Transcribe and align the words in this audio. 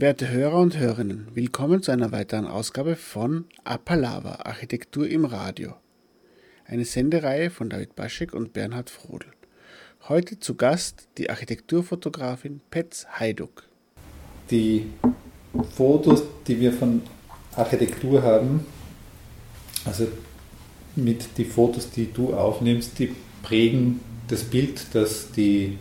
Werte 0.00 0.28
Hörer 0.28 0.60
und 0.60 0.78
Hörerinnen, 0.78 1.26
willkommen 1.34 1.82
zu 1.82 1.90
einer 1.90 2.12
weiteren 2.12 2.46
Ausgabe 2.46 2.94
von 2.94 3.46
Apalava 3.64 4.42
Architektur 4.44 5.08
im 5.08 5.24
Radio. 5.24 5.74
Eine 6.64 6.84
Sendereihe 6.84 7.50
von 7.50 7.68
David 7.68 7.96
Baschek 7.96 8.32
und 8.32 8.52
Bernhard 8.52 8.90
Frodel. 8.90 9.30
Heute 10.08 10.38
zu 10.38 10.54
Gast 10.54 11.08
die 11.18 11.30
Architekturfotografin 11.30 12.60
Petz 12.70 13.08
Heiduk. 13.18 13.64
Die 14.52 14.86
Fotos, 15.74 16.22
die 16.46 16.60
wir 16.60 16.72
von 16.72 17.02
Architektur 17.56 18.22
haben, 18.22 18.64
also 19.84 20.06
mit 20.94 21.26
die 21.38 21.44
Fotos, 21.44 21.90
die 21.90 22.12
du 22.12 22.34
aufnimmst, 22.34 23.00
die 23.00 23.16
prägen 23.42 23.98
das 24.28 24.44
Bild, 24.44 24.94
das, 24.94 25.32
die, 25.32 25.76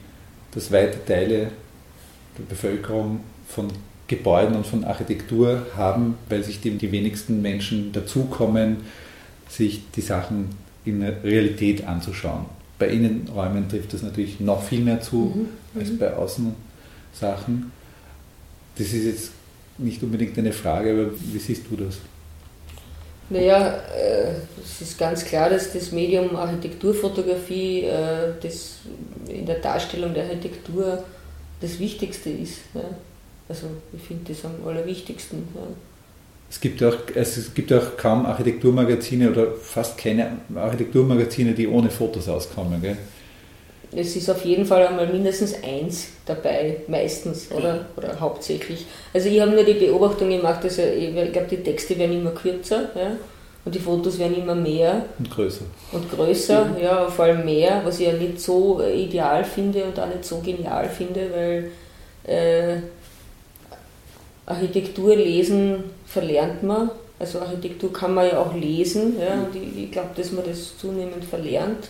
das 0.49 0.71
weite 0.71 1.05
Teile 1.05 1.51
der 2.35 2.43
Bevölkerung 2.49 3.19
von 3.47 3.67
Gebäuden 4.07 4.55
und 4.55 4.65
von 4.65 4.83
Architektur 4.83 5.67
haben, 5.75 6.17
weil 6.29 6.43
sich 6.43 6.61
dem 6.61 6.77
die 6.77 6.91
wenigsten 6.91 7.41
Menschen 7.41 7.91
dazukommen, 7.91 8.77
sich 9.49 9.81
die 9.95 10.01
Sachen 10.01 10.49
in 10.85 11.01
der 11.01 11.23
Realität 11.23 11.85
anzuschauen. 11.85 12.45
Bei 12.79 12.87
Innenräumen 12.87 13.67
trifft 13.67 13.93
das 13.93 14.03
natürlich 14.03 14.39
noch 14.39 14.63
viel 14.63 14.81
mehr 14.81 15.01
zu 15.01 15.33
mhm. 15.35 15.79
als 15.79 15.89
mhm. 15.89 15.97
bei 15.97 16.13
Außensachen. 16.13 17.71
Das 18.77 18.87
ist 18.93 19.05
jetzt 19.05 19.31
nicht 19.77 20.01
unbedingt 20.03 20.37
eine 20.37 20.53
Frage, 20.53 20.91
aber 20.91 21.11
wie 21.33 21.39
siehst 21.39 21.63
du 21.69 21.75
das? 21.75 21.97
Naja, 23.29 23.81
äh, 23.93 24.35
es 24.63 24.81
ist 24.81 24.97
ganz 24.97 25.25
klar, 25.25 25.49
dass 25.49 25.73
das 25.73 25.91
Medium 25.91 26.35
Architekturfotografie 26.35 27.83
äh, 27.83 28.33
das 28.41 28.77
in 29.27 29.45
der 29.45 29.59
Darstellung 29.59 30.13
der 30.13 30.23
Architektur 30.25 31.03
das 31.59 31.79
Wichtigste 31.79 32.29
ist. 32.29 32.59
Also 33.49 33.67
ich 33.95 34.01
finde 34.01 34.33
das 34.33 34.45
am 34.45 34.67
allerwichtigsten. 34.67 35.47
Ja. 35.55 35.61
Es 36.49 36.61
gibt, 36.61 36.81
auch, 36.81 36.95
es 37.13 37.53
gibt 37.53 37.73
auch 37.73 37.97
kaum 37.97 38.25
Architekturmagazine 38.25 39.31
oder 39.31 39.51
fast 39.51 39.97
keine 39.97 40.37
Architekturmagazine, 40.55 41.53
die 41.53 41.67
ohne 41.67 41.89
Fotos 41.89 42.29
auskommen. 42.29 42.81
Gell? 42.81 42.97
Es 43.91 44.15
ist 44.15 44.29
auf 44.29 44.43
jeden 44.45 44.65
Fall 44.65 44.87
einmal 44.87 45.07
mindestens 45.07 45.55
eins 45.63 46.07
dabei, 46.25 46.77
meistens 46.87 47.51
oder, 47.51 47.85
oder 47.95 48.19
hauptsächlich. 48.19 48.85
Also 49.13 49.29
ich 49.29 49.39
habe 49.39 49.51
nur 49.51 49.63
die 49.63 49.73
Beobachtung 49.73 50.29
gemacht, 50.29 50.63
dass 50.63 50.77
ich 50.77 51.13
glaube, 51.13 51.47
die 51.49 51.57
Texte 51.57 51.97
werden 51.97 52.19
immer 52.19 52.31
kürzer 52.31 52.89
ja, 52.95 53.17
und 53.65 53.75
die 53.75 53.79
Fotos 53.79 54.19
werden 54.19 54.37
immer 54.37 54.55
mehr. 54.55 55.05
Und 55.19 55.29
größer. 55.29 55.65
Und 55.91 56.09
größer, 56.11 56.65
mhm. 56.65 56.81
ja, 56.81 57.09
vor 57.09 57.25
allem 57.25 57.45
mehr, 57.45 57.81
was 57.83 57.99
ich 57.99 58.07
ja 58.07 58.13
nicht 58.13 58.39
so 58.39 58.81
ideal 58.81 59.43
finde 59.43 59.83
und 59.83 59.99
auch 59.99 60.07
nicht 60.07 60.25
so 60.25 60.39
genial 60.39 60.89
finde, 60.89 61.29
weil 61.33 61.71
äh, 62.23 62.81
Architektur 64.47 65.15
lesen 65.15 65.83
verlernt 66.05 66.63
man. 66.63 66.89
Also 67.19 67.39
Architektur 67.39 67.91
kann 67.93 68.13
man 68.13 68.27
ja 68.27 68.39
auch 68.39 68.55
lesen. 68.55 69.17
Ja, 69.19 69.43
und 69.43 69.55
ich, 69.55 69.83
ich 69.83 69.91
glaube, 69.91 70.09
dass 70.15 70.31
man 70.31 70.45
das 70.45 70.77
zunehmend 70.77 71.23
verlernt. 71.25 71.89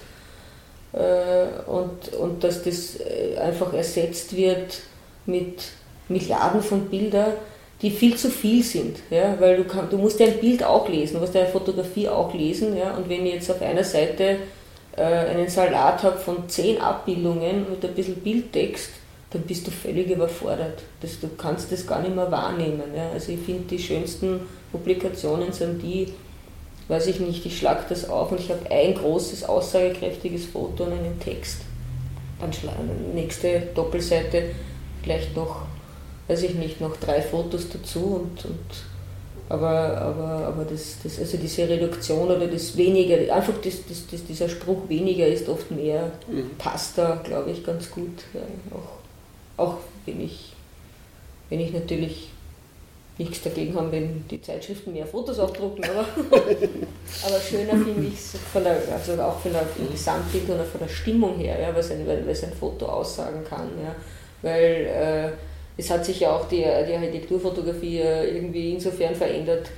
Äh, 0.93 1.69
und, 1.69 2.13
und 2.13 2.43
dass 2.43 2.63
das 2.63 2.99
äh, 2.99 3.37
einfach 3.37 3.73
ersetzt 3.73 4.35
wird 4.35 4.79
mit 5.25 5.63
Milliarden 6.09 6.61
von 6.61 6.85
Bildern, 6.85 7.33
die 7.81 7.91
viel 7.91 8.15
zu 8.15 8.29
viel 8.29 8.63
sind. 8.63 8.97
Ja? 9.11 9.35
Weil 9.39 9.57
du, 9.57 9.63
kann, 9.65 9.89
du 9.89 9.97
musst 9.97 10.19
ja 10.19 10.25
ein 10.25 10.39
Bild 10.39 10.63
auch 10.63 10.89
lesen, 10.89 11.15
du 11.15 11.19
musst 11.19 11.35
ja 11.35 11.41
eine 11.41 11.49
Fotografie 11.49 12.09
auch 12.09 12.33
lesen. 12.33 12.75
Ja? 12.75 12.95
Und 12.95 13.07
wenn 13.09 13.25
ich 13.25 13.35
jetzt 13.35 13.51
auf 13.51 13.61
einer 13.61 13.83
Seite 13.83 14.37
äh, 14.95 15.03
einen 15.03 15.49
Salat 15.49 16.01
habe 16.01 16.17
von 16.17 16.49
zehn 16.49 16.81
Abbildungen 16.81 17.69
mit 17.69 17.85
ein 17.85 17.93
bisschen 17.93 18.15
Bildtext, 18.15 18.89
dann 19.37 19.45
bist 19.45 19.67
du 19.67 19.71
völlig 19.71 20.09
überfordert. 20.09 20.81
Das, 21.01 21.19
du 21.19 21.27
kannst 21.37 21.71
das 21.71 21.85
gar 21.85 22.01
nicht 22.01 22.15
mehr 22.15 22.31
wahrnehmen. 22.31 22.83
Ja. 22.95 23.11
Also 23.11 23.31
ich 23.31 23.39
finde, 23.39 23.63
die 23.69 23.79
schönsten 23.79 24.41
Publikationen 24.71 25.53
sind 25.53 25.81
die, 25.81 26.13
weiß 26.87 27.07
ich 27.07 27.19
nicht, 27.19 27.45
ich 27.45 27.57
schlage 27.57 27.83
das 27.89 28.09
auf 28.09 28.31
und 28.31 28.39
ich 28.39 28.49
habe 28.49 28.69
ein 28.71 28.95
großes, 28.95 29.43
aussagekräftiges 29.43 30.45
Foto 30.45 30.85
und 30.85 30.93
einen 30.93 31.19
Text. 31.19 31.61
Dann 32.39 32.51
nächste 33.13 33.61
Doppelseite 33.73 34.51
gleich 35.03 35.35
noch, 35.35 35.65
weiß 36.27 36.43
ich 36.43 36.55
nicht, 36.55 36.81
noch 36.81 36.97
drei 36.97 37.21
Fotos 37.21 37.69
dazu 37.69 37.99
und, 37.99 38.45
und 38.45 38.59
aber, 39.49 39.97
aber, 40.01 40.47
aber 40.47 40.65
das, 40.65 40.97
das, 41.03 41.19
also 41.19 41.37
diese 41.37 41.69
Reduktion 41.69 42.29
oder 42.29 42.47
das 42.47 42.75
weniger, 42.75 43.33
einfach 43.33 43.53
das, 43.63 43.85
das, 43.87 44.05
das, 44.11 44.25
dieser 44.25 44.49
Spruch 44.49 44.89
weniger 44.89 45.25
ist 45.25 45.47
oft 45.47 45.71
mehr, 45.71 46.11
mhm. 46.27 46.51
passt 46.57 46.97
da, 46.97 47.21
glaube 47.23 47.51
ich, 47.51 47.63
ganz 47.63 47.89
gut. 47.89 48.23
Ja, 48.33 48.41
auch 48.75 48.96
auch 49.57 49.77
wenn 50.05 50.21
ich, 50.21 50.53
wenn 51.49 51.59
ich 51.59 51.73
natürlich 51.73 52.29
nichts 53.17 53.41
dagegen 53.41 53.75
habe, 53.75 53.91
wenn 53.91 54.27
die 54.29 54.41
Zeitschriften 54.41 54.93
mehr 54.93 55.05
Fotos 55.05 55.39
aufdrucken, 55.39 55.83
aber, 55.85 56.01
aber 56.31 57.39
schöner 57.39 57.71
finde 57.71 58.07
ich 58.07 58.13
es 58.13 58.35
also 58.55 59.21
auch 59.21 59.39
von 59.39 59.51
der 59.51 59.65
Gesamtbild 59.91 60.49
oder 60.49 60.63
von 60.63 60.81
der 60.81 60.87
Stimmung 60.87 61.37
her, 61.39 61.59
ja, 61.59 61.75
was, 61.75 61.89
ein, 61.91 62.05
was 62.27 62.43
ein 62.43 62.53
Foto 62.53 62.85
aussagen 62.85 63.43
kann. 63.43 63.69
Ja, 63.83 63.95
weil 64.43 64.85
äh, 64.85 65.29
es 65.77 65.89
hat 65.89 66.05
sich 66.05 66.19
ja 66.19 66.31
auch 66.35 66.47
die, 66.47 66.57
die 66.57 66.93
Architekturfotografie 66.93 67.99
irgendwie 67.99 68.73
insofern 68.73 69.15
verändert, 69.15 69.69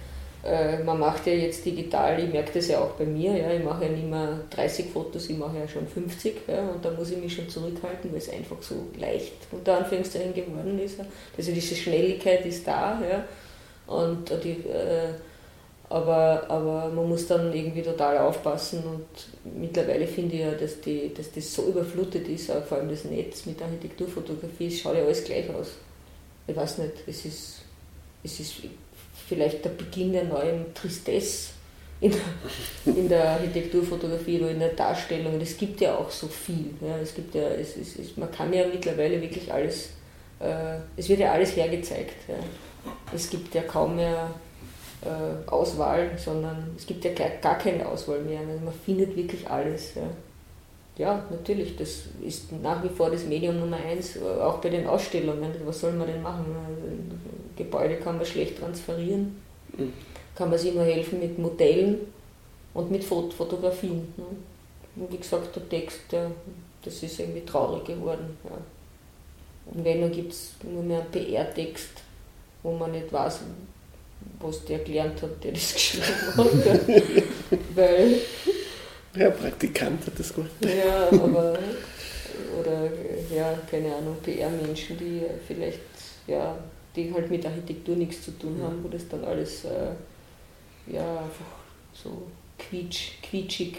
äh, 0.44 0.82
man 0.84 1.00
macht 1.00 1.28
ja 1.28 1.34
jetzt 1.34 1.66
digital, 1.66 2.24
ich 2.24 2.32
merke 2.32 2.52
das 2.54 2.70
ja 2.70 2.80
auch 2.80 2.92
bei 2.92 3.06
mir, 3.06 3.36
ja, 3.36 3.52
ich 3.52 3.64
mache 3.64 3.86
ja 3.86 3.92
nicht 3.92 4.10
mehr 4.10 4.40
30 4.50 4.90
Fotos, 4.90 5.30
ich 5.30 5.38
mache 5.38 5.58
ja 5.58 5.68
schon 5.68 5.86
50 5.86 6.48
ja, 6.48 6.62
und 6.70 6.84
da 6.84 6.92
muss 6.92 7.12
ich 7.12 7.18
mich 7.18 7.36
schon 7.36 7.50
zurückhalten, 7.50 8.12
weil 8.12 8.20
es 8.20 8.30
einfach 8.30 8.62
so 8.62 8.76
leicht 8.98 9.34
unter 9.52 9.78
Anführungszeichen 9.78 10.34
geworden 10.34 10.80
ist. 10.80 11.00
Also 11.38 11.52
diese 11.52 11.76
Schnelligkeit 11.76 12.46
ist 12.46 12.66
da, 12.66 13.02
ja, 13.02 13.26
und 13.94 14.32
die, 14.44 14.52
äh, 14.70 15.14
aber, 15.90 16.46
aber 16.48 16.90
man 16.90 17.10
muss 17.10 17.26
dann 17.28 17.52
irgendwie 17.52 17.82
total 17.82 18.20
aufpassen 18.20 18.84
und 18.86 19.60
mittlerweile 19.60 20.06
finde 20.06 20.36
ich 20.36 20.42
ja, 20.42 20.52
dass, 20.52 20.80
die, 20.82 21.12
dass 21.14 21.32
das 21.32 21.54
so 21.54 21.68
überflutet 21.68 22.28
ist, 22.28 22.52
vor 22.68 22.78
allem 22.78 22.90
das 22.90 23.06
Netz 23.06 23.46
mit 23.48 23.62
Architekturfotografie, 23.62 24.68
es 24.68 24.80
schaut 24.80 24.96
ja 24.96 25.04
alles 25.04 25.24
gleich 25.24 25.50
aus. 25.50 25.72
Ich 26.48 26.56
weiß 26.56 26.78
nicht, 26.78 26.94
es 27.08 27.26
ist, 27.26 27.62
es 28.24 28.40
ist 28.40 28.56
vielleicht 29.30 29.64
der 29.64 29.70
Beginn 29.70 30.12
der 30.12 30.26
neuen 30.26 30.74
Tristesse 30.74 31.52
in 32.02 32.12
der, 32.12 32.94
in 32.96 33.10
der 33.10 33.30
Architekturfotografie 33.30 34.40
oder 34.40 34.52
in 34.52 34.60
der 34.60 34.70
Darstellung. 34.70 35.40
Es 35.40 35.58
gibt 35.58 35.80
ja 35.82 35.96
auch 35.96 36.10
so 36.10 36.28
viel. 36.28 36.72
Ja. 36.82 36.98
Es 36.98 37.14
gibt 37.14 37.36
ja, 37.36 37.44
es, 37.50 37.78
es, 37.78 37.98
es, 37.98 38.18
man 38.18 38.32
kann 38.32 38.52
ja 38.52 38.66
mittlerweile 38.68 39.22
wirklich 39.22 39.52
alles, 39.52 39.92
äh, 40.40 40.78
es 40.98 41.08
wird 41.08 41.20
ja 41.20 41.32
alles 41.32 41.56
hergezeigt. 41.56 42.28
Ja. 42.28 42.36
Es 43.14 43.30
gibt 43.30 43.54
ja 43.54 43.62
kaum 43.62 43.98
mehr 43.98 44.30
äh, 45.04 45.50
Auswahl, 45.50 46.12
sondern 46.18 46.72
es 46.76 46.86
gibt 46.86 47.06
ja 47.06 47.14
gar, 47.14 47.30
gar 47.42 47.58
keine 47.58 47.88
Auswahl 47.88 48.22
mehr. 48.22 48.40
Also 48.40 48.66
man 48.66 48.74
findet 48.86 49.16
wirklich 49.16 49.48
alles. 49.50 49.96
Ja. 49.96 50.04
Ja, 51.00 51.24
natürlich, 51.30 51.78
das 51.78 52.04
ist 52.22 52.52
nach 52.62 52.84
wie 52.84 52.90
vor 52.90 53.10
das 53.10 53.24
Medium 53.24 53.58
Nummer 53.58 53.78
eins, 53.78 54.18
äh, 54.18 54.20
auch 54.20 54.58
bei 54.58 54.70
den 54.70 54.86
Ausstellungen. 54.86 55.50
Was 55.64 55.80
soll 55.80 55.94
man 55.94 56.08
denn 56.08 56.22
machen? 56.22 56.46
Gebäude 57.56 57.96
kann 57.96 58.18
man 58.18 58.26
schlecht 58.26 58.60
transferieren. 58.60 59.42
Mhm. 59.78 59.94
Kann 60.36 60.50
man 60.50 60.60
sich 60.60 60.74
nur 60.74 60.84
helfen 60.84 61.22
mit 61.22 61.40
Modellen 61.40 62.00
und 62.74 62.92
mit 62.92 63.06
Fot 63.06 63.34
Fotografien. 63.34 64.14
Ne? 64.18 64.26
Und 64.98 65.14
wie 65.14 65.18
gesagt, 65.18 65.56
der 65.56 65.70
Text, 65.70 66.02
der, 66.12 66.32
das 66.84 67.02
ist 67.02 67.18
irgendwie 67.18 67.46
traurig 67.46 67.86
geworden. 67.86 68.38
Ja. 68.44 68.58
Und 69.74 69.86
wenn, 69.86 70.02
dann 70.02 70.12
gibt 70.12 70.34
es 70.34 70.52
nur 70.64 70.84
mehr 70.84 71.00
einen 71.00 71.12
PR-Text, 71.12 71.92
wo 72.62 72.74
man 72.74 72.92
nicht 72.92 73.14
weiß, 73.14 73.40
was 74.42 74.66
der 74.66 74.80
gelernt 74.80 75.22
hat, 75.22 75.42
der 75.46 75.54
das 75.54 75.74
geschrieben 75.74 76.04
hat. 76.36 76.46
Weil, 77.76 78.16
ja, 79.16 79.30
Praktikant 79.30 80.06
hat 80.06 80.20
das 80.20 80.34
gut. 80.34 80.50
Ja, 80.62 81.08
aber, 81.08 81.58
oder, 82.60 82.90
ja, 83.34 83.58
keine 83.70 83.96
Ahnung, 83.96 84.18
PR-Menschen, 84.24 84.98
die 84.98 85.22
vielleicht, 85.48 85.80
ja, 86.28 86.58
die 86.96 87.14
halt 87.14 87.30
mit 87.30 87.46
Architektur 87.46 87.96
nichts 87.96 88.24
zu 88.24 88.32
tun 88.32 88.60
haben, 88.62 88.84
wo 88.84 88.88
das 88.88 89.08
dann 89.08 89.24
alles 89.24 89.66
äh, 89.66 89.92
ja, 90.92 91.20
einfach 91.20 91.46
so 91.94 92.24
quietsch, 92.58 93.22
quietschig. 93.22 93.78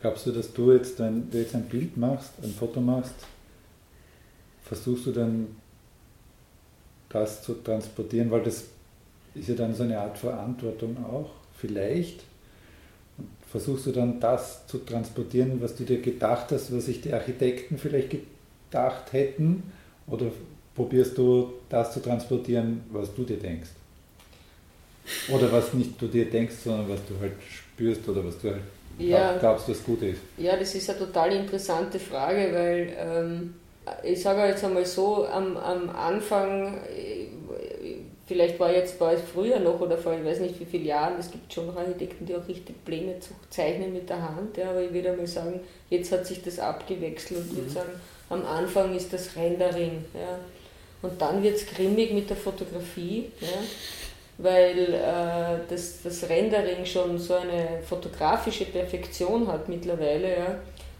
Glaubst 0.00 0.26
du, 0.26 0.32
dass 0.32 0.52
du 0.52 0.72
jetzt, 0.72 0.98
wenn 1.00 1.28
du 1.30 1.38
jetzt 1.38 1.54
ein 1.54 1.64
Bild 1.64 1.96
machst, 1.96 2.32
ein 2.42 2.52
Foto 2.52 2.80
machst, 2.80 3.14
versuchst 4.62 5.06
du 5.06 5.12
dann 5.12 5.56
das 7.08 7.42
zu 7.42 7.54
transportieren, 7.54 8.30
weil 8.30 8.42
das 8.42 8.64
ist 9.34 9.48
ja 9.48 9.54
dann 9.54 9.74
so 9.74 9.82
eine 9.82 9.98
Art 9.98 10.18
Verantwortung 10.18 11.04
auch, 11.04 11.30
vielleicht. 11.56 12.22
Versuchst 13.50 13.86
du 13.86 13.92
dann 13.92 14.20
das 14.20 14.66
zu 14.66 14.78
transportieren, 14.78 15.60
was 15.62 15.74
du 15.74 15.84
dir 15.84 16.00
gedacht 16.00 16.48
hast, 16.50 16.74
was 16.74 16.86
sich 16.86 17.00
die 17.00 17.12
Architekten 17.12 17.78
vielleicht 17.78 18.10
gedacht 18.10 19.12
hätten? 19.12 19.62
Oder 20.06 20.26
probierst 20.74 21.16
du 21.18 21.54
das 21.68 21.92
zu 21.92 22.00
transportieren, 22.00 22.82
was 22.90 23.14
du 23.14 23.24
dir 23.24 23.38
denkst. 23.38 23.70
Oder 25.28 25.50
was 25.50 25.72
nicht 25.72 26.00
du 26.00 26.06
dir 26.06 26.30
denkst, 26.30 26.54
sondern 26.62 26.88
was 26.88 27.00
du 27.08 27.18
halt 27.20 27.32
spürst 27.48 28.06
oder 28.08 28.24
was 28.24 28.38
du 28.38 28.50
halt 28.50 28.62
ja, 28.98 29.36
glaubst, 29.38 29.68
was 29.68 29.82
gut 29.82 30.02
ist. 30.02 30.20
Ja, 30.36 30.56
das 30.56 30.74
ist 30.74 30.90
eine 30.90 30.98
total 30.98 31.32
interessante 31.32 31.98
Frage, 31.98 32.50
weil 32.52 32.92
ähm, 32.98 33.54
ich 34.02 34.20
sage 34.22 34.46
jetzt 34.48 34.64
einmal 34.64 34.84
so, 34.84 35.26
am, 35.26 35.56
am 35.56 35.88
Anfang, 35.90 36.78
vielleicht 38.28 38.60
war 38.60 38.72
jetzt 38.72 39.00
es 39.00 39.20
früher 39.32 39.58
noch 39.58 39.80
oder 39.80 39.98
vor 39.98 40.12
ich 40.12 40.24
weiß 40.24 40.40
nicht 40.40 40.60
wie 40.60 40.64
vielen 40.64 40.84
Jahren, 40.84 41.18
es 41.18 41.30
gibt 41.30 41.52
schon 41.52 41.76
Architekten, 41.76 42.26
die 42.26 42.36
auch 42.36 42.46
richtig 42.46 42.84
Pläne 42.84 43.16
zeichnen 43.50 43.92
mit 43.92 44.08
der 44.08 44.22
Hand, 44.22 44.56
ja, 44.56 44.70
aber 44.70 44.82
ich 44.82 44.92
würde 44.92 45.12
mal 45.14 45.26
sagen, 45.26 45.60
jetzt 45.90 46.12
hat 46.12 46.26
sich 46.26 46.42
das 46.42 46.58
abgewechselt 46.58 47.40
und 47.40 47.46
ich 47.50 47.56
würde 47.56 47.68
mhm. 47.70 47.74
sagen, 47.74 48.00
am 48.30 48.44
Anfang 48.44 48.94
ist 48.94 49.12
das 49.12 49.34
Rendering. 49.34 50.04
Ja. 50.14 50.38
Und 51.00 51.20
dann 51.20 51.42
wird 51.42 51.56
es 51.56 51.66
grimmig 51.66 52.12
mit 52.12 52.28
der 52.28 52.36
Fotografie. 52.36 53.30
Ja 53.40 53.58
weil 54.38 54.94
äh, 54.94 55.58
das, 55.68 56.02
das 56.02 56.28
Rendering 56.28 56.86
schon 56.86 57.18
so 57.18 57.34
eine 57.34 57.82
fotografische 57.84 58.64
Perfektion 58.66 59.48
hat 59.48 59.68
mittlerweile. 59.68 60.28
Ja. 60.30 60.58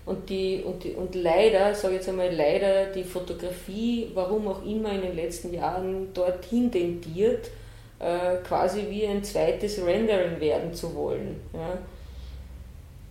Und, 0.08 0.30
die, 0.30 0.62
und, 0.64 0.84
die, 0.84 0.92
und 0.92 1.14
leider, 1.14 1.74
sage 1.74 1.94
ich 1.94 2.00
jetzt 2.00 2.08
einmal, 2.08 2.34
leider 2.34 2.86
die 2.86 3.04
Fotografie, 3.04 4.10
warum 4.14 4.48
auch 4.48 4.64
immer 4.64 4.92
in 4.92 5.02
den 5.02 5.14
letzten 5.14 5.52
Jahren 5.52 6.12
dorthin 6.14 6.72
tendiert, 6.72 7.50
äh, 7.98 8.36
quasi 8.46 8.86
wie 8.88 9.06
ein 9.06 9.22
zweites 9.22 9.84
Rendering 9.84 10.40
werden 10.40 10.72
zu 10.72 10.94
wollen. 10.94 11.40
Ja 11.52 11.78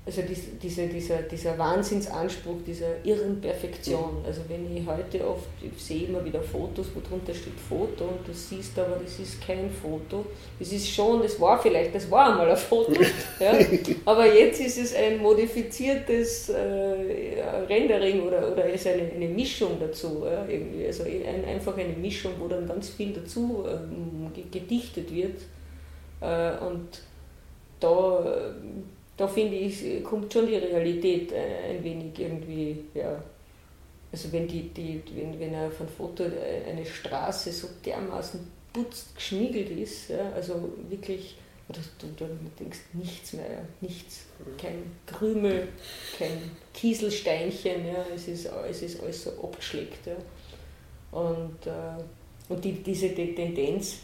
also 0.07 0.21
diese, 0.63 0.87
dieser, 0.87 1.17
dieser 1.23 1.57
Wahnsinnsanspruch, 1.57 2.55
dieser 2.65 3.03
irren 3.03 3.41
Perfektion. 3.41 4.23
Also 4.25 4.39
wenn 4.47 4.75
ich 4.75 4.87
heute 4.87 5.27
oft, 5.27 5.49
ich 5.61 5.83
sehe 5.83 6.07
immer 6.07 6.23
wieder 6.23 6.41
Fotos, 6.41 6.87
wo 6.95 7.01
drunter 7.01 7.33
steht 7.33 7.59
Foto 7.67 8.05
und 8.05 8.25
du 8.25 8.31
siehst 8.31 8.79
aber, 8.79 9.01
das 9.03 9.19
ist 9.19 9.45
kein 9.45 9.69
Foto. 9.69 10.25
Das 10.59 10.71
ist 10.71 10.89
schon, 10.89 11.21
das 11.21 11.37
war 11.41 11.61
vielleicht, 11.61 11.93
das 11.93 12.09
war 12.09 12.31
einmal 12.31 12.49
ein 12.49 12.55
Foto, 12.55 12.93
ja, 13.41 13.53
aber 14.05 14.33
jetzt 14.33 14.61
ist 14.61 14.77
es 14.77 14.95
ein 14.95 15.17
modifiziertes 15.17 16.49
äh, 16.49 17.43
Rendering 17.67 18.21
oder, 18.21 18.49
oder 18.53 18.69
ist 18.69 18.87
eine, 18.87 19.11
eine 19.11 19.27
Mischung 19.27 19.71
dazu. 19.77 20.23
Ja, 20.25 20.47
irgendwie. 20.47 20.87
Also 20.87 21.03
ein, 21.03 21.43
einfach 21.45 21.77
eine 21.77 21.93
Mischung, 21.93 22.31
wo 22.39 22.47
dann 22.47 22.65
ganz 22.65 22.89
viel 22.91 23.11
dazu 23.11 23.65
ähm, 23.67 24.31
gedichtet 24.49 25.13
wird. 25.13 25.41
Äh, 26.21 26.65
und 26.65 27.01
da 27.81 28.53
da 29.17 29.27
finde 29.27 29.55
ich, 29.55 30.03
kommt 30.03 30.31
schon 30.31 30.45
die 30.45 30.55
Realität 30.55 31.31
äh, 31.31 31.71
ein 31.71 31.83
wenig 31.83 32.17
irgendwie, 32.17 32.85
ja. 32.93 33.21
Also 34.09 34.31
wenn, 34.31 34.47
die, 34.47 34.69
die, 34.69 35.01
wenn, 35.15 35.37
wenn 35.39 35.53
er 35.53 35.69
von 35.69 35.87
Foto 35.87 36.23
äh, 36.23 36.69
eine 36.69 36.85
Straße 36.85 37.51
so 37.51 37.67
dermaßen 37.83 38.39
putzt, 38.71 39.15
geschniegelt 39.15 39.71
ist, 39.71 40.09
ja, 40.09 40.31
also 40.33 40.69
wirklich, 40.87 41.35
oder 41.67 41.79
du, 41.99 42.07
du 42.15 42.29
denkst 42.59 42.79
nichts 42.93 43.33
mehr, 43.33 43.51
ja, 43.51 43.61
nichts, 43.81 44.25
kein 44.57 44.83
Krümel, 45.07 45.67
kein 46.17 46.51
Kieselsteinchen, 46.73 47.87
ja, 47.87 48.05
es, 48.15 48.27
ist, 48.27 48.49
es 48.69 48.81
ist 48.83 49.01
alles 49.01 49.23
so 49.23 49.31
abgeschlägt. 49.31 50.05
Ja. 50.05 50.15
Und, 51.19 51.65
äh, 51.65 52.51
und 52.53 52.63
die, 52.63 52.83
diese 52.83 53.09
die 53.09 53.33
Tendenz 53.33 53.97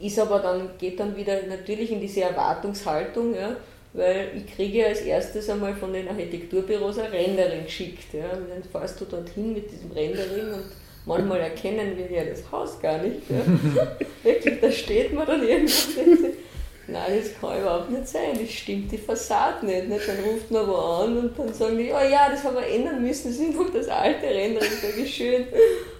ist 0.00 0.18
aber 0.18 0.40
dann, 0.40 0.76
geht 0.76 0.98
dann 0.98 1.16
wieder 1.16 1.46
natürlich 1.46 1.92
in 1.92 2.00
diese 2.00 2.22
Erwartungshaltung, 2.22 3.34
ja, 3.34 3.56
weil 3.94 4.30
ich 4.36 4.54
kriege 4.54 4.86
als 4.86 5.02
erstes 5.02 5.50
einmal 5.50 5.74
von 5.74 5.92
den 5.92 6.08
Architekturbüros 6.08 6.98
ein 6.98 7.10
Rendering 7.10 7.64
geschickt. 7.64 8.14
Ja. 8.14 8.30
Und 8.30 8.48
dann 8.48 8.62
fährst 8.62 9.00
du 9.00 9.04
dorthin 9.04 9.52
mit 9.52 9.70
diesem 9.70 9.92
Rendering 9.92 10.54
und 10.54 10.64
manchmal 11.04 11.40
erkennen 11.40 11.96
wir 11.96 12.10
ja 12.10 12.24
das 12.24 12.50
Haus 12.50 12.80
gar 12.80 12.98
nicht. 12.98 13.20
Ja. 13.28 13.96
Wirklich, 14.22 14.60
da 14.60 14.70
steht 14.70 15.12
man 15.12 15.26
dann 15.26 15.46
irgendwo 15.46 16.00
und 16.00 16.22
denkt, 16.22 16.38
nein, 16.86 17.18
das 17.18 17.38
kann 17.38 17.60
überhaupt 17.60 17.90
nicht 17.90 18.08
sein, 18.08 18.38
das 18.40 18.50
stimmt 18.50 18.90
die 18.90 18.98
Fassade 18.98 19.66
nicht. 19.66 19.88
nicht. 19.88 20.08
Dann 20.08 20.18
ruft 20.24 20.50
man 20.50 20.66
wo 20.66 20.74
an 20.74 21.18
und 21.18 21.38
dann 21.38 21.52
sagen 21.52 21.76
die, 21.76 21.92
oh 21.92 22.10
ja, 22.10 22.30
das 22.30 22.44
haben 22.44 22.56
wir 22.56 22.66
ändern 22.66 23.02
müssen, 23.02 23.28
das 23.28 23.38
ist 23.38 23.46
einfach 23.46 23.72
das 23.74 23.88
alte 23.88 24.26
Rendering, 24.26 24.70
sage 24.80 25.02
ich 25.02 25.14
schön. 25.14 25.44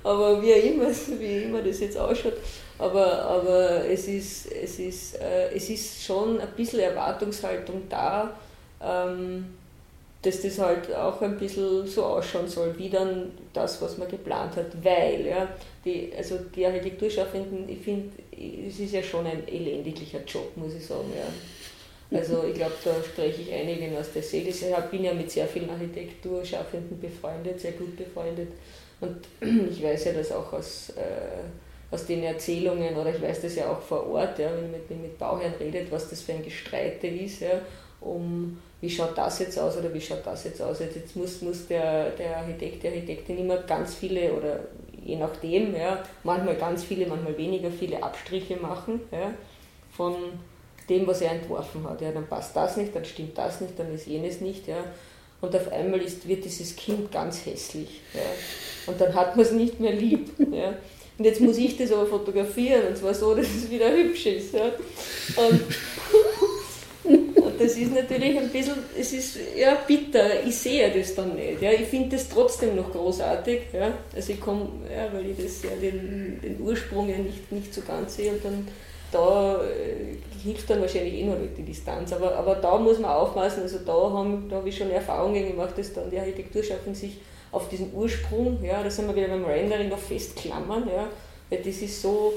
Aber 0.03 0.43
wie 0.43 0.53
immer, 0.53 0.89
wie 1.19 1.43
immer 1.43 1.61
das 1.61 1.81
jetzt 1.81 1.99
ausschaut, 1.99 2.39
aber, 2.83 3.23
aber 3.23 3.89
es, 3.89 4.09
ist, 4.09 4.51
es, 4.51 4.81
ist, 4.81 5.21
äh, 5.21 5.53
es 5.55 5.71
ist 5.71 6.05
schon 6.05 6.41
ein 6.41 6.49
bisschen 6.57 6.81
Erwartungshaltung 6.81 7.83
da, 7.89 8.37
ähm, 8.83 9.55
dass 10.21 10.43
das 10.43 10.59
halt 10.59 10.93
auch 10.93 11.23
ein 11.23 11.39
bisschen 11.39 11.87
so 11.87 12.05
ausschauen 12.05 12.49
soll, 12.49 12.77
wie 12.77 12.91
dann 12.91 13.31
das, 13.53 13.81
was 13.81 13.99
man 13.99 14.09
geplant 14.09 14.57
hat. 14.57 14.67
Weil, 14.83 15.27
ja, 15.27 15.49
die, 15.85 16.13
also 16.17 16.39
die 16.55 16.67
Architekturschaffenden, 16.67 17.69
ich 17.69 17.79
finde, 17.79 18.11
es 18.33 18.81
ist 18.81 18.93
ja 18.93 19.03
schon 19.03 19.27
ein 19.27 19.47
elendiglicher 19.47 20.25
Job, 20.27 20.57
muss 20.57 20.75
ich 20.75 20.85
sagen. 20.85 21.13
Ja. 21.17 22.19
Also 22.19 22.45
ich 22.49 22.55
glaube, 22.55 22.75
da 22.85 22.95
spreche 23.01 23.43
ich 23.43 23.53
einigen 23.53 23.97
aus 23.97 24.13
der 24.13 24.23
Seele. 24.23 24.49
Ich 24.49 24.61
bin 24.91 25.05
ja 25.05 25.15
mit 25.15 25.31
sehr 25.31 25.47
vielen 25.47 25.71
Architekturschaffenden 25.71 27.01
befreundet, 27.01 27.61
sehr 27.61 27.73
gut 27.73 27.97
befreundet. 27.97 28.49
Und 29.01 29.19
ich 29.71 29.81
weiß 29.81 30.07
ja, 30.07 30.13
dass 30.15 30.33
auch 30.33 30.53
aus... 30.53 30.91
Äh, 30.97 31.62
aus 31.93 32.07
den 32.07 32.25
Erzählungen, 32.25 32.97
oder 32.97 33.15
ich 33.15 33.23
weiß 33.23 33.43
das 33.43 33.55
ja 33.55 33.71
auch 33.71 33.81
vor 33.81 34.09
Ort, 34.09 34.39
ja, 34.39 34.47
wenn 34.47 34.63
man 34.63 34.73
mit, 34.73 34.91
mit 34.91 35.19
Bauherren 35.19 35.55
redet, 35.61 35.93
was 35.93 36.09
das 36.09 36.23
für 36.23 36.33
ein 36.33 36.43
Gestreite 36.43 37.07
ist, 37.07 37.41
ja, 37.41 37.61
um 38.01 38.59
wie 38.81 38.91
schaut 38.91 39.17
das 39.17 39.39
jetzt 39.39 39.59
aus 39.59 39.77
oder 39.77 39.95
wie 39.95 40.01
schaut 40.01 40.27
das 40.27 40.43
jetzt 40.43 40.61
aus. 40.61 40.81
Jetzt 40.81 41.15
muss, 41.15 41.41
muss 41.41 41.69
der, 41.69 42.11
der 42.11 42.39
Architekt, 42.39 42.83
die 42.83 42.89
Architektin 42.89 43.39
immer 43.39 43.59
ganz 43.59 43.95
viele 43.95 44.33
oder 44.33 44.59
je 45.05 45.17
nachdem, 45.17 45.77
ja, 45.77 46.03
manchmal 46.25 46.57
ganz 46.57 46.83
viele, 46.83 47.07
manchmal 47.07 47.39
weniger 47.39 47.71
viele 47.71 48.03
Abstriche 48.03 48.57
machen 48.57 49.01
ja, 49.13 49.33
von 49.93 50.15
dem, 50.89 51.07
was 51.07 51.21
er 51.21 51.31
entworfen 51.31 51.89
hat. 51.89 52.01
Ja, 52.01 52.11
dann 52.11 52.27
passt 52.27 52.57
das 52.57 52.77
nicht, 52.77 52.95
dann 52.95 53.05
stimmt 53.05 53.39
das 53.39 53.61
nicht, 53.61 53.79
dann 53.79 53.95
ist 53.95 54.07
jenes 54.07 54.41
nicht. 54.41 54.67
Ja. 54.67 54.85
Und 55.41 55.55
auf 55.55 55.71
einmal 55.71 56.01
ist, 56.01 56.27
wird 56.27 56.45
dieses 56.45 56.75
Kind 56.75 57.13
ganz 57.13 57.47
hässlich. 57.47 58.01
Ja. 58.15 58.21
Und 58.89 59.01
dann 59.01 59.15
hat 59.15 59.37
man 59.37 59.45
es 59.45 59.53
nicht 59.53 59.79
mehr 59.79 59.93
lieb. 59.93 60.31
Ja. 60.53 60.75
Und 61.23 61.27
jetzt 61.27 61.41
muss 61.41 61.57
ich 61.57 61.77
das 61.77 61.93
aber 61.93 62.05
fotografieren 62.05 62.89
und 62.89 62.97
zwar 62.97 63.15
so, 63.15 63.33
dass 63.33 63.47
es 63.47 63.71
wieder 63.71 63.93
hübsch 63.93 64.27
ist. 64.27 64.55
Ja. 64.55 64.73
Und, 65.37 65.61
und 67.45 67.61
das 67.61 67.77
ist 67.77 67.95
natürlich 67.95 68.37
ein 68.37 68.49
bisschen, 68.49 68.75
es 68.99 69.13
ist 69.13 69.39
ja 69.57 69.79
bitter, 69.87 70.45
ich 70.45 70.59
sehe 70.59 70.91
das 70.91 71.15
dann 71.15 71.37
nicht. 71.37 71.63
Ja. 71.63 71.71
Ich 71.71 71.87
finde 71.87 72.17
das 72.17 72.29
trotzdem 72.29 72.75
noch 72.75 72.91
großartig. 72.91 73.61
Ja. 73.73 73.93
Also 74.13 74.33
ich 74.33 74.41
komme, 74.41 74.69
ja, 74.93 75.13
weil 75.13 75.31
ich 75.31 75.37
das 75.37 75.63
ja 75.63 75.71
den, 75.81 76.41
den 76.43 76.61
Ursprung 76.61 77.09
ja 77.09 77.19
nicht, 77.19 77.53
nicht 77.53 77.73
so 77.73 77.83
ganz 77.83 78.17
sehe 78.17 78.33
und 78.33 78.45
dann 78.45 78.67
da 79.13 79.63
äh, 79.63 80.17
hilft 80.43 80.71
dann 80.71 80.81
wahrscheinlich 80.81 81.15
eh 81.15 81.25
noch 81.25 81.39
nicht 81.39 81.57
die 81.57 81.63
Distanz. 81.63 82.13
Aber, 82.13 82.35
aber 82.35 82.57
da 82.57 82.77
muss 82.79 82.99
man 82.99 83.13
aufpassen, 83.13 83.63
also 83.63 83.79
da 83.79 83.93
habe 83.93 84.43
da 84.51 84.57
hab 84.57 84.67
ich 84.67 84.77
schon 84.77 84.91
Erfahrungen 84.91 85.47
gemacht, 85.47 85.79
dass 85.79 85.93
dann 85.93 86.11
die 86.11 86.19
Architekturschaffenden 86.19 86.97
sich 86.97 87.21
auf 87.53 87.69
diesen 87.69 87.95
Ursprung, 87.95 88.63
ja, 88.65 88.83
da 88.83 88.91
sind 88.91 89.07
wir 89.07 89.15
wieder 89.15 89.29
beim 89.29 89.45
Rendering 89.45 89.91
noch 89.91 89.99
festklammern, 89.99 90.89
ja, 90.89 91.09
weil 91.51 91.63
das 91.63 91.77
ist 91.77 92.01
so, 92.01 92.33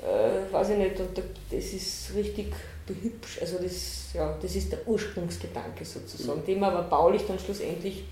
äh, 0.00 0.52
weiß 0.52 0.70
ich 0.70 0.78
nicht, 0.78 0.98
und 0.98 1.10
das 1.16 1.64
ist 1.64 2.14
richtig 2.14 2.52
behübscht, 2.86 3.40
also 3.40 3.58
das, 3.62 4.12
ja, 4.14 4.36
das 4.40 4.56
ist 4.56 4.72
der 4.72 4.86
Ursprungsgedanke 4.86 5.84
sozusagen, 5.84 6.40
mhm. 6.40 6.46
den 6.46 6.60
man 6.60 6.74
aber 6.74 6.88
baulich 6.88 7.22
dann 7.26 7.38
schlussendlich 7.38 8.04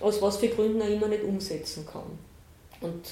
aus 0.00 0.20
was 0.20 0.36
für 0.38 0.48
Gründen 0.48 0.82
auch 0.82 0.88
immer 0.88 1.08
nicht 1.08 1.22
umsetzen 1.22 1.86
kann. 1.86 2.18
Und 2.80 3.04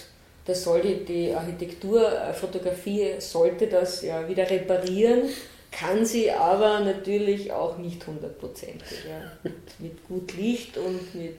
das 0.44 0.64
soll 0.64 0.82
die, 0.82 1.04
die 1.04 1.32
Architekturfotografie 1.32 3.20
sollte 3.20 3.68
das 3.68 4.02
ja 4.02 4.28
wieder 4.28 4.48
reparieren, 4.50 5.28
kann 5.70 6.04
sie 6.04 6.30
aber 6.30 6.80
natürlich 6.80 7.52
auch 7.52 7.78
nicht 7.78 8.06
hundertprozentig. 8.06 9.04
Ja. 9.08 9.32
Mit, 9.42 9.80
mit 9.80 10.08
gut 10.08 10.36
Licht 10.36 10.76
und 10.76 11.14
mit 11.14 11.38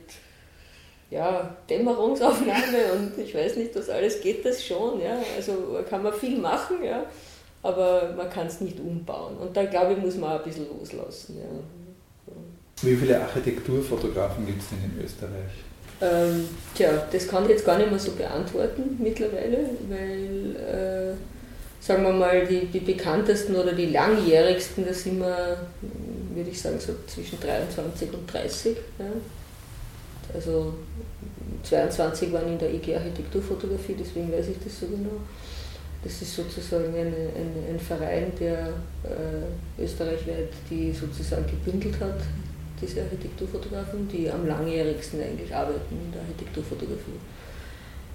ja, 1.14 1.56
Dämmerungsaufnahme 1.70 2.94
und 2.98 3.18
ich 3.18 3.36
weiß 3.36 3.58
nicht, 3.58 3.76
was 3.76 3.90
alles 3.90 4.20
geht 4.22 4.44
das 4.46 4.66
schon. 4.66 5.00
Ja? 5.00 5.18
Also 5.36 5.80
kann 5.90 6.04
man 6.04 6.14
viel 6.14 6.40
machen, 6.40 6.84
ja? 6.84 7.06
aber 7.62 8.14
man 8.18 8.30
kann 8.30 8.48
es 8.48 8.62
nicht 8.62 8.80
umbauen. 8.80 9.38
Und 9.38 9.56
da 9.56 9.66
glaube 9.66 9.94
ich, 9.94 10.00
muss 10.00 10.18
man 10.18 10.34
auch 10.34 10.40
ein 10.40 10.44
bisschen 10.44 10.68
loslassen. 10.78 11.38
Ja. 11.38 12.34
Wie 12.82 12.96
viele 12.96 13.22
Architekturfotografen 13.22 14.46
gibt 14.46 14.62
es 14.62 14.70
denn 14.70 14.80
in 14.84 15.06
Österreich? 15.06 15.54
Ähm, 16.02 16.50
tja, 16.76 16.90
das 17.12 17.28
kann 17.28 17.44
ich 17.44 17.52
jetzt 17.52 17.66
gar 17.66 17.78
nicht 17.78 17.90
mehr 17.90 18.00
so 18.00 18.12
beantworten 18.12 18.98
mittlerweile, 19.00 19.70
weil, 19.88 20.56
äh, 20.58 21.14
sagen 21.80 22.04
wir 22.04 22.12
mal, 22.12 22.46
die, 22.46 22.66
die 22.66 22.80
bekanntesten 22.80 23.56
oder 23.56 23.72
die 23.72 23.86
langjährigsten, 23.86 24.86
das 24.86 25.04
sind 25.04 25.20
wir, 25.20 25.58
würde 26.34 26.50
ich 26.50 26.62
sagen, 26.62 26.80
so 26.80 26.94
zwischen 27.08 27.40
23 27.40 28.14
und 28.14 28.34
30. 28.34 28.76
Ja. 29.00 29.06
Also 30.34 30.74
22 31.64 32.32
waren 32.32 32.48
in 32.48 32.60
der 32.60 32.74
IG 32.74 32.96
Architekturfotografie, 32.96 33.96
deswegen 33.98 34.32
weiß 34.32 34.50
ich 34.50 34.58
das 34.64 34.80
so 34.80 34.88
genau. 34.88 35.18
Das 36.04 36.22
ist 36.22 36.36
sozusagen 36.36 36.94
eine, 36.94 37.06
eine, 37.06 37.70
ein 37.70 37.80
Verein, 37.80 38.32
der 38.38 38.74
äh, 39.04 39.82
österreichweit 39.82 40.50
die 40.70 40.92
sozusagen 40.92 41.46
gebündelt 41.48 41.98
hat, 42.02 42.20
diese 42.82 43.02
Architekturfotografen, 43.04 44.10
die 44.10 44.30
am 44.30 44.46
langjährigsten 44.46 45.22
eigentlich 45.22 45.56
arbeiten 45.56 45.96
in 46.06 46.12
der 46.12 46.22
Architekturfotografie. 46.22 47.20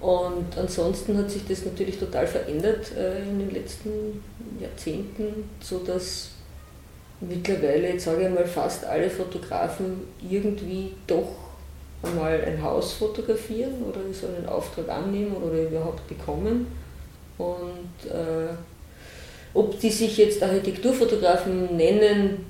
Und 0.01 0.57
ansonsten 0.57 1.17
hat 1.17 1.29
sich 1.29 1.45
das 1.47 1.65
natürlich 1.65 1.97
total 1.97 2.27
verändert 2.27 2.95
äh, 2.95 3.23
in 3.23 3.39
den 3.39 3.51
letzten 3.51 4.23
Jahrzehnten, 4.59 5.49
sodass 5.59 6.29
mittlerweile, 7.19 7.89
jetzt 7.89 8.05
sage 8.05 8.27
ich 8.27 8.33
mal, 8.33 8.45
fast 8.45 8.85
alle 8.85 9.09
Fotografen 9.09 10.01
irgendwie 10.21 10.93
doch 11.07 11.48
einmal 12.01 12.41
ein 12.41 12.61
Haus 12.61 12.93
fotografieren 12.93 13.83
oder 13.83 13.99
so 14.13 14.27
einen 14.27 14.47
Auftrag 14.47 14.87
annehmen 14.89 15.35
oder 15.35 15.63
überhaupt 15.63 16.07
bekommen. 16.07 16.67
Und 17.37 18.09
äh, 18.09 18.53
ob 19.53 19.79
die 19.79 19.89
sich 19.89 20.17
jetzt 20.17 20.41
Architekturfotografen 20.41 21.75
nennen, 21.75 22.45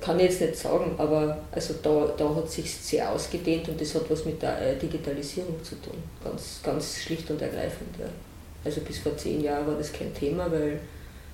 kann 0.00 0.18
ich 0.18 0.26
jetzt 0.26 0.40
nicht 0.40 0.56
sagen, 0.56 0.94
aber 0.96 1.38
also 1.50 1.74
da, 1.82 2.12
da 2.16 2.34
hat 2.34 2.50
sich 2.50 2.72
sehr 2.72 3.10
ausgedehnt 3.10 3.68
und 3.68 3.80
das 3.80 3.94
hat 3.94 4.08
was 4.08 4.24
mit 4.24 4.40
der 4.40 4.60
äh, 4.60 4.76
Digitalisierung 4.76 5.62
zu 5.64 5.74
tun. 5.76 5.96
Ganz, 6.22 6.60
ganz 6.62 6.98
schlicht 6.98 7.28
und 7.30 7.42
ergreifend. 7.42 7.96
Ja. 7.98 8.06
Also 8.64 8.80
bis 8.82 8.98
vor 8.98 9.16
zehn 9.16 9.42
Jahren 9.42 9.66
war 9.66 9.74
das 9.74 9.92
kein 9.92 10.14
Thema, 10.14 10.50
weil 10.50 10.78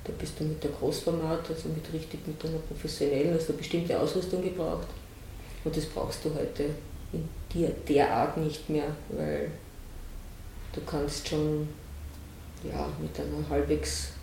da 0.05 0.13
bist 0.19 0.39
du 0.39 0.45
mit 0.45 0.63
der 0.63 0.71
Großformat, 0.71 1.41
also 1.49 1.69
mit 1.69 1.93
richtig 1.93 2.27
mit 2.27 2.43
einer 2.45 2.59
professionellen, 2.59 3.33
also 3.33 3.49
eine 3.49 3.59
bestimmte 3.59 3.99
Ausrüstung 3.99 4.43
gebraucht. 4.43 4.89
Und 5.65 5.77
das 5.77 5.85
brauchst 5.87 6.25
du 6.25 6.31
heute 6.35 6.71
in 7.15 7.29
dir 7.53 7.71
der 7.89 8.11
Art 8.11 8.37
nicht 8.37 8.69
mehr, 8.69 8.89
weil 9.11 9.49
du 10.73 10.81
kannst 10.87 11.29
schon 11.29 11.69
ja, 12.65 12.89
mit 13.01 13.11
einer 13.19 13.49
halbwegs 13.49 14.15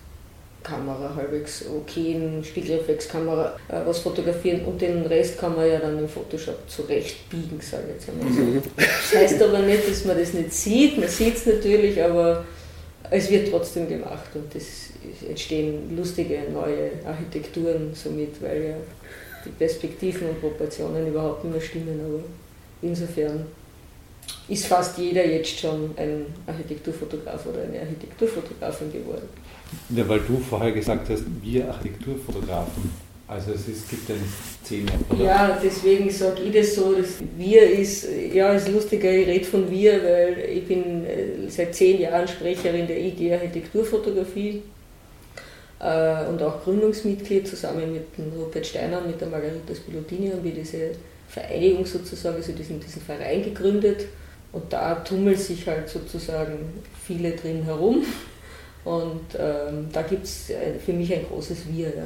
Kamera, 0.63 1.15
halbwegs 1.15 1.65
okayen 1.67 2.43
Spiegelreflexkamera 2.43 3.57
äh, 3.67 3.81
was 3.85 3.99
fotografieren 3.99 4.63
und 4.65 4.79
den 4.79 5.05
Rest 5.05 5.39
kann 5.39 5.55
man 5.55 5.67
ja 5.67 5.79
dann 5.79 5.97
im 5.97 6.07
Photoshop 6.07 6.69
zurechtbiegen, 6.69 7.59
sage 7.59 7.85
ich 7.87 7.93
jetzt 7.95 8.09
einmal 8.09 8.31
so. 8.31 8.41
Mhm. 8.41 8.61
Das 8.77 9.21
heißt 9.21 9.41
aber 9.41 9.59
nicht, 9.59 9.89
dass 9.89 10.05
man 10.05 10.17
das 10.19 10.33
nicht 10.33 10.53
sieht, 10.53 10.99
man 10.99 11.09
sieht 11.09 11.35
es 11.35 11.45
natürlich, 11.47 12.01
aber 12.01 12.45
es 13.09 13.29
wird 13.29 13.49
trotzdem 13.49 13.89
gemacht 13.89 14.29
und 14.35 14.53
es 14.55 14.91
entstehen 15.27 15.95
lustige 15.97 16.43
neue 16.53 16.91
Architekturen 17.05 17.91
somit, 17.93 18.41
weil 18.41 18.63
ja 18.63 18.75
die 19.43 19.49
Perspektiven 19.49 20.29
und 20.29 20.39
Proportionen 20.39 21.07
überhaupt 21.07 21.43
nicht 21.43 21.53
mehr 21.53 21.61
stimmen, 21.61 21.99
aber 22.05 22.23
insofern 22.81 23.45
ist 24.47 24.65
fast 24.65 24.97
jeder 24.97 25.25
jetzt 25.25 25.59
schon 25.59 25.91
ein 25.97 26.25
Architekturfotograf 26.45 27.45
oder 27.45 27.63
eine 27.63 27.79
Architekturfotografin 27.79 28.91
geworden. 28.91 29.27
Ja, 29.89 30.07
weil 30.07 30.19
du 30.19 30.37
vorher 30.37 30.71
gesagt 30.71 31.09
hast, 31.09 31.23
wir 31.41 31.67
Architekturfotografen. 31.67 33.11
Also 33.27 33.53
es 33.53 33.65
ist, 33.69 33.89
gibt 33.89 34.09
eine 34.09 34.19
Szene, 34.61 34.91
oder? 35.09 35.23
Ja, 35.23 35.59
deswegen 35.63 36.09
sage 36.09 36.41
ich 36.41 36.53
das 36.53 36.75
so, 36.75 36.93
dass 36.93 37.11
wir 37.37 37.61
ist, 37.61 38.05
ja, 38.33 38.51
ist 38.51 38.67
lustiger, 38.67 39.09
ich 39.09 39.25
rede 39.25 39.45
von 39.45 39.71
wir, 39.71 40.03
weil 40.03 40.37
ich 40.49 40.67
bin 40.67 41.05
äh, 41.05 41.47
seit 41.47 41.73
zehn 41.73 42.01
Jahren 42.01 42.27
Sprecherin 42.27 42.87
der 42.87 42.99
IG 42.99 43.33
Architekturfotografie 43.33 44.63
äh, 45.79 46.25
und 46.25 46.41
auch 46.43 46.61
Gründungsmitglied 46.61 47.47
zusammen 47.47 47.93
mit 47.93 48.07
Robert 48.37 48.65
Steiner 48.65 48.97
und 48.97 49.07
mit 49.07 49.21
der 49.21 49.29
Margarita 49.29 49.73
Spilotini 49.73 50.31
haben 50.31 50.43
wir 50.43 50.51
diese 50.51 50.91
Vereinigung 51.31 51.85
sozusagen, 51.85 52.35
also 52.35 52.51
diesen, 52.51 52.79
diesen 52.79 53.01
Verein 53.01 53.43
gegründet 53.43 54.05
und 54.51 54.71
da 54.71 54.95
tummeln 54.95 55.37
sich 55.37 55.65
halt 55.65 55.87
sozusagen 55.87 56.83
viele 57.05 57.31
drin 57.31 57.63
herum 57.63 58.03
und 58.83 59.21
ähm, 59.39 59.87
da 59.93 60.01
gibt 60.01 60.25
es 60.25 60.49
äh, 60.49 60.73
für 60.83 60.91
mich 60.91 61.13
ein 61.13 61.25
großes 61.31 61.59
Wir. 61.71 61.87
Ja. 61.87 62.03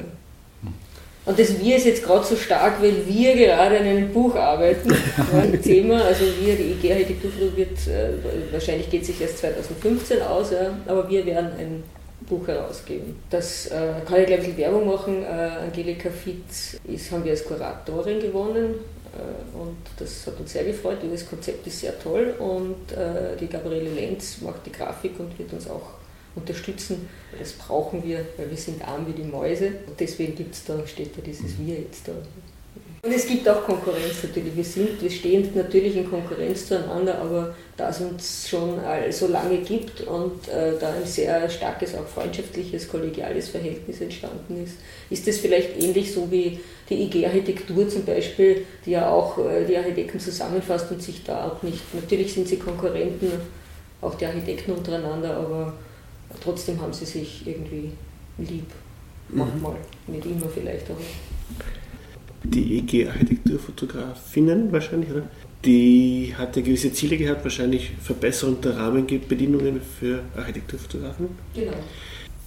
Und 1.24 1.36
das 1.36 1.58
Wir 1.58 1.76
ist 1.76 1.86
jetzt 1.86 2.04
gerade 2.04 2.24
so 2.24 2.36
stark, 2.36 2.80
weil 2.80 3.04
wir 3.04 3.34
gerade 3.34 3.80
an 3.80 3.84
einem 3.84 4.12
Buch 4.12 4.36
arbeiten, 4.36 4.94
ein 5.32 5.60
Thema. 5.60 6.04
Also 6.04 6.24
wir, 6.40 6.54
die 6.54 6.72
IG 6.72 6.92
Architektur 6.92 7.56
wird, 7.56 7.88
äh, 7.88 8.52
wahrscheinlich 8.52 8.88
geht 8.88 9.04
sich 9.04 9.20
erst 9.20 9.38
2015 9.38 10.22
aus, 10.22 10.52
ja, 10.52 10.70
aber 10.86 11.10
wir 11.10 11.26
werden 11.26 11.50
ein 11.58 11.82
Buch 12.28 12.46
herausgeben. 12.46 13.16
Das 13.28 13.66
äh, 13.66 13.94
kann 14.06 14.20
ich 14.20 14.26
gleich 14.26 14.38
ein 14.38 14.44
bisschen 14.44 14.58
Werbung 14.58 14.86
machen. 14.86 15.24
Äh, 15.24 15.64
Angelika 15.64 16.10
Fitz 16.10 16.76
ist, 16.86 17.10
haben 17.10 17.24
wir 17.24 17.32
als 17.32 17.44
Kuratorin 17.44 18.20
gewonnen 18.20 18.76
und 19.52 19.76
das 19.98 20.26
hat 20.26 20.38
uns 20.38 20.52
sehr 20.52 20.64
gefreut. 20.64 20.98
Das 21.10 21.28
Konzept 21.28 21.66
ist 21.66 21.80
sehr 21.80 21.98
toll 21.98 22.34
und 22.38 22.92
äh, 22.92 23.36
die 23.40 23.46
Gabriele 23.46 23.90
Lenz 23.90 24.40
macht 24.40 24.66
die 24.66 24.72
Grafik 24.72 25.18
und 25.18 25.38
wird 25.38 25.52
uns 25.52 25.68
auch 25.68 25.96
unterstützen. 26.34 27.08
Das 27.38 27.52
brauchen 27.52 28.04
wir, 28.04 28.24
weil 28.36 28.50
wir 28.50 28.56
sind 28.56 28.86
arm 28.86 29.06
wie 29.06 29.12
die 29.12 29.26
Mäuse. 29.26 29.68
Und 29.86 29.98
deswegen 29.98 30.36
gibt's 30.36 30.64
da, 30.64 30.86
steht 30.86 31.16
da 31.16 31.22
dieses 31.22 31.58
Wir 31.58 31.80
jetzt 31.80 32.06
da. 32.06 32.12
Und 33.06 33.12
es 33.12 33.24
gibt 33.24 33.48
auch 33.48 33.62
Konkurrenz 33.62 34.24
natürlich. 34.24 34.56
Wir, 34.56 34.64
sind, 34.64 35.00
wir 35.00 35.10
stehen 35.10 35.48
natürlich 35.54 35.94
in 35.94 36.10
Konkurrenz 36.10 36.66
zueinander, 36.66 37.20
aber 37.20 37.54
da 37.76 37.90
es 37.90 38.00
uns 38.00 38.48
schon 38.48 38.80
so 39.10 39.28
lange 39.28 39.58
gibt 39.58 40.00
und 40.00 40.48
äh, 40.48 40.72
da 40.80 40.92
ein 40.92 41.06
sehr 41.06 41.48
starkes, 41.48 41.94
auch 41.94 42.06
freundschaftliches, 42.06 42.88
kollegiales 42.88 43.48
Verhältnis 43.48 44.00
entstanden 44.00 44.64
ist, 44.64 44.78
ist 45.08 45.28
es 45.28 45.38
vielleicht 45.38 45.80
ähnlich 45.80 46.12
so 46.12 46.28
wie 46.32 46.58
die 46.90 47.04
IG 47.04 47.24
Architektur 47.24 47.88
zum 47.88 48.04
Beispiel, 48.04 48.66
die 48.84 48.90
ja 48.92 49.08
auch 49.08 49.38
äh, 49.38 49.64
die 49.64 49.76
Architekten 49.76 50.18
zusammenfasst 50.18 50.90
und 50.90 51.00
sich 51.00 51.22
da 51.22 51.46
auch 51.46 51.62
nicht, 51.62 51.94
natürlich 51.94 52.34
sind 52.34 52.48
sie 52.48 52.56
Konkurrenten, 52.56 53.30
auch 54.00 54.16
die 54.16 54.26
Architekten 54.26 54.72
untereinander, 54.72 55.36
aber 55.36 55.74
trotzdem 56.42 56.80
haben 56.80 56.92
sie 56.92 57.06
sich 57.06 57.46
irgendwie 57.46 57.92
lieb. 58.38 58.66
Manchmal, 59.28 59.76
mhm. 60.08 60.14
nicht 60.14 60.26
immer 60.26 60.48
vielleicht, 60.52 60.90
aber. 60.90 60.98
Die 62.44 62.78
EG 62.78 63.08
Architekturfotografinnen 63.08 64.72
wahrscheinlich, 64.72 65.10
oder? 65.10 65.28
Die 65.64 66.34
hatte 66.36 66.62
gewisse 66.62 66.92
Ziele 66.92 67.16
gehabt, 67.16 67.42
wahrscheinlich 67.42 67.90
Verbesserung 68.00 68.60
der 68.60 68.76
Rahmenbedingungen 68.76 69.80
für 69.80 70.20
Architekturfotografen. 70.36 71.28
Genau. 71.54 71.72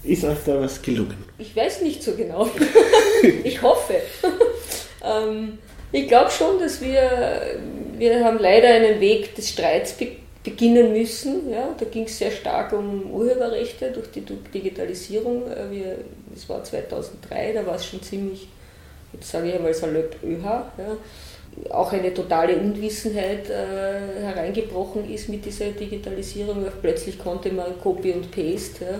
Ist 0.04 0.24
euch 0.24 0.38
da 0.46 0.60
was 0.62 0.82
gelungen? 0.82 1.18
Ich 1.38 1.56
weiß 1.56 1.82
nicht 1.82 2.02
so 2.02 2.16
genau. 2.16 2.50
ich 3.44 3.62
hoffe. 3.62 3.96
ähm, 5.04 5.58
ich 5.92 6.08
glaube 6.08 6.32
schon, 6.32 6.60
dass 6.60 6.82
wir, 6.82 7.60
wir 7.98 8.24
haben 8.24 8.40
leider 8.40 8.70
einen 8.70 9.02
Weg 9.02 9.36
des 9.36 9.50
Streits 9.50 9.94
bekommen 9.94 10.30
beginnen 10.44 10.94
müssen. 10.94 11.50
Ja, 11.50 11.76
da 11.78 11.86
ging 11.86 12.04
es 12.04 12.18
sehr 12.18 12.32
stark 12.32 12.74
um 12.74 13.12
Urheberrechte 13.12 13.92
durch 13.92 14.10
die 14.12 14.22
Digitalisierung. 14.22 15.50
Äh, 15.52 15.72
wir, 15.72 15.98
das 16.34 16.48
war 16.48 16.64
2003, 16.64 17.54
da 17.54 17.66
war 17.66 17.76
es 17.76 17.86
schon 17.86 18.02
ziemlich, 18.02 18.48
sage 19.22 19.50
ich 19.50 19.56
einmal 19.56 19.74
salopp 19.74 20.16
ÖH, 20.24 20.44
ja, 20.44 20.98
auch 21.72 21.92
eine 21.92 22.14
totale 22.14 22.56
Unwissenheit 22.58 23.50
äh, 23.50 24.22
hereingebrochen 24.22 25.10
ist 25.12 25.30
mit 25.30 25.46
dieser 25.46 25.72
Digitalisierung. 25.72 26.66
Plötzlich 26.82 27.20
konnte 27.20 27.52
man 27.52 27.80
Copy 27.82 28.12
und 28.12 28.32
Paste 28.32 28.86
ja, 28.86 29.00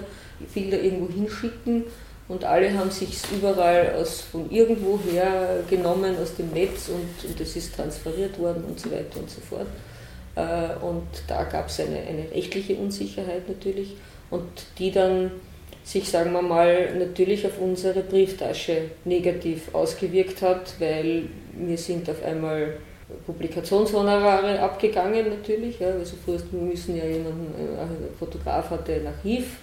Bilder 0.54 0.82
irgendwo 0.82 1.14
hinschicken 1.14 1.86
und 2.28 2.44
alle 2.44 2.78
haben 2.78 2.92
sich 2.92 3.18
überall 3.32 3.96
aus, 3.96 4.22
von 4.22 4.50
irgendwo 4.52 5.00
her 5.12 5.64
genommen 5.70 6.16
aus 6.22 6.36
dem 6.36 6.52
Netz 6.52 6.90
und, 6.90 7.30
und 7.30 7.42
es 7.42 7.56
ist 7.56 7.76
transferiert 7.76 8.38
worden 8.40 8.64
und 8.68 8.80
so 8.80 8.92
weiter 8.92 9.20
und 9.20 9.30
so 9.30 9.42
fort. 9.42 9.68
Äh, 10.36 10.86
und 10.86 11.08
da 11.28 11.44
gab 11.44 11.70
es 11.70 11.80
eine, 11.80 11.98
eine 11.98 12.32
rechtliche 12.32 12.76
Unsicherheit 12.76 13.48
natürlich 13.48 13.96
und 14.30 14.48
die 14.78 14.92
dann 14.92 15.32
sich, 15.90 16.08
sagen 16.08 16.32
wir 16.34 16.44
mal, 16.44 16.96
natürlich 17.00 17.48
auf 17.48 17.60
unsere 17.60 18.02
Brieftasche 18.02 18.92
negativ 19.06 19.74
ausgewirkt 19.74 20.42
hat, 20.44 20.76
weil 20.80 21.24
wir 21.54 21.78
sind 21.78 22.08
auf 22.08 22.24
einmal 22.24 22.78
Publikationshonorare 23.26 24.60
abgegangen 24.60 25.30
natürlich. 25.30 25.80
Ja, 25.80 25.88
also 25.88 26.16
früher 26.24 26.40
müssen 26.52 26.96
ja 26.96 27.06
jemanden, 27.06 27.56
äh, 27.58 27.82
ein 27.82 27.90
Fotograf 28.20 28.70
hatte 28.70 28.94
ein 28.94 29.08
Archiv 29.08 29.58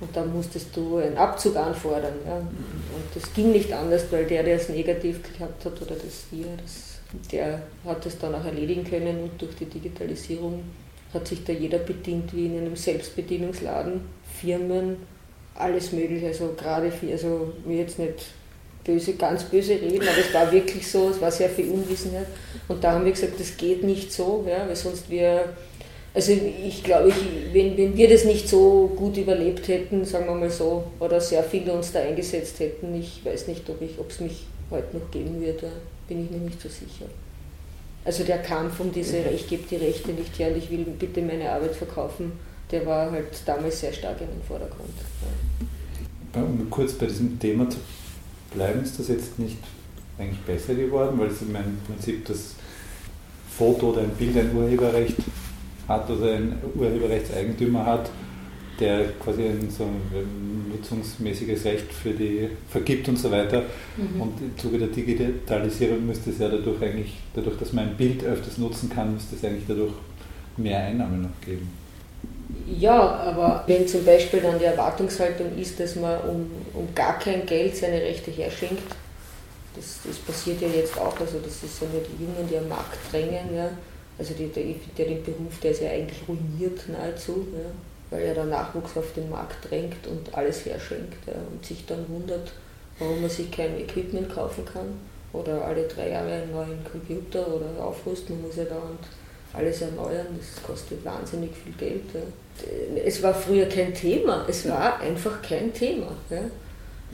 und 0.00 0.16
dann 0.16 0.34
musstest 0.34 0.76
du 0.76 0.96
einen 0.96 1.16
Abzug 1.16 1.54
anfordern. 1.54 2.14
Ja. 2.26 2.38
Und 2.38 3.14
das 3.14 3.32
ging 3.32 3.52
nicht 3.52 3.72
anders, 3.72 4.10
weil 4.10 4.24
der, 4.24 4.42
der 4.42 4.56
es 4.56 4.68
negativ 4.68 5.20
gehabt 5.22 5.64
hat 5.64 5.80
oder 5.80 5.94
das 5.94 6.24
wir, 6.32 6.46
das 6.60 6.94
der 7.30 7.62
hat 7.84 8.04
es 8.06 8.18
dann 8.18 8.34
auch 8.34 8.44
erledigen 8.44 8.82
können 8.82 9.22
und 9.22 9.40
durch 9.40 9.54
die 9.54 9.66
Digitalisierung 9.66 10.64
hat 11.12 11.28
sich 11.28 11.44
da 11.44 11.52
jeder 11.52 11.78
bedient 11.78 12.34
wie 12.34 12.46
in 12.46 12.58
einem 12.58 12.74
Selbstbedienungsladen, 12.74 14.00
Firmen, 14.40 14.96
alles 15.54 15.92
mögliche. 15.92 16.26
Also 16.26 16.54
gerade, 16.56 16.90
für, 16.90 17.10
also 17.10 17.52
mir 17.64 17.78
jetzt 17.78 17.98
nicht 17.98 18.26
böse, 18.84 19.14
ganz 19.14 19.44
böse 19.44 19.72
reden, 19.72 20.02
aber 20.02 20.18
es 20.18 20.34
war 20.34 20.52
wirklich 20.52 20.86
so, 20.86 21.10
es 21.10 21.20
war 21.20 21.30
sehr 21.30 21.48
viel 21.48 21.70
Unwissenheit. 21.70 22.26
Und 22.68 22.82
da 22.82 22.92
haben 22.92 23.04
wir 23.04 23.12
gesagt, 23.12 23.38
das 23.38 23.56
geht 23.56 23.82
nicht 23.82 24.12
so, 24.12 24.44
ja, 24.48 24.66
weil 24.66 24.76
sonst 24.76 25.08
wir, 25.08 25.44
also 26.12 26.32
ich 26.32 26.84
glaube, 26.84 27.08
ich, 27.08 27.14
wenn, 27.54 27.76
wenn 27.76 27.96
wir 27.96 28.08
das 28.08 28.24
nicht 28.24 28.48
so 28.48 28.92
gut 28.94 29.16
überlebt 29.16 29.68
hätten, 29.68 30.04
sagen 30.04 30.26
wir 30.26 30.34
mal 30.34 30.50
so, 30.50 30.84
oder 31.00 31.20
sehr 31.20 31.42
viele 31.42 31.72
uns 31.72 31.92
da 31.92 32.00
eingesetzt 32.00 32.60
hätten, 32.60 32.94
ich 32.94 33.24
weiß 33.24 33.48
nicht, 33.48 33.62
ob 33.70 34.10
es 34.10 34.20
mich 34.20 34.46
heute 34.70 34.96
noch 34.96 35.10
geben 35.10 35.40
würde 35.40 35.70
bin 36.08 36.24
ich 36.24 36.30
mir 36.30 36.38
nicht 36.38 36.60
so 36.60 36.68
sicher. 36.68 37.06
Also 38.04 38.24
der 38.24 38.38
Kampf 38.38 38.80
um 38.80 38.92
diese, 38.92 39.18
mhm. 39.18 39.34
ich 39.34 39.48
gebe 39.48 39.64
die 39.68 39.76
Rechte 39.76 40.10
nicht 40.10 40.38
her 40.38 40.48
und 40.48 40.58
ich 40.58 40.70
will 40.70 40.84
bitte 40.98 41.22
meine 41.22 41.50
Arbeit 41.50 41.74
verkaufen, 41.74 42.32
der 42.70 42.86
war 42.86 43.10
halt 43.10 43.28
damals 43.46 43.80
sehr 43.80 43.92
stark 43.92 44.20
in 44.20 44.28
den 44.28 44.42
Vordergrund. 44.42 44.94
Um 46.34 46.68
kurz 46.70 46.94
bei 46.94 47.06
diesem 47.06 47.38
Thema 47.38 47.68
zu 47.70 47.78
bleiben, 48.52 48.82
ist 48.82 48.98
das 48.98 49.08
jetzt 49.08 49.38
nicht 49.38 49.58
eigentlich 50.18 50.40
besser 50.40 50.74
geworden, 50.74 51.18
weil 51.18 51.28
es 51.28 51.42
im 51.42 51.56
Prinzip 51.86 52.24
das 52.26 52.54
Foto 53.56 53.90
oder 53.90 54.02
ein 54.02 54.10
Bild 54.10 54.36
ein 54.36 54.54
Urheberrecht 54.54 55.16
hat 55.86 56.10
oder 56.10 56.34
ein 56.34 56.58
Urheberrechtseigentümer 56.74 57.86
hat 57.86 58.10
der 58.80 59.12
quasi 59.20 59.42
ein 59.42 59.70
so 59.70 59.84
ein 59.84 60.66
nutzungsmäßiges 60.70 61.64
Recht 61.64 61.92
für 61.92 62.10
die 62.10 62.48
vergibt 62.68 63.08
und 63.08 63.18
so 63.18 63.30
weiter. 63.30 63.62
Mhm. 63.96 64.20
Und 64.20 64.40
im 64.40 64.58
Zuge 64.58 64.78
der 64.78 64.88
Digitalisierung 64.88 66.06
müsste 66.06 66.30
es 66.30 66.38
ja 66.38 66.48
dadurch 66.48 66.82
eigentlich, 66.82 67.14
dadurch, 67.34 67.56
dass 67.58 67.72
man 67.72 67.90
ein 67.90 67.96
Bild 67.96 68.24
öfters 68.24 68.58
nutzen 68.58 68.90
kann, 68.90 69.14
müsste 69.14 69.36
es 69.36 69.44
eigentlich 69.44 69.64
dadurch 69.68 69.92
mehr 70.56 70.78
Einnahmen 70.78 71.22
noch 71.22 71.40
geben. 71.44 71.68
Ja, 72.78 73.00
aber 73.20 73.64
wenn 73.66 73.86
zum 73.86 74.04
Beispiel 74.04 74.40
dann 74.40 74.58
die 74.58 74.64
Erwartungshaltung 74.64 75.56
ist, 75.56 75.80
dass 75.80 75.96
man 75.96 76.20
um, 76.22 76.50
um 76.74 76.94
gar 76.94 77.18
kein 77.18 77.46
Geld 77.46 77.76
seine 77.76 78.00
Rechte 78.00 78.30
herschenkt, 78.30 78.94
das, 79.74 80.00
das 80.04 80.18
passiert 80.18 80.60
ja 80.60 80.68
jetzt 80.68 80.98
auch, 80.98 81.18
also 81.18 81.38
das 81.38 81.60
so 81.60 81.86
nur 81.86 82.02
die 82.02 82.22
Jungen, 82.22 82.48
die 82.48 82.56
am 82.56 82.68
Markt 82.68 82.98
drängen, 83.10 83.54
ja. 83.54 83.70
Also 84.16 84.34
die, 84.34 84.46
der, 84.46 84.62
der 84.96 85.06
den 85.06 85.24
Beruf, 85.24 85.58
der 85.60 85.72
ist 85.72 85.82
ja 85.82 85.90
eigentlich 85.90 86.20
ruiniert 86.28 86.88
nahezu, 86.88 87.48
ja, 87.52 87.70
weil 88.10 88.26
ja 88.26 88.34
der 88.34 88.44
Nachwuchs 88.44 88.96
auf 88.96 89.12
den 89.14 89.28
Markt 89.28 89.68
drängt 89.68 90.06
und 90.06 90.32
alles 90.34 90.64
herschenkt 90.64 91.26
ja, 91.26 91.34
und 91.50 91.64
sich 91.64 91.84
dann 91.86 92.08
wundert, 92.08 92.52
warum 92.98 93.22
man 93.22 93.30
sich 93.30 93.50
kein 93.50 93.78
Equipment 93.80 94.32
kaufen 94.32 94.64
kann 94.64 95.00
oder 95.32 95.64
alle 95.64 95.88
drei 95.88 96.10
Jahre 96.10 96.32
einen 96.32 96.52
neuen 96.52 96.84
Computer 96.84 97.46
oder 97.48 97.84
aufrüsten, 97.84 98.36
man 98.36 98.46
muss 98.48 98.56
ja 98.56 98.64
da 98.64 98.76
und 98.76 99.00
alles 99.56 99.82
erneuern, 99.82 100.26
das 100.38 100.62
kostet 100.62 101.04
wahnsinnig 101.04 101.50
viel 101.62 101.74
Geld. 101.74 102.04
Ja. 102.12 102.20
Es 103.04 103.22
war 103.22 103.34
früher 103.34 103.66
kein 103.66 103.92
Thema, 103.94 104.44
es 104.48 104.68
war 104.68 104.98
einfach 105.00 105.40
kein 105.42 105.72
Thema. 105.72 106.08
Ja. 106.30 106.42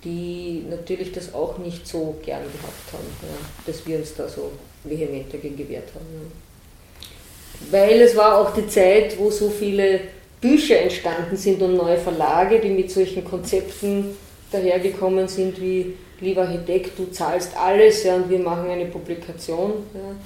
die 0.04 0.64
natürlich 0.68 1.12
das 1.12 1.32
auch 1.32 1.58
nicht 1.58 1.88
so 1.88 2.18
gern 2.24 2.42
gehabt 2.42 2.92
haben, 2.92 3.06
ja, 3.22 3.38
dass 3.66 3.86
wir 3.86 3.98
uns 3.98 4.14
da 4.14 4.28
so 4.28 4.52
vehement 4.84 5.32
dagegen 5.32 5.56
gewehrt 5.56 5.88
haben. 5.94 6.06
Ja. 6.12 7.78
Weil 7.78 8.00
es 8.02 8.14
war 8.14 8.38
auch 8.38 8.54
die 8.54 8.68
Zeit, 8.68 9.18
wo 9.18 9.30
so 9.30 9.50
viele 9.50 10.00
Bücher 10.40 10.80
entstanden 10.80 11.36
sind 11.36 11.60
und 11.62 11.76
neue 11.76 11.98
Verlage, 11.98 12.60
die 12.60 12.70
mit 12.70 12.90
solchen 12.90 13.24
Konzepten 13.24 14.16
dahergekommen 14.52 15.28
sind 15.28 15.60
wie 15.60 15.94
lieber 16.20 16.42
Architekt, 16.42 16.98
du 16.98 17.10
zahlst 17.10 17.56
alles 17.56 18.04
ja, 18.04 18.16
und 18.16 18.30
wir 18.30 18.38
machen 18.38 18.70
eine 18.70 18.86
Publikation. 18.86 19.72
Ja, 19.94 20.16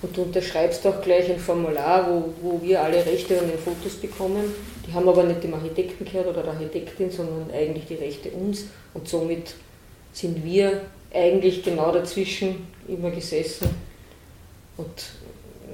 und 0.00 0.16
du 0.16 0.22
unterschreibst 0.22 0.86
auch 0.86 1.02
gleich 1.02 1.28
ein 1.28 1.38
Formular, 1.38 2.08
wo, 2.08 2.32
wo 2.40 2.62
wir 2.62 2.82
alle 2.82 3.04
Rechte 3.04 3.38
an 3.38 3.48
den 3.48 3.58
Fotos 3.58 3.94
bekommen. 3.94 4.54
Die 4.86 4.92
haben 4.92 5.08
aber 5.08 5.24
nicht 5.24 5.42
dem 5.42 5.54
Architekten 5.54 6.04
gehört 6.04 6.28
oder 6.28 6.42
der 6.42 6.52
Architektin, 6.52 7.10
sondern 7.10 7.50
eigentlich 7.52 7.86
die 7.86 7.94
Rechte 7.94 8.30
uns. 8.30 8.66
Und 8.94 9.08
somit 9.08 9.54
sind 10.12 10.44
wir 10.44 10.82
eigentlich 11.12 11.64
genau 11.64 11.90
dazwischen 11.90 12.68
immer 12.86 13.10
gesessen. 13.10 13.68
Und, 14.76 14.86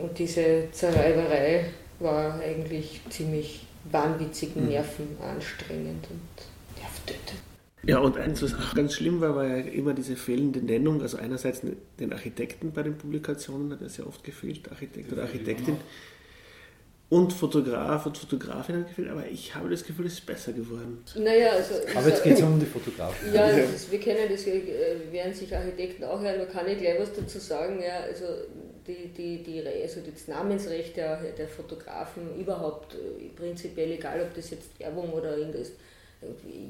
und 0.02 0.18
diese 0.18 0.68
Zerreiberei 0.72 1.66
war 1.98 2.40
eigentlich 2.40 3.02
ziemlich 3.10 3.60
wahnwitzigen. 3.90 4.68
Nerven 4.68 5.16
anstrengend 5.20 6.06
und 6.10 6.80
nervtötend. 6.80 7.40
Ja, 7.86 7.98
und 7.98 8.16
eins, 8.16 8.42
was 8.42 8.54
auch 8.54 8.74
ganz 8.74 8.94
schlimm 8.94 9.20
war, 9.20 9.36
war 9.36 9.46
ja 9.46 9.56
immer 9.58 9.92
diese 9.92 10.16
fehlende 10.16 10.60
Nennung. 10.60 11.02
Also 11.02 11.18
einerseits 11.18 11.60
den 12.00 12.12
Architekten 12.12 12.72
bei 12.72 12.82
den 12.82 12.96
Publikationen 12.96 13.70
hat 13.72 13.82
er 13.82 13.90
sehr 13.90 14.06
oft 14.06 14.24
gefehlt, 14.24 14.70
Architekt 14.70 15.12
oder 15.12 15.22
Architektin. 15.22 15.76
Und 17.10 17.32
Fotograf 17.32 18.06
und 18.06 18.16
Fotografin 18.16 18.76
hat 18.76 18.88
gefehlt, 18.88 19.10
aber 19.10 19.26
ich 19.26 19.54
habe 19.54 19.68
das 19.68 19.84
Gefühl, 19.84 20.06
es 20.06 20.14
ist 20.14 20.26
besser 20.26 20.52
geworden. 20.52 21.04
Naja, 21.16 21.50
also. 21.50 21.74
Aber 21.94 22.08
jetzt 22.08 22.24
geht 22.24 22.34
es 22.34 22.42
um 22.42 22.58
die 22.58 22.66
Fotografen. 22.66 23.32
Ja, 23.32 23.46
ist, 23.48 23.92
wir 23.92 24.00
kennen 24.00 24.28
das, 24.28 24.46
äh, 24.46 25.12
werden 25.12 25.34
sich 25.34 25.54
Architekten 25.54 26.04
auch 26.04 26.20
hören, 26.20 26.38
da 26.38 26.46
kann 26.46 26.66
ich 26.66 26.78
gleich 26.78 26.98
was 26.98 27.12
dazu 27.12 27.38
sagen. 27.38 27.80
Ja, 27.80 28.00
also 28.00 28.24
die, 28.86 29.08
die, 29.08 29.42
die, 29.42 29.62
also 29.66 30.00
das 30.00 30.28
Namensrecht 30.28 30.96
der, 30.96 31.16
der 31.32 31.46
Fotografen 31.46 32.38
überhaupt 32.38 32.94
äh, 32.94 33.28
prinzipiell, 33.36 33.92
egal 33.92 34.22
ob 34.22 34.34
das 34.34 34.50
jetzt 34.50 34.78
Werbung 34.78 35.12
oder 35.12 35.36
irgendwas, 35.36 35.72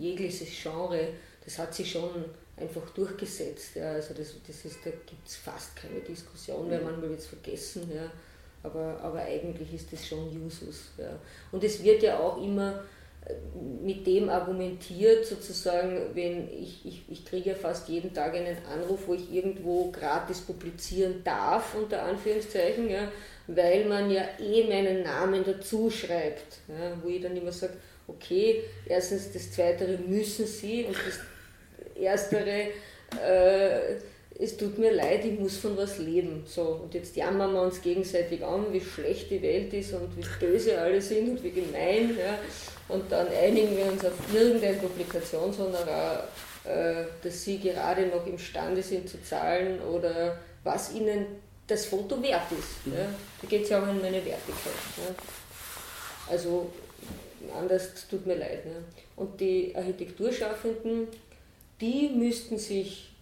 jegliches 0.01 0.49
Genre, 0.63 1.09
das 1.45 1.59
hat 1.59 1.75
sich 1.75 1.91
schon 1.91 2.25
einfach 2.57 2.89
durchgesetzt. 2.91 3.77
Ja. 3.77 3.93
Also 3.93 4.15
das, 4.15 4.35
das 4.47 4.65
ist, 4.65 4.79
da 4.85 4.91
gibt 4.91 5.27
es 5.27 5.37
fast 5.37 5.77
keine 5.77 6.01
Diskussion 6.01 6.69
mehr, 6.69 6.81
manchmal 6.81 7.11
wird 7.11 7.21
es 7.21 7.27
vergessen, 7.27 7.91
ja. 7.95 8.11
Aber, 8.65 8.99
aber 9.01 9.21
eigentlich 9.21 9.73
ist 9.73 9.93
das 9.93 10.07
schon 10.07 10.29
Usus. 10.45 10.91
Ja. 10.99 11.19
Und 11.53 11.63
es 11.63 11.85
wird 11.85 12.03
ja 12.03 12.19
auch 12.19 12.43
immer 12.43 12.83
mit 13.83 14.07
dem 14.07 14.29
argumentiert, 14.29 15.25
sozusagen, 15.25 15.99
wenn 16.15 16.49
ich, 16.53 16.85
ich, 16.85 17.03
ich 17.09 17.25
kriege 17.25 17.51
ja 17.51 17.55
fast 17.55 17.89
jeden 17.89 18.13
Tag 18.13 18.35
einen 18.35 18.57
Anruf, 18.67 19.07
wo 19.07 19.15
ich 19.15 19.33
irgendwo 19.33 19.91
gratis 19.91 20.41
publizieren 20.43 21.23
darf, 21.25 21.75
unter 21.75 22.03
Anführungszeichen, 22.03 22.91
ja, 22.91 23.11
weil 23.47 23.87
man 23.87 24.11
ja 24.11 24.25
eh 24.39 24.65
meinen 24.65 25.03
Namen 25.03 25.43
dazu 25.45 25.91
schreibt, 25.91 26.61
ja, 26.69 26.97
wo 27.03 27.09
ich 27.09 27.23
dann 27.23 27.37
immer 27.37 27.53
sage, 27.53 27.75
okay, 28.09 28.63
erstens 28.87 29.33
das 29.33 29.53
Zweitere 29.53 29.99
müssen 30.07 30.47
Sie 30.47 30.85
und 30.85 30.97
das 30.97 31.21
Erstere, 31.99 32.69
äh, 33.23 33.97
es 34.39 34.57
tut 34.57 34.79
mir 34.79 34.93
leid, 34.93 35.25
ich 35.25 35.39
muss 35.39 35.57
von 35.57 35.77
was 35.77 35.99
leben. 35.99 36.45
So, 36.47 36.81
und 36.83 36.95
jetzt 36.95 37.17
jammern 37.17 37.53
wir 37.53 37.63
uns 37.63 37.81
gegenseitig 37.81 38.45
an, 38.45 38.73
wie 38.73 38.81
schlecht 38.81 39.31
die 39.31 39.43
Welt 39.43 39.73
ist 39.73 39.93
und 39.93 40.17
wie 40.17 40.45
böse 40.45 40.79
alle 40.79 41.01
sind 41.01 41.31
und 41.31 41.43
wie 41.45 41.51
gemein. 41.51 42.17
Ja 42.19 42.39
und 42.89 43.11
dann 43.11 43.29
einigen 43.29 43.77
wir 43.77 43.87
uns 43.87 44.05
auf 44.05 44.13
irgendein 44.33 44.79
Publikationshonorar, 44.79 46.29
äh, 46.65 47.05
dass 47.23 47.45
sie 47.45 47.59
gerade 47.59 48.07
noch 48.07 48.27
imstande 48.27 48.83
sind 48.83 49.09
zu 49.09 49.23
zahlen 49.23 49.81
oder 49.81 50.39
was 50.63 50.93
ihnen 50.93 51.27
das 51.67 51.87
Foto 51.87 52.23
wert 52.23 52.53
ist. 52.53 52.87
Mhm. 52.87 52.93
Ja. 52.95 53.07
Da 53.41 53.49
geht 53.49 53.63
es 53.63 53.71
ja 53.71 53.83
auch 53.83 53.89
um 53.89 54.01
meine 54.01 54.25
Wertigkeit. 54.25 54.75
Ja. 54.99 55.15
Also 56.31 56.71
anders 57.59 57.89
tut 58.09 58.27
mir 58.27 58.37
leid. 58.37 58.65
Ja. 58.67 58.73
Und 59.17 59.41
die 59.41 59.75
Architekturschaffenden, 59.75 61.09
die 61.81 62.11
müssten 62.15 62.59
sich, 62.59 63.14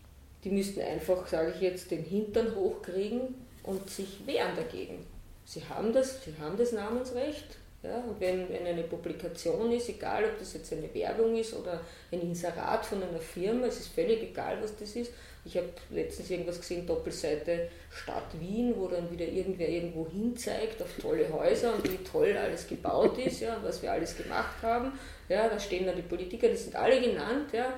die 0.45 0.51
müssten 0.51 0.81
einfach, 0.81 1.27
sage 1.27 1.53
ich 1.55 1.61
jetzt, 1.61 1.91
den 1.91 2.03
Hintern 2.03 2.55
hochkriegen 2.55 3.35
und 3.63 3.89
sich 3.89 4.27
wehren 4.27 4.57
dagegen. 4.57 5.07
Sie 5.45 5.63
haben 5.69 5.93
das, 5.93 6.25
sie 6.25 6.35
haben 6.41 6.57
das 6.57 6.73
Namensrecht, 6.73 7.57
Ja, 7.83 7.97
und 7.97 8.21
wenn, 8.21 8.49
wenn 8.49 8.65
eine 8.65 8.85
Publikation 8.85 9.73
ist, 9.73 9.89
egal 9.89 10.25
ob 10.25 10.39
das 10.39 10.55
jetzt 10.55 10.73
eine 10.73 10.93
Werbung 10.95 11.37
ist 11.37 11.53
oder 11.53 11.81
ein 12.13 12.21
Inserat 12.21 12.87
von 12.87 13.03
einer 13.03 13.19
Firma, 13.19 13.67
es 13.67 13.81
ist 13.81 13.89
völlig 13.89 14.23
egal, 14.23 14.59
was 14.63 14.77
das 14.77 14.95
ist. 14.95 15.13
Ich 15.45 15.57
habe 15.57 15.69
letztens 15.91 16.31
irgendwas 16.31 16.61
gesehen, 16.61 16.87
Doppelseite 16.87 17.69
Stadt 17.91 18.39
Wien, 18.39 18.75
wo 18.77 18.87
dann 18.87 19.11
wieder 19.11 19.27
irgendwer 19.27 19.69
irgendwo 19.69 20.09
hinzeigt 20.09 20.81
auf 20.81 20.91
tolle 21.01 21.33
Häuser 21.33 21.75
und 21.75 21.91
wie 21.91 21.97
toll 22.05 22.37
alles 22.37 22.69
gebaut 22.69 23.19
ist, 23.19 23.41
ja, 23.41 23.59
was 23.65 23.83
wir 23.83 23.91
alles 23.91 24.17
gemacht 24.17 24.63
haben. 24.63 24.93
Ja, 25.29 25.49
da 25.49 25.59
stehen 25.59 25.85
dann 25.85 25.97
die 25.97 26.03
Politiker, 26.03 26.49
die 26.49 26.57
sind 26.57 26.77
alle 26.77 27.01
genannt. 27.01 27.49
Ja, 27.53 27.75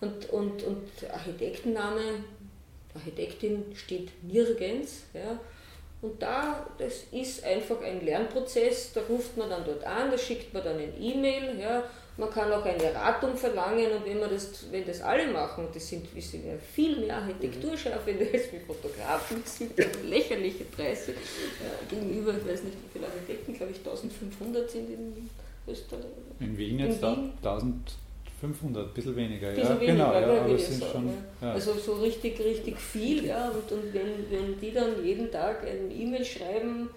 und, 0.00 0.30
und, 0.30 0.62
und 0.62 0.88
Architektenname, 1.12 2.24
Architektin 2.94 3.64
steht 3.74 4.10
nirgends. 4.24 5.02
Ja, 5.14 5.38
und 6.02 6.20
da, 6.20 6.66
das 6.78 7.04
ist 7.10 7.42
einfach 7.44 7.80
ein 7.82 8.04
Lernprozess, 8.04 8.92
da 8.92 9.00
ruft 9.08 9.36
man 9.36 9.48
dann 9.48 9.64
dort 9.64 9.84
an, 9.84 10.10
da 10.10 10.18
schickt 10.18 10.52
man 10.52 10.62
dann 10.62 10.78
ein 10.78 10.92
E-Mail, 11.00 11.58
ja, 11.58 11.84
man 12.18 12.30
kann 12.30 12.52
auch 12.52 12.64
eine 12.64 12.94
Ratung 12.94 13.34
verlangen 13.34 13.90
und 13.92 14.06
wenn, 14.06 14.20
man 14.20 14.30
das, 14.30 14.70
wenn 14.70 14.86
das 14.86 15.00
alle 15.00 15.26
machen, 15.32 15.66
das 15.72 15.88
sind, 15.88 16.14
wir 16.14 16.22
sind 16.22 16.46
ja 16.46 16.52
viel 16.74 16.98
mehr 16.98 17.16
Architekturschaffende 17.16 18.28
als 18.32 18.52
wir 18.52 18.60
Fotografen, 18.60 19.42
das 19.42 19.56
sind 19.56 19.78
ja 19.78 19.86
lächerliche 20.04 20.64
Preise 20.64 21.12
ja, 21.12 21.88
gegenüber, 21.88 22.34
ich 22.36 22.46
weiß 22.46 22.64
nicht 22.64 22.76
wie 22.76 22.98
viele 22.98 23.06
Architekten, 23.06 23.54
glaube 23.54 23.72
ich 23.72 23.78
1500 23.78 24.70
sind 24.70 24.90
in 24.90 25.30
Österreich. 25.66 26.04
In 26.40 26.56
Wien 26.56 26.78
jetzt 26.78 27.02
in 27.02 27.16
Wien. 27.16 27.32
1000 27.42 27.92
500, 28.40 28.88
ein 28.88 28.94
bisschen 28.94 29.16
weniger, 29.16 29.50
bisschen 29.50 29.64
ja. 29.64 29.80
Weniger, 29.80 29.92
genau, 29.92 30.12
ja, 30.12 30.42
aber 30.42 30.58
sind 30.58 30.80
sagen, 30.80 30.92
schon, 30.92 31.10
ja. 31.40 31.52
Also 31.52 31.74
so 31.74 31.94
richtig, 31.94 32.38
richtig 32.38 32.78
viel, 32.78 33.24
ja. 33.24 33.48
Und, 33.48 33.72
und 33.72 33.94
wenn, 33.94 34.30
wenn 34.30 34.60
die 34.60 34.72
dann 34.72 35.04
jeden 35.04 35.30
Tag 35.30 35.62
ein 35.64 35.90
E-Mail 35.90 36.24
schreiben 36.24 36.90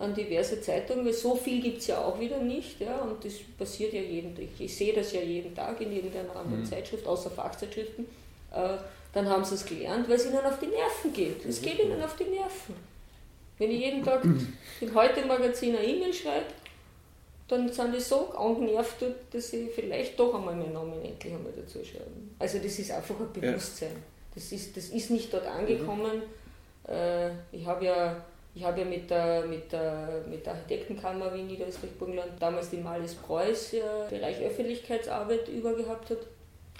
an 0.00 0.14
diverse 0.14 0.60
Zeitungen, 0.60 1.04
weil 1.04 1.12
so 1.12 1.36
viel 1.36 1.62
gibt 1.62 1.78
es 1.78 1.86
ja 1.88 1.98
auch 2.02 2.18
wieder 2.18 2.38
nicht, 2.38 2.80
ja. 2.80 3.02
Und 3.02 3.24
das 3.24 3.34
passiert 3.56 3.92
ja 3.92 4.00
jeden 4.00 4.34
Tag. 4.34 4.46
Ich 4.58 4.76
sehe 4.76 4.92
das 4.92 5.12
ja 5.12 5.20
jeden 5.20 5.54
Tag 5.54 5.80
in 5.80 5.92
irgendeiner 5.92 6.34
anderen 6.34 6.62
mhm. 6.62 6.66
Zeitschrift, 6.66 7.06
außer 7.06 7.30
Fachzeitschriften. 7.30 8.06
Äh, 8.52 8.76
dann 9.12 9.28
haben 9.28 9.44
sie 9.44 9.54
es 9.54 9.64
gelernt, 9.64 10.08
weil 10.08 10.16
es 10.16 10.26
ihnen 10.26 10.44
auf 10.44 10.58
die 10.58 10.66
Nerven 10.66 11.12
geht. 11.12 11.44
Es 11.44 11.62
geht 11.62 11.78
ihnen 11.78 12.02
auf 12.02 12.16
die 12.16 12.24
Nerven. 12.24 12.74
Wenn 13.58 13.70
ich 13.70 13.80
jeden 13.80 14.02
Tag 14.02 14.24
in 14.24 14.94
heute 14.94 15.24
Magazin 15.26 15.76
eine 15.76 15.86
E-Mail 15.86 16.14
schreibe, 16.14 16.46
dann 17.50 17.72
sind 17.72 17.94
die 17.94 18.00
so 18.00 18.30
angenervt, 18.30 19.04
dass 19.32 19.50
sie 19.50 19.68
vielleicht 19.68 20.18
doch 20.18 20.34
einmal 20.34 20.54
meinen 20.54 20.72
Namen 20.72 21.02
endlich 21.02 21.32
einmal 21.32 21.52
dazu 21.52 21.84
schreiben. 21.84 22.34
Also 22.38 22.58
das 22.58 22.78
ist 22.78 22.92
einfach 22.92 23.18
ein 23.18 23.32
Bewusstsein. 23.32 23.90
Ja. 23.90 23.96
Das, 24.36 24.52
ist, 24.52 24.76
das 24.76 24.90
ist 24.90 25.10
nicht 25.10 25.32
dort 25.34 25.46
angekommen. 25.46 26.22
Mhm. 26.86 26.92
Äh, 26.94 27.30
ich 27.50 27.66
habe 27.66 27.84
ja, 27.84 28.24
ich 28.54 28.64
hab 28.64 28.78
ja 28.78 28.84
mit, 28.84 29.10
der, 29.10 29.44
mit, 29.46 29.72
der, 29.72 30.22
mit 30.28 30.46
der 30.46 30.52
Architektenkammer 30.52 31.34
Wien 31.34 31.48
Niederösterreich-Burgenland 31.48 32.32
damals 32.38 32.70
die 32.70 32.76
Malis 32.76 33.14
Preuß 33.14 33.72
ja, 33.72 34.06
Bereich 34.08 34.40
Öffentlichkeitsarbeit 34.40 35.48
übergehabt 35.48 36.10
hat, 36.10 36.18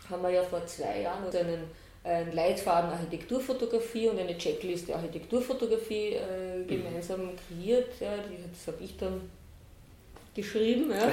haben 0.08 0.22
wir 0.22 0.30
ja 0.30 0.44
vor 0.44 0.64
zwei 0.66 1.02
Jahren 1.02 1.34
einen, 1.34 1.64
einen 2.04 2.32
Leitfaden 2.32 2.90
Architekturfotografie 2.90 4.08
und 4.08 4.20
eine 4.20 4.38
Checkliste 4.38 4.94
Architekturfotografie 4.94 6.14
äh, 6.14 6.58
mhm. 6.58 6.66
gemeinsam 6.68 7.30
kreiert. 7.48 7.88
Ja, 7.98 8.14
das 8.52 8.72
habe 8.72 8.84
ich 8.84 8.96
dann 8.96 9.20
geschrieben. 10.34 10.90
Ja. 10.90 11.12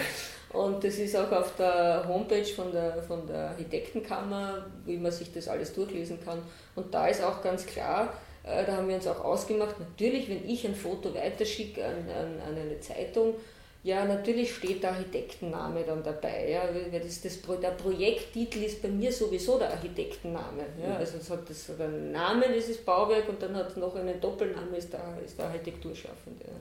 Und 0.58 0.84
das 0.84 0.96
ist 0.98 1.16
auch 1.16 1.32
auf 1.32 1.56
der 1.58 2.06
Homepage 2.08 2.46
von 2.46 2.72
der, 2.72 3.04
von 3.04 3.28
der 3.28 3.50
Architektenkammer, 3.50 4.66
wie 4.86 4.98
man 4.98 5.12
sich 5.12 5.32
das 5.34 5.48
alles 5.48 5.74
durchlesen 5.74 6.20
kann. 6.24 6.42
Und 6.76 6.94
da 6.94 7.08
ist 7.08 7.22
auch 7.22 7.42
ganz 7.42 7.66
klar, 7.66 8.14
äh, 8.44 8.66
da 8.66 8.78
haben 8.78 8.88
wir 8.88 8.96
uns 8.96 9.08
auch 9.08 9.24
ausgemacht, 9.24 9.76
natürlich, 9.80 10.30
wenn 10.30 10.48
ich 10.48 10.66
ein 10.66 10.76
Foto 10.76 11.14
weiterschicke 11.14 11.84
an, 11.84 12.10
an, 12.10 12.42
an 12.48 12.62
eine 12.62 12.80
Zeitung, 12.80 13.36
ja, 13.84 14.04
natürlich 14.04 14.54
steht 14.56 14.84
der 14.84 14.92
Architektenname 14.92 15.84
dann 15.84 16.04
dabei. 16.04 16.50
Ja, 16.50 16.64
weil 16.74 17.00
das, 17.00 17.22
das, 17.22 17.40
der 17.62 17.72
Projekttitel 17.72 18.64
ist 18.64 18.82
bei 18.82 18.90
mir 18.90 19.14
sowieso 19.14 19.60
der 19.60 19.72
Architektenname. 19.72 20.64
Ja, 20.82 20.98
also 20.98 21.18
es 21.18 21.30
hat 21.30 21.50
das 21.50 21.70
einen 21.80 22.12
Namen, 22.12 22.52
dieses 22.54 22.78
Bauwerk, 22.78 23.30
und 23.30 23.42
dann 23.42 23.56
hat 23.56 23.70
es 23.70 23.78
noch 23.78 23.96
einen 23.96 24.20
Doppelnamen, 24.20 24.74
ist 24.74 24.92
der, 24.92 25.18
ist 25.24 25.38
der 25.38 25.46
Architekturschaffende. 25.46 26.46
Ja. 26.46 26.54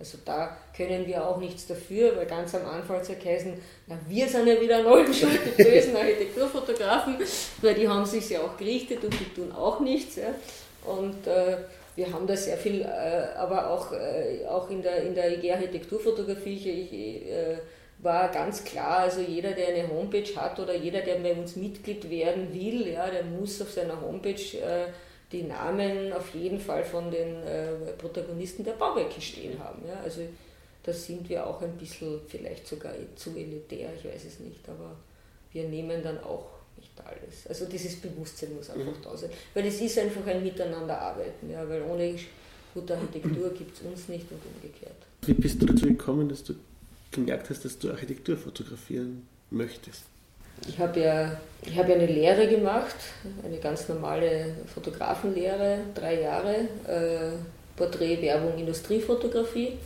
Also 0.00 0.16
da 0.24 0.56
können 0.74 1.06
wir 1.06 1.26
auch 1.26 1.36
nichts 1.36 1.66
dafür, 1.66 2.16
weil 2.16 2.24
ganz 2.24 2.54
am 2.54 2.64
Anfang 2.64 2.96
hat 2.96 3.02
es 3.02 3.44
na, 3.86 3.98
wir 4.08 4.26
sind 4.26 4.46
ja 4.46 4.58
wieder 4.58 4.82
neu 4.82 5.04
schuld, 5.12 5.38
die 5.58 5.62
bösen 5.62 5.94
Architekturfotografen, 5.94 7.18
weil 7.60 7.74
die 7.74 7.86
haben 7.86 8.06
sich 8.06 8.30
ja 8.30 8.40
auch 8.40 8.56
gerichtet 8.56 9.04
und 9.04 9.12
die 9.12 9.34
tun 9.34 9.52
auch 9.52 9.78
nichts. 9.80 10.16
Ja. 10.16 10.34
Und 10.90 11.26
äh, 11.26 11.58
wir 11.96 12.10
haben 12.10 12.26
da 12.26 12.34
sehr 12.34 12.56
viel, 12.56 12.80
äh, 12.80 13.36
aber 13.36 13.68
auch, 13.68 13.92
äh, 13.92 14.46
auch 14.48 14.70
in 14.70 14.80
der, 14.80 15.02
in 15.02 15.14
der 15.14 15.36
IG 15.36 15.52
Architekturfotografie, 15.52 16.54
ich, 16.54 17.30
äh, 17.30 17.58
war 18.02 18.30
ganz 18.30 18.64
klar, 18.64 19.00
also 19.00 19.20
jeder, 19.20 19.52
der 19.52 19.68
eine 19.68 19.88
Homepage 19.88 20.34
hat 20.34 20.58
oder 20.58 20.74
jeder, 20.74 21.02
der 21.02 21.16
bei 21.16 21.34
uns 21.34 21.56
Mitglied 21.56 22.08
werden 22.08 22.54
will, 22.54 22.88
ja, 22.88 23.10
der 23.10 23.24
muss 23.24 23.60
auf 23.60 23.70
seiner 23.70 24.00
Homepage 24.00 24.32
äh, 24.32 24.86
die 25.32 25.42
Namen 25.44 26.12
auf 26.12 26.34
jeden 26.34 26.58
Fall 26.58 26.84
von 26.84 27.10
den 27.10 27.42
äh, 27.42 27.92
Protagonisten 27.98 28.64
der 28.64 28.72
Bauwerke 28.72 29.20
stehen 29.20 29.58
haben. 29.58 29.82
Ja? 29.86 30.00
Also 30.02 30.22
da 30.82 30.92
sind 30.92 31.28
wir 31.28 31.46
auch 31.46 31.62
ein 31.62 31.76
bisschen 31.76 32.20
vielleicht 32.26 32.66
sogar 32.66 32.92
zu 33.14 33.36
elitär, 33.36 33.90
ich 33.96 34.04
weiß 34.04 34.24
es 34.24 34.40
nicht, 34.40 34.68
aber 34.68 34.96
wir 35.52 35.64
nehmen 35.68 36.02
dann 36.02 36.18
auch 36.18 36.46
nicht 36.76 36.92
alles. 37.04 37.46
Also 37.46 37.66
dieses 37.66 37.96
Bewusstsein 37.96 38.54
muss 38.54 38.70
einfach 38.70 38.98
mhm. 38.98 39.02
da 39.02 39.16
sein, 39.16 39.30
weil 39.54 39.66
es 39.66 39.80
ist 39.80 39.98
einfach 39.98 40.26
ein 40.26 40.42
Miteinanderarbeiten, 40.42 41.50
ja? 41.50 41.68
weil 41.68 41.82
ohne 41.82 42.14
gute 42.74 42.94
Architektur 42.94 43.50
gibt 43.50 43.76
es 43.76 43.82
uns 43.82 44.08
nicht 44.08 44.26
und 44.30 44.40
umgekehrt. 44.54 44.96
Wie 45.22 45.34
bist 45.34 45.60
du 45.60 45.66
dazu 45.66 45.86
gekommen, 45.86 46.28
dass 46.28 46.42
du 46.42 46.54
gemerkt 47.10 47.50
hast, 47.50 47.64
dass 47.64 47.78
du 47.78 47.90
Architektur 47.90 48.36
fotografieren 48.36 49.26
möchtest? 49.50 50.04
Ich 50.68 50.78
habe 50.78 51.00
ja, 51.00 51.32
hab 51.76 51.88
ja 51.88 51.94
eine 51.94 52.06
Lehre 52.06 52.46
gemacht, 52.48 52.96
eine 53.44 53.58
ganz 53.58 53.88
normale 53.88 54.54
Fotografenlehre, 54.72 55.78
drei 55.94 56.20
Jahre, 56.20 56.54
äh, 56.86 57.32
Porträt, 57.76 58.20
Werbung, 58.22 58.58
Industriefotografie. 58.58 59.78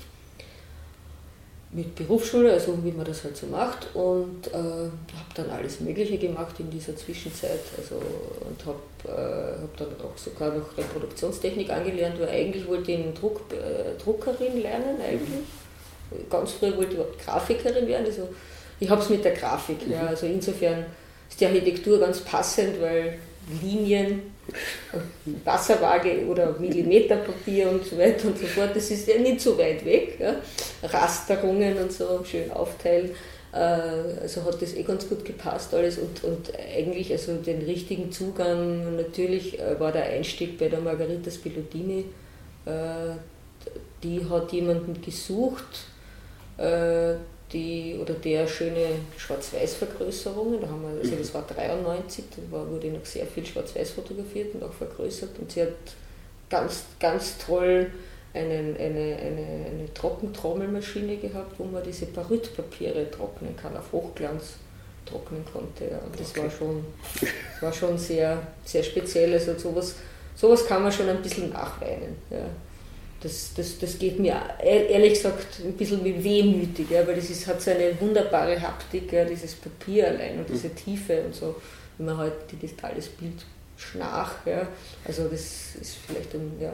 Mit 1.70 1.96
Berufsschule, 1.96 2.52
also 2.52 2.78
wie 2.84 2.92
man 2.92 3.04
das 3.04 3.24
halt 3.24 3.36
so 3.36 3.46
macht. 3.46 3.94
Und 3.94 4.46
äh, 4.46 4.52
habe 4.52 5.32
dann 5.34 5.50
alles 5.50 5.80
Mögliche 5.80 6.18
gemacht 6.18 6.54
in 6.60 6.70
dieser 6.70 6.96
Zwischenzeit. 6.96 7.58
Also, 7.76 7.96
und 7.96 8.64
habe 8.64 8.78
äh, 9.08 9.60
hab 9.60 9.76
dann 9.76 9.88
auch 10.00 10.16
sogar 10.16 10.54
noch 10.54 10.76
Reproduktionstechnik 10.78 11.70
angelernt, 11.70 12.20
weil 12.20 12.28
eigentlich 12.28 12.68
wollte 12.68 12.92
ich 12.92 13.14
Druck, 13.14 13.40
äh, 13.52 14.00
Druckerin 14.00 14.62
lernen 14.62 15.00
eigentlich. 15.00 15.44
Ganz 16.30 16.52
früh 16.52 16.76
wollte 16.76 16.92
ich 16.92 16.94
überhaupt 16.94 17.18
Grafikerin 17.18 17.88
werden, 17.88 18.06
also 18.06 18.28
ich 18.80 18.90
habe 18.90 19.02
es 19.02 19.08
mit 19.08 19.24
der 19.24 19.32
Grafik. 19.32 19.78
Ja. 19.88 20.02
Mhm. 20.02 20.08
Also 20.08 20.26
insofern 20.26 20.86
ist 21.28 21.40
die 21.40 21.46
Architektur 21.46 22.00
ganz 22.00 22.20
passend, 22.20 22.80
weil 22.80 23.18
Linien, 23.62 24.22
Wasserwaage 25.44 26.26
oder 26.26 26.58
Millimeterpapier 26.58 27.70
und 27.70 27.84
so 27.84 27.98
weiter 27.98 28.28
und 28.28 28.38
so 28.38 28.46
fort, 28.46 28.70
das 28.74 28.90
ist 28.90 29.08
ja 29.08 29.18
nicht 29.18 29.40
so 29.40 29.56
weit 29.58 29.84
weg. 29.84 30.18
Ja. 30.18 30.36
Rasterungen 30.82 31.76
und 31.78 31.92
so 31.92 32.22
schön 32.24 32.50
aufteilen. 32.50 33.10
Äh, 33.54 34.20
also 34.22 34.44
hat 34.44 34.60
das 34.60 34.74
eh 34.74 34.82
ganz 34.82 35.08
gut 35.08 35.24
gepasst 35.24 35.72
alles 35.74 35.98
und, 35.98 36.24
und 36.24 36.52
eigentlich 36.58 37.12
also 37.12 37.34
den 37.36 37.62
richtigen 37.62 38.10
Zugang, 38.10 38.96
natürlich 38.96 39.60
äh, 39.60 39.78
war 39.78 39.92
der 39.92 40.06
Einstieg 40.06 40.58
bei 40.58 40.68
der 40.68 40.80
Margarita 40.80 41.30
Spilotini, 41.30 42.04
äh, 42.66 43.14
die 44.02 44.28
hat 44.28 44.52
jemanden 44.52 45.00
gesucht, 45.00 45.86
die 47.52 47.98
oder 48.00 48.14
der 48.14 48.46
schöne 48.46 48.86
Schwarz-Weiß-Vergrößerungen. 49.16 50.60
Da 50.60 50.68
haben 50.68 50.82
wir, 50.82 51.00
also 51.00 51.16
das 51.16 51.34
war 51.34 51.42
93, 51.42 52.24
da 52.36 52.56
war, 52.56 52.68
wurde 52.70 52.88
noch 52.88 53.04
sehr 53.04 53.26
viel 53.26 53.44
Schwarz-Weiß 53.44 53.90
fotografiert 53.90 54.54
und 54.54 54.62
auch 54.62 54.72
vergrößert. 54.72 55.38
Und 55.38 55.52
sie 55.52 55.62
hat 55.62 55.68
ganz, 56.50 56.84
ganz 56.98 57.38
toll 57.38 57.90
einen, 58.32 58.76
eine, 58.76 59.16
eine, 59.16 59.66
eine 59.70 59.94
Trockentrommelmaschine 59.94 61.18
gehabt, 61.18 61.58
wo 61.58 61.64
man 61.64 61.82
diese 61.84 62.06
Barytpapiere 62.06 63.10
trocknen 63.10 63.56
kann, 63.56 63.76
auf 63.76 63.92
Hochglanz 63.92 64.54
trocknen 65.06 65.44
konnte. 65.52 65.84
Ja. 65.84 65.98
Und 65.98 66.18
das 66.18 66.30
okay. 66.30 66.42
war 66.42 66.50
schon, 66.50 66.84
war 67.60 67.72
schon 67.72 67.98
sehr, 67.98 68.44
sehr 68.64 68.82
speziell. 68.82 69.32
Also 69.34 69.56
sowas, 69.56 69.94
sowas 70.34 70.66
kann 70.66 70.82
man 70.82 70.90
schon 70.90 71.08
ein 71.08 71.22
bisschen 71.22 71.50
nachweinen. 71.50 72.16
Ja 72.30 72.46
das, 73.24 73.54
das, 73.56 73.78
das 73.78 73.98
geht 73.98 74.20
mir 74.20 74.38
ehrlich 74.62 75.14
gesagt 75.14 75.60
ein 75.64 75.72
bisschen 75.72 76.04
wie 76.04 76.22
wehmütig, 76.22 76.90
ja, 76.90 77.06
weil 77.06 77.16
das 77.16 77.30
ist, 77.30 77.46
hat 77.46 77.60
so 77.60 77.70
eine 77.70 77.98
wunderbare 77.98 78.60
Haptik, 78.60 79.10
ja, 79.12 79.24
dieses 79.24 79.54
Papier 79.54 80.08
allein 80.08 80.38
und 80.38 80.48
diese 80.48 80.68
Tiefe 80.74 81.22
und 81.22 81.34
so, 81.34 81.56
wenn 81.96 82.06
man 82.06 82.18
halt 82.18 82.52
digitales 82.52 83.08
Bild 83.08 83.44
schnach. 83.78 84.46
Ja, 84.46 84.68
also 85.06 85.24
das 85.24 85.74
ist 85.80 85.96
vielleicht 86.06 86.34
ein, 86.34 86.52
ja, 86.60 86.72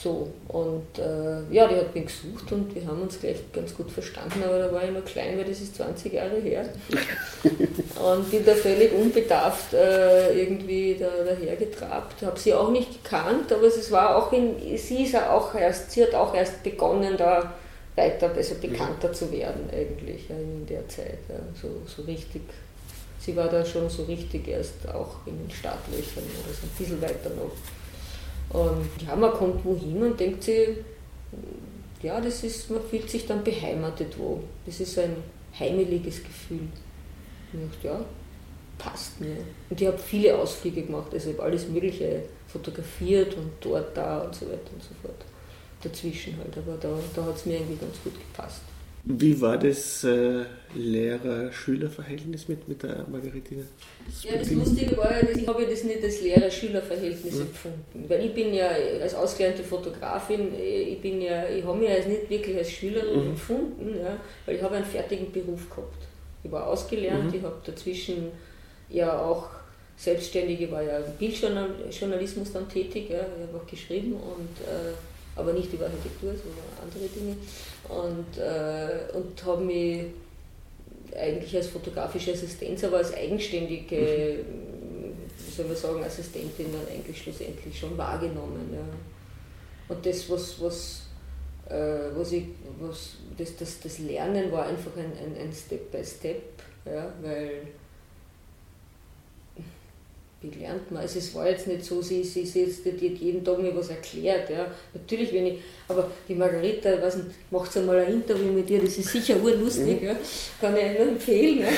so, 0.00 0.28
und 0.46 0.96
äh, 0.96 1.52
ja, 1.52 1.66
die 1.66 1.74
hat 1.74 1.92
mich 1.92 2.06
gesucht 2.06 2.52
und 2.52 2.72
wir 2.72 2.86
haben 2.86 3.02
uns 3.02 3.18
gleich 3.18 3.38
ganz 3.52 3.74
gut 3.74 3.90
verstanden, 3.90 4.44
aber 4.44 4.58
da 4.60 4.72
war 4.72 4.84
ich 4.84 4.92
noch 4.92 5.04
klein, 5.04 5.36
weil 5.36 5.44
das 5.44 5.60
ist 5.60 5.74
20 5.74 6.12
Jahre 6.12 6.36
her. 6.36 6.64
und 7.42 8.30
bin 8.30 8.44
da 8.44 8.54
völlig 8.54 8.92
unbedarft 8.92 9.74
äh, 9.74 10.40
irgendwie 10.40 10.96
da, 11.00 11.08
dahergetrabt. 11.24 12.22
Habe 12.22 12.38
sie 12.38 12.54
auch 12.54 12.70
nicht 12.70 13.02
gekannt, 13.02 13.52
aber 13.52 13.64
es 13.64 13.90
war 13.90 14.16
auch 14.16 14.32
in, 14.32 14.54
sie 14.76 15.02
ist 15.02 15.14
ja 15.14 15.32
auch 15.32 15.52
erst, 15.56 15.90
sie 15.90 16.04
hat 16.04 16.14
auch 16.14 16.32
erst 16.32 16.62
begonnen, 16.62 17.16
da 17.16 17.54
weiter, 17.96 18.30
also 18.36 18.54
bekannter 18.54 19.12
zu 19.12 19.32
werden 19.32 19.68
eigentlich 19.72 20.28
ja, 20.28 20.36
in 20.36 20.64
der 20.64 20.88
Zeit. 20.88 21.18
Ja, 21.28 21.40
so, 21.60 21.68
so 21.86 22.02
richtig. 22.02 22.42
Sie 23.18 23.34
war 23.34 23.48
da 23.48 23.64
schon 23.64 23.90
so 23.90 24.04
richtig 24.04 24.46
erst 24.46 24.88
auch 24.94 25.26
in 25.26 25.36
den 25.36 25.50
Startlöchern 25.50 26.22
oder 26.22 26.54
so 26.54 26.66
ein 26.66 26.78
bisschen 26.78 27.02
weiter 27.02 27.30
noch. 27.30 27.50
Und 28.50 28.88
ja, 29.06 29.14
man 29.14 29.32
kommt 29.32 29.64
wohin 29.64 30.02
und 30.02 30.18
denkt 30.18 30.42
sich, 30.42 30.68
ja, 32.02 32.20
das 32.20 32.44
ist, 32.44 32.70
man 32.70 32.82
fühlt 32.82 33.10
sich 33.10 33.26
dann 33.26 33.44
beheimatet 33.44 34.18
wo. 34.18 34.42
Das 34.64 34.80
ist 34.80 34.98
ein 34.98 35.16
heimeliges 35.58 36.22
Gefühl. 36.22 36.68
Und 37.52 37.62
ich 37.62 37.70
dachte, 37.72 37.86
ja, 37.88 38.04
passt 38.78 39.20
mir. 39.20 39.36
Und 39.68 39.80
ich 39.80 39.86
habe 39.86 39.98
viele 39.98 40.36
Ausflüge 40.38 40.82
gemacht, 40.82 41.12
also 41.12 41.30
ich 41.30 41.36
habe 41.36 41.46
alles 41.46 41.68
Mögliche 41.68 42.22
fotografiert 42.46 43.34
und 43.34 43.50
dort, 43.60 43.96
da 43.96 44.20
und 44.20 44.34
so 44.34 44.46
weiter 44.46 44.70
und 44.72 44.82
so 44.82 44.94
fort. 45.02 45.24
Dazwischen 45.82 46.36
halt, 46.38 46.56
aber 46.56 46.76
da, 46.76 46.88
da 47.14 47.24
hat 47.24 47.36
es 47.36 47.46
mir 47.46 47.58
eigentlich 47.58 47.80
ganz 47.80 47.96
gut 48.02 48.14
gepasst. 48.14 48.62
Wie 49.10 49.40
war 49.40 49.56
das 49.56 50.04
äh, 50.04 50.44
Lehrer-Schüler-Verhältnis 50.74 52.46
mit, 52.46 52.68
mit 52.68 52.82
der 52.82 53.06
Margaretine? 53.10 53.64
Ja, 54.22 54.36
das 54.36 54.50
Lustige 54.50 54.98
war 54.98 55.10
ja, 55.10 55.26
ich 55.34 55.48
habe 55.48 55.66
das 55.66 55.84
nicht 55.84 56.04
als 56.04 56.20
Lehrer-Schüler-Verhältnis 56.20 57.36
mhm. 57.36 57.40
empfunden. 57.40 58.04
Weil 58.06 58.26
ich 58.26 58.34
bin 58.34 58.52
ja 58.52 58.68
als 59.00 59.14
ausgelernte 59.14 59.64
Fotografin, 59.64 60.52
ich 60.54 61.00
bin 61.00 61.22
ja, 61.22 61.48
ich 61.48 61.64
habe 61.64 61.78
mich 61.78 61.88
als 61.88 62.06
nicht 62.06 62.28
wirklich 62.28 62.58
als 62.58 62.70
Schülerin 62.70 63.22
mhm. 63.22 63.30
empfunden, 63.30 63.96
ja, 63.98 64.20
weil 64.44 64.56
ich 64.56 64.62
habe 64.62 64.74
einen 64.74 64.84
fertigen 64.84 65.32
Beruf 65.32 65.70
gehabt. 65.70 66.06
Ich 66.44 66.52
war 66.52 66.66
ausgelernt, 66.66 67.32
mhm. 67.32 67.38
ich 67.38 67.42
habe 67.42 67.56
dazwischen 67.64 68.28
ja 68.90 69.18
auch 69.22 69.48
selbstständig, 69.96 70.60
ich 70.60 70.70
war 70.70 70.82
ja 70.82 70.98
im 70.98 71.12
Bildjournalismus 71.18 72.52
dann 72.52 72.68
tätig, 72.68 73.08
ja, 73.08 73.20
ich 73.20 73.48
habe 73.48 73.56
auch 73.56 73.66
geschrieben 73.66 74.12
und 74.12 74.66
äh, 74.66 74.92
aber 75.38 75.52
nicht 75.52 75.72
über 75.72 75.86
Architektur, 75.86 76.32
sondern 76.34 76.64
andere 76.82 77.06
Dinge. 77.08 77.36
Und, 77.88 78.38
äh, 78.38 79.16
und 79.16 79.44
habe 79.44 79.64
mich 79.64 80.06
eigentlich 81.16 81.56
als 81.56 81.68
fotografische 81.68 82.32
Assistenz, 82.32 82.84
aber 82.84 82.98
als 82.98 83.14
eigenständige, 83.14 84.44
wie 85.46 85.50
soll 85.50 85.66
man 85.66 85.76
sagen, 85.76 86.02
Assistentin 86.04 86.66
dann 86.72 86.94
eigentlich 86.94 87.22
schlussendlich 87.22 87.78
schon 87.78 87.96
wahrgenommen. 87.96 88.70
Ja. 88.72 89.94
Und 89.94 90.04
das, 90.04 90.28
was, 90.28 90.60
was, 90.60 91.02
äh, 91.70 92.14
was 92.14 92.32
ich, 92.32 92.44
was, 92.80 93.16
das, 93.36 93.56
das, 93.56 93.80
das 93.80 93.98
Lernen 94.00 94.52
war 94.52 94.66
einfach 94.66 94.94
ein, 94.96 95.12
ein, 95.12 95.40
ein 95.40 95.52
Step 95.52 95.90
by 95.90 96.04
Step, 96.04 96.42
ja, 96.84 97.12
weil 97.22 97.68
wie 100.40 100.50
lernt 100.50 100.90
man? 100.90 101.02
Also 101.02 101.18
es 101.18 101.34
war 101.34 101.48
jetzt 101.48 101.66
nicht 101.66 101.84
so, 101.84 102.00
sie, 102.00 102.22
sie, 102.22 102.46
sie 102.46 102.64
die 102.64 103.10
hat 103.10 103.18
jeden 103.18 103.44
Tag 103.44 103.58
mir 103.58 103.74
was 103.74 103.90
erklärt. 103.90 104.48
Ja. 104.50 104.66
Natürlich, 104.94 105.32
wenn 105.32 105.46
ich, 105.46 105.58
aber 105.88 106.08
die 106.28 106.34
Margareta, 106.34 107.02
weiß 107.02 107.16
nicht, 107.16 107.30
macht 107.50 107.76
einmal 107.76 107.98
ein 107.98 108.12
Interview 108.14 108.52
mit 108.52 108.70
ihr, 108.70 108.80
das 108.80 108.98
ist 108.98 109.10
sicher 109.10 109.36
urlustig, 109.42 110.00
ja. 110.00 110.14
kann 110.60 110.76
ich 110.76 110.98
nur 110.98 111.08
empfehlen. 111.08 111.60
Ja. 111.60 111.68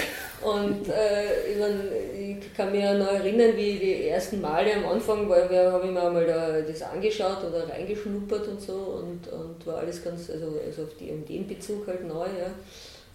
Und 0.42 0.88
äh, 0.88 1.53
ich, 1.53 1.59
mein, 1.59 2.38
ich 2.40 2.55
kann 2.55 2.73
mich 2.73 2.85
auch 2.85 2.99
noch 2.99 3.12
erinnern, 3.12 3.53
wie 3.57 3.79
die 3.79 4.09
ersten 4.09 4.40
Male 4.40 4.75
am 4.75 4.87
Anfang, 4.87 5.29
wir 5.29 5.73
habe 5.73 5.87
ich 5.87 5.92
mir 5.92 6.03
einmal 6.03 6.27
da 6.27 6.61
das 6.61 6.83
angeschaut 6.83 7.44
oder 7.46 7.68
reingeschnuppert 7.68 8.49
und 8.49 8.61
so 8.61 8.73
und, 8.73 9.29
und 9.33 9.66
war 9.66 9.79
alles 9.79 10.03
ganz, 10.03 10.31
also, 10.31 10.59
also 10.66 10.83
auf 10.83 10.94
die, 10.99 11.09
den 11.09 11.46
Bezug 11.46 11.87
halt 11.87 12.07
neu. 12.07 12.25
Ja. 12.25 12.53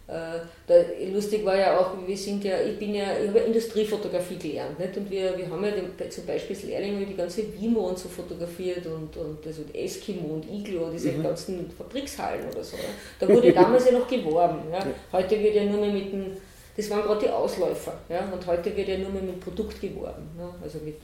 Äh, 0.08 1.10
lustig 1.12 1.44
war 1.44 1.58
ja 1.58 1.80
auch, 1.80 1.94
wir 2.06 2.16
sind 2.16 2.44
ja, 2.44 2.62
ich 2.62 2.78
bin 2.78 2.94
ja, 2.94 3.18
ich 3.20 3.28
habe 3.28 3.40
ja 3.40 3.46
Industriefotografie 3.46 4.38
gelernt, 4.38 4.78
nicht? 4.78 4.96
und 4.98 5.10
wir, 5.10 5.36
wir 5.36 5.50
haben 5.50 5.64
ja 5.64 5.72
den, 5.72 6.12
zum 6.12 6.28
Beispiel 6.28 6.56
als 6.56 6.64
Lehrling 6.64 7.08
die 7.08 7.16
ganze 7.16 7.42
Wimo 7.60 7.90
und 7.90 7.98
so 7.98 8.08
fotografiert 8.08 8.86
und, 8.86 9.18
und 9.18 9.46
also 9.48 9.64
Eskimo 9.74 10.36
und 10.36 10.46
Iglo, 10.48 10.92
diese 10.92 11.12
mhm. 11.12 11.24
ganzen 11.24 11.72
Fabrikshallen 11.72 12.48
oder 12.52 12.64
so. 12.64 12.78
Da 13.20 13.28
wurde 13.28 13.52
damals 13.54 13.88
ja 13.88 13.94
noch 13.94 14.08
geworben. 14.08 14.60
Ja? 14.72 14.86
Heute 15.12 15.40
wird 15.42 15.56
ja 15.56 15.64
nur 15.64 15.82
mehr 15.82 15.92
mit 15.92 16.14
dem, 16.14 16.38
das 16.78 16.88
waren 16.92 17.02
gerade 17.02 17.22
die 17.22 17.30
Ausläufer, 17.30 17.94
ja? 18.08 18.32
und 18.32 18.46
heute 18.46 18.78
wird 18.78 18.88
ja 18.88 19.00
nur 19.00 19.10
mehr 19.10 19.24
mit 19.24 19.34
dem 19.34 19.40
Produkt 19.40 19.82
geworben, 19.82 20.30
ne? 20.38 20.48
also 20.62 20.78
mit 20.86 20.98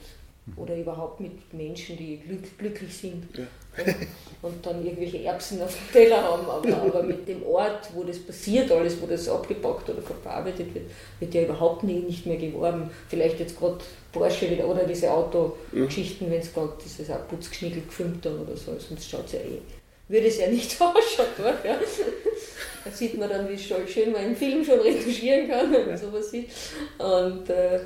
oder 0.56 0.76
überhaupt 0.76 1.20
mit 1.20 1.54
Menschen, 1.54 1.96
die 1.96 2.18
glück, 2.18 2.58
glücklich 2.58 2.96
sind 2.96 3.24
ja. 3.36 3.44
und 4.42 4.64
dann 4.66 4.84
irgendwelche 4.84 5.22
Erbsen 5.22 5.62
auf 5.62 5.74
dem 5.74 5.92
Teller 5.92 6.22
haben, 6.22 6.46
aber, 6.48 6.82
aber 6.82 7.02
mit 7.04 7.28
dem 7.28 7.44
Ort, 7.44 7.88
wo 7.94 8.02
das 8.02 8.18
passiert, 8.18 8.70
alles, 8.72 9.00
wo 9.00 9.06
das 9.06 9.28
abgepackt 9.28 9.88
oder 9.88 10.02
verarbeitet 10.02 10.74
wird, 10.74 10.86
wird 11.20 11.34
ja 11.34 11.42
überhaupt 11.42 11.84
nie, 11.84 12.00
nicht 12.00 12.26
mehr 12.26 12.36
geworben. 12.36 12.90
Vielleicht 13.08 13.38
jetzt 13.38 13.56
gerade 13.58 13.78
Porsche 14.10 14.50
wieder 14.50 14.66
oder 14.66 14.84
diese 14.84 15.10
Autogeschichten, 15.10 16.26
ja. 16.26 16.32
wenn 16.32 16.40
es 16.40 16.52
gerade 16.52 16.72
dieses 16.84 17.08
Putzgeschniegel 17.28 17.82
gefilmt 17.82 18.26
haben 18.26 18.40
oder 18.40 18.56
so, 18.56 18.76
sonst 18.78 19.08
schaut 19.08 19.26
es 19.26 19.32
ja 19.32 19.38
eh, 19.38 19.60
würde 20.08 20.26
es 20.26 20.38
ja 20.38 20.48
nicht 20.48 20.72
ausschauen. 20.80 21.54
Ja. 21.64 21.78
Da 22.84 22.90
sieht 22.90 23.16
man 23.16 23.30
dann, 23.30 23.48
wie 23.48 23.56
schön 23.56 24.12
man 24.12 24.24
im 24.24 24.36
Film 24.36 24.64
schon 24.64 24.80
retuschieren 24.80 25.48
kann, 25.48 25.72
wenn 25.72 25.86
man 25.86 25.96
sowas 25.96 26.30
sieht. 26.30 26.50
Und 26.98 27.48
äh, 27.48 27.80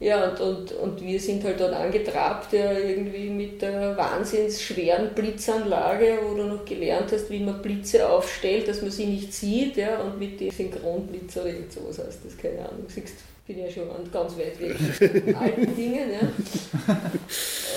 ja, 0.00 0.30
und, 0.30 0.40
und, 0.40 0.72
und 0.72 1.02
wir 1.02 1.20
sind 1.20 1.44
halt 1.44 1.60
dort 1.60 1.74
angetrabt, 1.74 2.54
ja, 2.54 2.72
irgendwie 2.72 3.28
mit 3.28 3.60
der 3.60 3.94
wahnsinns 3.98 4.62
schweren 4.62 5.14
Blitzanlage, 5.14 6.20
wo 6.22 6.34
du 6.34 6.44
noch 6.44 6.64
gelernt 6.64 7.12
hast, 7.12 7.28
wie 7.28 7.40
man 7.40 7.60
Blitze 7.60 8.08
aufstellt, 8.08 8.66
dass 8.66 8.80
man 8.80 8.90
sie 8.90 9.04
nicht 9.04 9.34
sieht, 9.34 9.76
ja, 9.76 10.00
und 10.00 10.18
mit 10.18 10.40
dem 10.40 10.50
Synchronblitz 10.50 11.36
oder 11.36 11.48
irgend 11.48 11.70
sowas 11.70 11.98
heißt 11.98 12.20
das, 12.24 12.38
keine 12.38 12.60
Ahnung. 12.60 12.86
Siehst, 12.88 13.14
bin 13.46 13.58
ja 13.58 13.70
schon 13.70 13.88
ganz 14.12 14.34
weit 14.36 14.60
weg 14.60 14.76
von 14.76 15.34
alten 15.34 15.74
Dingen. 15.74 16.10
Ja. 16.12 16.20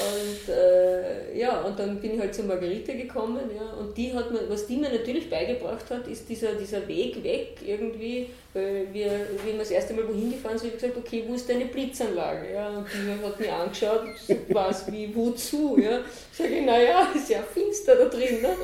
Und 0.03 0.53
äh, 0.53 1.37
ja, 1.37 1.61
und 1.61 1.77
dann 1.79 1.99
bin 1.99 2.15
ich 2.15 2.19
halt 2.19 2.33
zu 2.33 2.43
Margarete 2.43 2.95
gekommen, 2.95 3.41
ja, 3.55 3.73
und 3.73 3.97
die 3.97 4.13
hat 4.13 4.31
mir, 4.31 4.49
was 4.49 4.67
die 4.67 4.77
mir 4.77 4.89
natürlich 4.89 5.29
beigebracht 5.29 5.89
hat, 5.89 6.07
ist 6.07 6.27
dieser, 6.29 6.53
dieser 6.53 6.87
Weg 6.87 7.23
weg 7.23 7.57
irgendwie, 7.65 8.27
weil 8.53 8.87
wir, 8.91 9.11
wie 9.43 9.51
wir 9.51 9.59
das 9.59 9.71
erste 9.71 9.93
Mal 9.93 10.07
wohin 10.07 10.31
gefahren 10.31 10.57
sind, 10.57 10.71
habe 10.71 10.77
ich 10.77 10.81
gesagt, 10.81 10.97
okay, 10.97 11.23
wo 11.27 11.33
ist 11.33 11.49
deine 11.49 11.65
Blitzanlage? 11.65 12.53
Ja, 12.53 12.69
und 12.77 12.87
die 12.87 13.25
hat 13.25 13.39
mich 13.39 13.51
angeschaut, 13.51 14.03
was, 14.49 14.91
wie, 14.91 15.15
wozu? 15.15 15.77
Ja. 15.79 16.01
Sage 16.31 16.55
ich, 16.55 16.65
naja, 16.65 17.07
ist 17.15 17.29
ja 17.29 17.41
finster 17.41 17.95
da 17.95 18.05
drin. 18.05 18.41
Ne? 18.41 18.55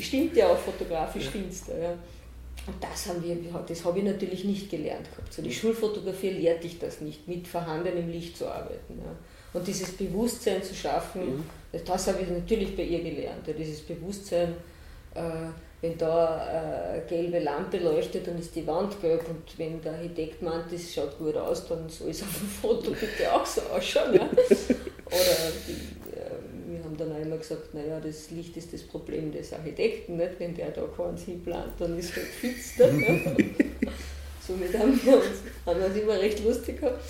Stimmt 0.00 0.36
ja 0.36 0.48
auch 0.48 0.58
fotografisch 0.58 1.28
finster. 1.28 1.78
Ja. 1.78 1.94
Und 2.66 2.82
das 2.82 3.06
haben 3.06 3.22
wir, 3.22 3.36
das 3.66 3.84
habe 3.84 3.98
ich 3.98 4.04
natürlich 4.04 4.44
nicht 4.44 4.70
gelernt 4.70 5.08
gehabt. 5.10 5.32
So 5.32 5.40
die 5.40 5.52
Schulfotografie 5.52 6.30
lehrte 6.30 6.66
ich 6.66 6.78
das 6.78 7.00
nicht, 7.00 7.28
mit 7.28 7.46
vorhandenem 7.46 8.10
Licht 8.10 8.36
zu 8.36 8.46
arbeiten. 8.48 8.98
Ja. 8.98 9.14
Und 9.52 9.66
dieses 9.66 9.92
Bewusstsein 9.92 10.62
zu 10.62 10.74
schaffen, 10.74 11.36
mhm. 11.36 11.44
das 11.84 12.06
habe 12.08 12.22
ich 12.22 12.28
natürlich 12.28 12.76
bei 12.76 12.82
ihr 12.82 13.02
gelernt. 13.02 13.46
Ja, 13.46 13.52
dieses 13.52 13.80
Bewusstsein, 13.82 14.54
äh, 15.14 15.20
wenn 15.80 15.96
da 15.96 16.36
eine 16.90 17.02
äh, 17.02 17.08
gelbe 17.08 17.38
Lampe 17.38 17.78
leuchtet, 17.78 18.26
dann 18.26 18.38
ist 18.38 18.56
die 18.56 18.66
Wand 18.66 19.00
gelb 19.00 19.28
und 19.28 19.58
wenn 19.58 19.80
der 19.80 19.92
Architekt 19.92 20.42
meint, 20.42 20.72
das 20.72 20.92
schaut 20.92 21.16
gut 21.18 21.36
aus, 21.36 21.68
dann 21.68 21.88
soll 21.88 22.10
es 22.10 22.22
auf 22.22 22.38
dem 22.38 22.48
Foto 22.48 22.90
bitte 22.90 23.32
auch 23.32 23.46
so 23.46 23.60
ausschauen. 23.62 24.14
Ja. 24.14 24.22
Oder 25.06 25.52
die, 25.68 26.18
äh, 26.18 26.68
wir 26.68 26.82
haben 26.82 26.96
dann 26.96 27.12
auch 27.12 27.25
immer 27.36 27.42
gesagt, 27.42 27.74
naja, 27.74 28.00
das 28.00 28.30
Licht 28.30 28.56
ist 28.56 28.72
das 28.72 28.82
Problem 28.82 29.30
des 29.32 29.52
Architekten, 29.52 30.16
nicht? 30.16 30.38
wenn 30.38 30.54
der 30.54 30.70
da 30.70 30.82
keins 30.96 31.22
hinplant, 31.22 31.72
dann 31.78 31.98
ist 31.98 32.10
es 32.10 32.16
halt 32.16 32.26
finster. 32.26 32.88
Somit 34.46 34.78
haben 34.78 35.00
wir 35.04 35.16
uns, 35.16 35.42
haben 35.64 35.80
wir 35.80 35.86
uns 35.86 35.96
immer 35.96 36.20
recht 36.20 36.44
lustig 36.44 36.80
gehabt. 36.80 37.02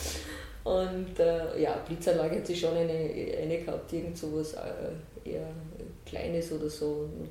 Und 0.64 1.18
äh, 1.20 1.60
ja, 1.60 1.76
Blitzanlage 1.86 2.36
hat 2.36 2.46
sie 2.46 2.56
schon 2.56 2.76
eine, 2.76 2.92
eine 2.92 3.58
gehabt, 3.58 3.92
irgend 3.92 4.18
sowas 4.18 4.54
äh, 4.54 5.30
eher 5.30 5.48
Kleines 6.04 6.50
oder 6.50 6.68
so. 6.68 7.08
Und 7.20 7.30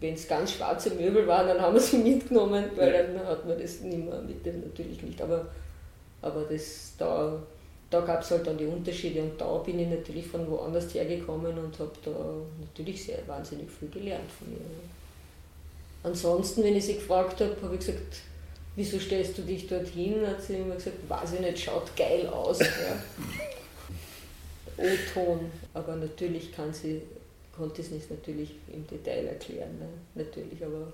wenn 0.00 0.14
es 0.14 0.28
ganz 0.28 0.52
schwarze 0.52 0.90
Möbel 0.94 1.26
waren, 1.26 1.48
dann 1.48 1.60
haben 1.60 1.74
wir 1.74 1.80
sie 1.80 1.98
mitgenommen, 1.98 2.66
weil 2.76 2.92
dann 2.92 3.26
hat 3.26 3.46
man 3.46 3.58
das 3.58 3.80
nicht 3.80 4.04
mehr 4.04 4.20
mit 4.20 4.44
dem 4.46 4.60
natürlich 4.60 5.02
nicht. 5.02 5.20
Aber, 5.20 5.46
aber 6.20 6.44
das, 6.48 6.92
da, 6.98 7.42
da 7.92 8.00
gab 8.00 8.22
es 8.22 8.30
halt 8.30 8.46
dann 8.46 8.56
die 8.56 8.64
Unterschiede 8.64 9.20
und 9.22 9.38
da 9.38 9.58
bin 9.58 9.78
ich 9.78 9.88
natürlich 9.88 10.26
von 10.26 10.50
woanders 10.50 10.94
hergekommen 10.94 11.58
und 11.58 11.78
habe 11.78 11.92
da 12.02 12.10
natürlich 12.60 13.04
sehr 13.04 13.18
wahnsinnig 13.26 13.70
viel 13.70 13.88
gelernt 13.88 14.30
von 14.30 14.50
ihr. 14.50 14.60
Ansonsten, 16.02 16.64
wenn 16.64 16.74
ich 16.74 16.86
sie 16.86 16.94
gefragt 16.94 17.40
habe, 17.40 17.54
habe 17.62 17.74
ich 17.74 17.80
gesagt, 17.80 18.22
wieso 18.76 18.98
stellst 18.98 19.36
du 19.36 19.42
dich 19.42 19.68
dorthin? 19.68 20.26
Hat 20.26 20.42
sie 20.42 20.54
immer 20.54 20.74
gesagt, 20.74 20.96
weiß 21.08 21.34
ich 21.34 21.40
nicht, 21.40 21.60
schaut 21.60 21.94
geil 21.94 22.26
aus. 22.28 22.60
Ja. 22.60 22.66
O-Ton, 24.78 25.50
aber 25.74 25.96
natürlich 25.96 26.50
kann 26.50 26.72
sie, 26.72 27.02
konnte 27.54 27.82
es 27.82 27.90
nicht 27.90 28.10
natürlich 28.10 28.54
im 28.72 28.86
Detail 28.86 29.26
erklären, 29.26 29.78
ne? 29.78 29.86
natürlich, 30.14 30.64
aber 30.64 30.90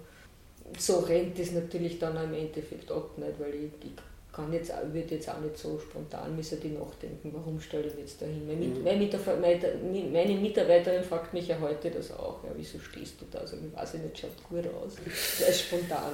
so 0.76 0.98
rennt 0.98 1.38
es 1.38 1.52
natürlich 1.52 1.98
dann 1.98 2.16
im 2.22 2.34
Endeffekt 2.34 2.90
ab, 2.90 3.16
nicht? 3.16 3.38
weil 3.38 3.54
ich, 3.54 3.70
ich 3.86 3.92
kann 4.38 4.52
jetzt, 4.52 4.72
würde 4.92 5.14
jetzt 5.16 5.28
auch 5.28 5.40
nicht 5.40 5.58
so 5.58 5.80
spontan 5.80 6.36
müssen 6.36 6.60
die 6.60 6.68
nachdenken, 6.68 7.30
warum 7.32 7.60
stelle 7.60 7.88
ich 7.88 7.98
jetzt 7.98 8.22
dahin. 8.22 8.46
Meine, 8.46 8.66
mhm. 8.66 8.84
meine, 8.84 10.10
meine, 10.12 10.40
Mitarbeiterin 10.40 11.02
fragt 11.02 11.34
mich 11.34 11.48
ja 11.48 11.56
heute 11.60 11.90
das 11.90 12.12
auch, 12.12 12.44
ja, 12.44 12.50
wieso 12.56 12.78
stehst 12.78 13.20
du 13.20 13.24
da? 13.30 13.40
Also 13.40 13.56
ich 13.56 13.76
weiß 13.76 13.94
nicht, 13.94 14.18
schaut 14.18 14.30
gut 14.48 14.64
aus. 14.72 14.94
Das 15.04 15.48
ist 15.48 15.62
spontan 15.62 16.12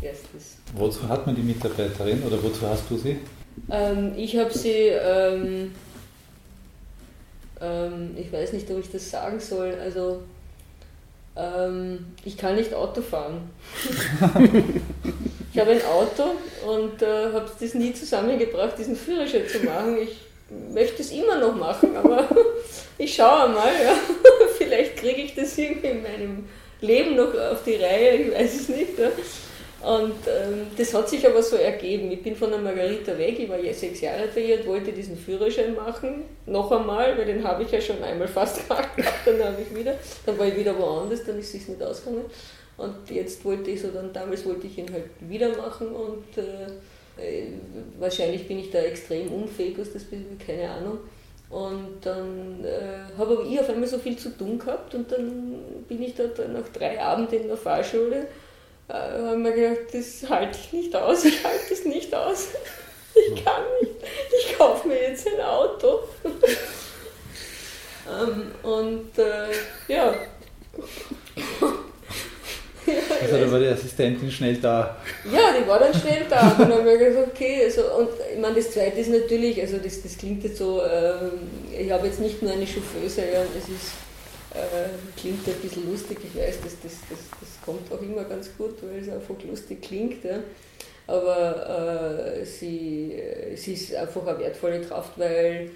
erstes. 0.00 0.56
Wozu 0.74 1.06
hat 1.06 1.26
man 1.26 1.36
die 1.36 1.42
Mitarbeiterin 1.42 2.22
oder 2.22 2.42
wozu 2.42 2.66
hast 2.66 2.88
du 2.88 2.96
sie? 2.96 3.18
Ähm, 3.70 4.14
ich 4.16 4.36
habe 4.38 4.56
sie, 4.56 4.88
ähm, 4.88 5.72
ähm, 7.60 8.16
ich 8.16 8.32
weiß 8.32 8.54
nicht, 8.54 8.70
ob 8.70 8.78
ich 8.78 8.90
das 8.90 9.10
sagen 9.10 9.38
soll, 9.38 9.74
also 9.74 10.22
Ähm, 11.36 12.06
ich 12.24 12.36
kann 12.36 12.56
nicht 12.56 12.74
Auto 12.74 13.00
fahren. 13.00 13.50
ich 15.52 15.58
habe 15.58 15.72
ein 15.72 15.84
Auto 15.84 16.34
und 16.66 17.02
äh, 17.02 17.32
habe 17.32 17.50
das 17.58 17.74
nie 17.74 17.92
zusammengebracht, 17.92 18.78
diesen 18.78 18.96
Führerschein 18.96 19.48
zu 19.48 19.64
machen. 19.64 19.98
Ich 20.02 20.16
möchte 20.72 21.02
es 21.02 21.10
immer 21.10 21.38
noch 21.38 21.54
machen, 21.54 21.96
aber 21.96 22.28
ich 22.98 23.14
schaue 23.14 23.48
mal. 23.48 23.72
Ja. 23.84 23.94
Vielleicht 24.58 24.96
kriege 24.96 25.22
ich 25.22 25.34
das 25.34 25.56
irgendwie 25.58 25.88
in 25.88 26.02
meinem 26.02 26.48
Leben 26.80 27.16
noch 27.16 27.34
auf 27.34 27.62
die 27.64 27.76
Reihe, 27.76 28.16
ich 28.16 28.34
weiß 28.34 28.60
es 28.60 28.68
nicht. 28.68 28.98
Ja. 28.98 29.10
Und 29.82 30.14
ähm, 30.26 30.66
das 30.76 30.92
hat 30.92 31.08
sich 31.08 31.26
aber 31.26 31.42
so 31.42 31.56
ergeben. 31.56 32.12
Ich 32.12 32.22
bin 32.22 32.36
von 32.36 32.50
der 32.50 32.58
Margarita 32.60 33.16
weg, 33.16 33.38
ich 33.38 33.48
war 33.48 33.58
sechs 33.72 34.02
Jahre 34.02 34.24
und 34.24 34.66
wollte 34.66 34.92
diesen 34.92 35.16
Führerschein 35.16 35.74
machen. 35.74 36.24
Noch 36.46 36.70
einmal, 36.70 37.16
weil 37.16 37.24
den 37.24 37.42
habe 37.42 37.62
ich 37.62 37.70
ja 37.70 37.80
schon 37.80 38.02
einmal 38.04 38.28
fast 38.28 38.68
gemacht, 38.68 38.90
dann 39.24 39.42
habe 39.42 39.56
ich 39.62 39.74
wieder, 39.74 39.94
dann 40.26 40.38
war 40.38 40.46
ich 40.46 40.56
wieder 40.56 40.78
woanders, 40.78 41.24
dann 41.24 41.38
ist 41.38 41.54
es 41.54 41.66
nicht 41.66 41.82
ausgegangen. 41.82 42.26
Und 42.80 43.10
jetzt 43.10 43.44
wollte 43.44 43.70
ich 43.70 43.82
so, 43.82 43.88
dann 43.88 44.12
damals 44.12 44.44
wollte 44.46 44.66
ich 44.66 44.78
ihn 44.78 44.90
halt 44.90 45.04
wieder 45.20 45.56
machen 45.56 45.88
und 45.88 46.24
äh, 46.38 47.22
äh 47.22 47.52
wahrscheinlich 47.98 48.48
bin 48.48 48.58
ich 48.58 48.70
da 48.70 48.78
extrem 48.78 49.30
unfähig, 49.30 49.78
was 49.78 49.92
das 49.92 50.04
betrifft, 50.04 50.46
keine 50.46 50.70
Ahnung. 50.70 50.98
Und 51.50 51.98
dann 52.02 52.64
äh, 52.64 53.18
habe 53.18 53.38
aber 53.38 53.44
ich 53.44 53.60
auf 53.60 53.68
einmal 53.68 53.88
so 53.88 53.98
viel 53.98 54.16
zu 54.16 54.30
tun 54.36 54.58
gehabt 54.58 54.94
und 54.94 55.10
dann 55.12 55.58
bin 55.88 56.02
ich 56.02 56.14
dort 56.14 56.38
nach 56.38 56.68
drei 56.72 57.00
Abenden 57.00 57.42
in 57.42 57.48
der 57.48 57.56
Fahrschule 57.56 58.28
äh, 58.90 58.92
haben 58.92 59.44
wir 59.44 59.52
gedacht, 59.52 59.92
das 59.92 60.28
halte 60.28 60.58
ich 60.58 60.72
nicht 60.72 60.96
aus, 60.96 61.24
ich 61.26 61.44
halte 61.44 61.74
es 61.74 61.84
nicht 61.84 62.14
aus. 62.14 62.48
Ich 63.14 63.44
kann 63.44 63.62
nicht, 63.80 63.94
ich 64.38 64.56
kaufe 64.56 64.88
mir 64.88 65.00
jetzt 65.00 65.26
ein 65.26 65.40
Auto. 65.40 66.00
ähm, 68.08 68.52
und 68.62 69.18
äh, 69.18 69.48
ja. 69.88 70.14
Also 73.22 73.36
da 73.36 73.52
war 73.52 73.58
die 73.58 73.66
Assistentin 73.66 74.30
schnell 74.30 74.56
da. 74.56 74.96
Ja, 75.30 75.54
die 75.58 75.68
war 75.68 75.78
dann 75.78 75.92
schnell 75.94 76.24
da. 76.28 76.48
Und 76.50 76.60
dann 76.60 76.72
haben 76.72 76.84
wir 76.84 76.98
gesagt, 76.98 77.28
okay, 77.34 77.64
also, 77.64 77.82
und 77.98 78.08
ich 78.32 78.40
meine, 78.40 78.54
das 78.56 78.70
zweite 78.70 78.98
ist 78.98 79.10
natürlich, 79.10 79.60
also 79.60 79.76
das, 79.78 80.02
das 80.02 80.16
klingt 80.16 80.42
jetzt 80.42 80.58
so, 80.58 80.82
ähm, 80.82 81.32
ich 81.78 81.90
habe 81.90 82.06
jetzt 82.06 82.20
nicht 82.20 82.42
nur 82.42 82.52
eine 82.52 82.66
Chauffeuse, 82.66 83.20
ja, 83.20 83.42
das 83.54 83.68
ist 83.68 83.92
äh, 84.54 84.88
klingt 85.16 85.46
ein 85.46 85.54
bisschen 85.54 85.90
lustig, 85.90 86.18
ich 86.24 86.40
weiß, 86.40 86.56
das, 86.64 86.74
das, 86.82 86.92
das, 87.08 87.18
das 87.40 87.48
kommt 87.64 87.90
auch 87.92 88.02
immer 88.02 88.24
ganz 88.24 88.50
gut, 88.56 88.76
weil 88.82 89.00
es 89.00 89.08
einfach 89.08 89.36
lustig 89.48 89.82
klingt. 89.82 90.24
Ja. 90.24 90.40
Aber 91.06 92.36
äh, 92.38 92.44
sie, 92.44 93.20
sie 93.54 93.74
ist 93.74 93.94
einfach 93.94 94.26
eine 94.26 94.38
wertvolle 94.38 94.80
Kraft, 94.80 95.12
weil 95.16 95.70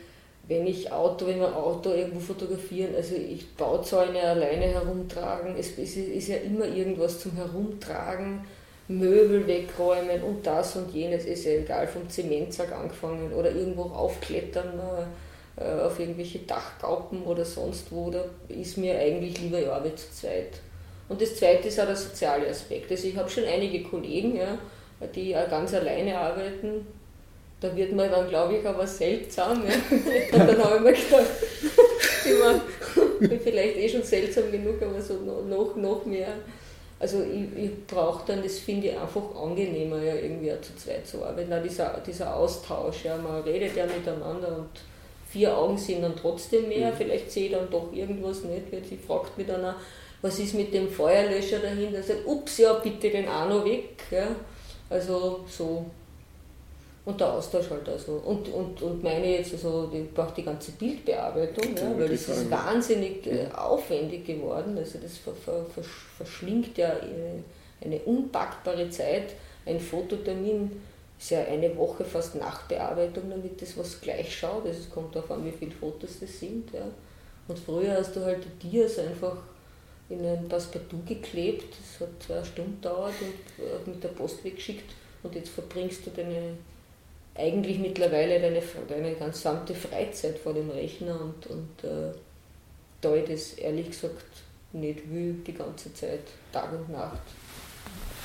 wenn 0.48 0.66
ich 0.66 0.92
Auto, 0.92 1.26
wenn 1.26 1.40
wir 1.40 1.56
Auto 1.56 1.90
irgendwo 1.90 2.20
fotografieren, 2.20 2.94
also 2.94 3.14
ich 3.14 3.54
Bauzäune 3.56 4.20
alleine 4.20 4.66
herumtragen, 4.66 5.56
es, 5.58 5.78
ist 5.78 6.28
ja 6.28 6.36
immer 6.36 6.66
irgendwas 6.66 7.20
zum 7.20 7.32
Herumtragen, 7.32 8.44
Möbel 8.86 9.46
wegräumen 9.46 10.22
und 10.22 10.46
das 10.46 10.76
und 10.76 10.92
jenes, 10.92 11.24
ist 11.24 11.46
ja 11.46 11.52
egal, 11.52 11.86
vom 11.86 12.08
Zementsack 12.10 12.72
angefangen 12.72 13.32
oder 13.32 13.50
irgendwo 13.50 13.82
raufklettern. 13.82 14.78
Äh, 14.78 15.04
äh, 15.56 15.82
auf 15.82 16.00
irgendwelche 16.00 16.40
Dachgaupen 16.40 17.22
oder 17.22 17.44
sonst 17.44 17.92
wo, 17.92 18.10
da 18.10 18.24
ist 18.48 18.76
mir 18.76 18.98
eigentlich 18.98 19.40
lieber, 19.40 19.60
ja, 19.60 19.72
aber 19.74 19.94
zu 19.94 20.10
zweit. 20.10 20.58
Und 21.08 21.22
das 21.22 21.36
zweite 21.36 21.68
ist 21.68 21.78
auch 21.78 21.86
der 21.86 21.94
soziale 21.94 22.48
Aspekt. 22.48 22.90
Also 22.90 23.06
ich 23.06 23.16
habe 23.16 23.30
schon 23.30 23.44
einige 23.44 23.84
Kollegen, 23.84 24.36
ja, 24.36 24.58
die 25.14 25.30
ganz 25.32 25.72
alleine 25.74 26.18
arbeiten. 26.18 26.84
Da 27.60 27.74
wird 27.74 27.92
man 27.92 28.10
dann, 28.10 28.28
glaube 28.28 28.56
ich, 28.56 28.66
aber 28.66 28.86
seltsam. 28.86 29.62
Ja. 29.66 29.74
Und 30.38 30.48
dann 30.48 30.64
habe 30.64 30.76
ich 30.76 30.82
mir 30.82 30.92
gedacht, 30.92 31.30
ich 33.20 33.28
bin 33.28 33.40
vielleicht 33.40 33.76
eh 33.76 33.88
schon 33.88 34.02
seltsam 34.02 34.50
genug, 34.50 34.82
aber 34.82 35.00
so 35.00 35.14
noch, 35.14 35.76
noch 35.76 36.04
mehr. 36.04 36.28
Also 36.98 37.22
ich, 37.22 37.64
ich 37.64 37.86
brauche 37.86 38.26
dann, 38.26 38.42
das 38.42 38.58
finde 38.58 38.88
ich 38.88 38.98
einfach 38.98 39.34
angenehmer, 39.34 40.02
ja, 40.02 40.14
irgendwie 40.14 40.50
zu 40.60 40.76
zweit 40.76 41.06
zu 41.06 41.24
arbeiten. 41.24 41.52
Auch 41.52 41.62
dieser, 41.62 42.00
dieser 42.06 42.34
Austausch, 42.36 43.04
ja, 43.04 43.16
man 43.16 43.42
redet 43.42 43.76
ja 43.76 43.84
miteinander 43.86 44.58
und 44.58 44.70
vier 45.28 45.56
Augen 45.56 45.76
sind 45.76 46.02
dann 46.02 46.16
trotzdem 46.16 46.68
mehr, 46.68 46.92
mhm. 46.92 46.96
vielleicht 46.96 47.30
sehe 47.30 47.46
ich 47.46 47.52
dann 47.52 47.70
doch 47.70 47.92
irgendwas 47.92 48.44
nicht, 48.44 48.72
weil 48.72 48.84
sie 48.84 48.96
fragt 48.96 49.36
mich 49.36 49.46
dann 49.46 49.64
auch, 49.64 49.74
was 50.22 50.38
ist 50.38 50.54
mit 50.54 50.72
dem 50.72 50.88
Feuerlöscher 50.88 51.58
dahinter? 51.58 52.02
Sagt, 52.02 52.26
ups, 52.26 52.58
ja, 52.58 52.72
bitte 52.74 53.10
den 53.10 53.28
auch 53.28 53.46
noch 53.48 53.64
weg. 53.64 54.04
Ja. 54.10 54.28
Also 54.88 55.44
so. 55.46 55.84
Und 57.04 57.20
der 57.20 57.32
Austausch 57.32 57.68
halt 57.68 57.86
also. 57.88 58.12
Und, 58.24 58.48
und, 58.48 58.80
und 58.80 59.02
meine 59.02 59.36
jetzt, 59.36 59.52
also 59.52 59.86
die 59.88 60.02
braucht 60.02 60.36
die 60.38 60.42
ganze 60.42 60.72
Bildbearbeitung, 60.72 61.76
ja, 61.76 61.98
weil 61.98 62.08
das 62.08 62.28
ist 62.28 62.50
wahnsinnig 62.50 63.26
äh, 63.26 63.46
aufwendig 63.54 64.26
geworden. 64.26 64.76
Also 64.78 64.98
das 64.98 65.18
ver, 65.18 65.34
ver, 65.34 65.66
ver, 65.66 65.84
verschlingt 66.16 66.78
ja 66.78 66.88
äh, 66.88 67.84
eine 67.84 67.98
unpackbare 68.00 68.88
Zeit. 68.88 69.34
Ein 69.66 69.80
Fototermin 69.80 70.80
ist 71.18 71.30
ja 71.30 71.44
eine 71.44 71.76
Woche 71.76 72.04
fast 72.04 72.36
Nachbearbeitung, 72.36 73.24
damit 73.28 73.60
das 73.60 73.76
was 73.76 74.00
gleich 74.00 74.34
schaut. 74.34 74.64
Also 74.64 74.80
es 74.80 74.90
kommt 74.90 75.14
darauf 75.14 75.30
an, 75.30 75.44
wie 75.44 75.52
viele 75.52 75.72
Fotos 75.72 76.20
das 76.20 76.40
sind. 76.40 76.72
Ja. 76.72 76.86
Und 77.48 77.58
früher 77.58 77.92
hast 77.92 78.16
du 78.16 78.24
halt 78.24 78.44
die 78.62 78.68
Dias 78.68 78.98
einfach 78.98 79.36
in 80.08 80.24
ein 80.24 80.48
Passepartout 80.48 81.02
geklebt, 81.06 81.74
das 81.78 82.06
hat 82.06 82.22
zwei 82.22 82.44
Stunden 82.44 82.80
gedauert 82.80 83.14
und 83.58 83.86
mit 83.86 84.04
der 84.04 84.08
Post 84.08 84.44
weggeschickt 84.44 84.94
und 85.22 85.34
jetzt 85.34 85.48
verbringst 85.48 86.06
du 86.06 86.10
deine, 86.10 86.56
eigentlich 87.36 87.78
mittlerweile 87.78 88.40
deine, 88.40 88.62
deine 88.88 89.14
gesamte 89.14 89.74
Freizeit 89.74 90.38
vor 90.38 90.54
dem 90.54 90.70
Rechner 90.70 91.18
und, 91.20 91.46
und 91.48 91.88
äh, 91.88 92.14
da 93.00 93.14
ich 93.14 93.24
das 93.24 93.52
ehrlich 93.54 93.90
gesagt 93.90 94.24
nicht 94.72 95.10
will, 95.12 95.36
die 95.46 95.52
ganze 95.52 95.92
Zeit, 95.94 96.20
Tag 96.52 96.72
und 96.72 96.90
Nacht. 96.90 97.20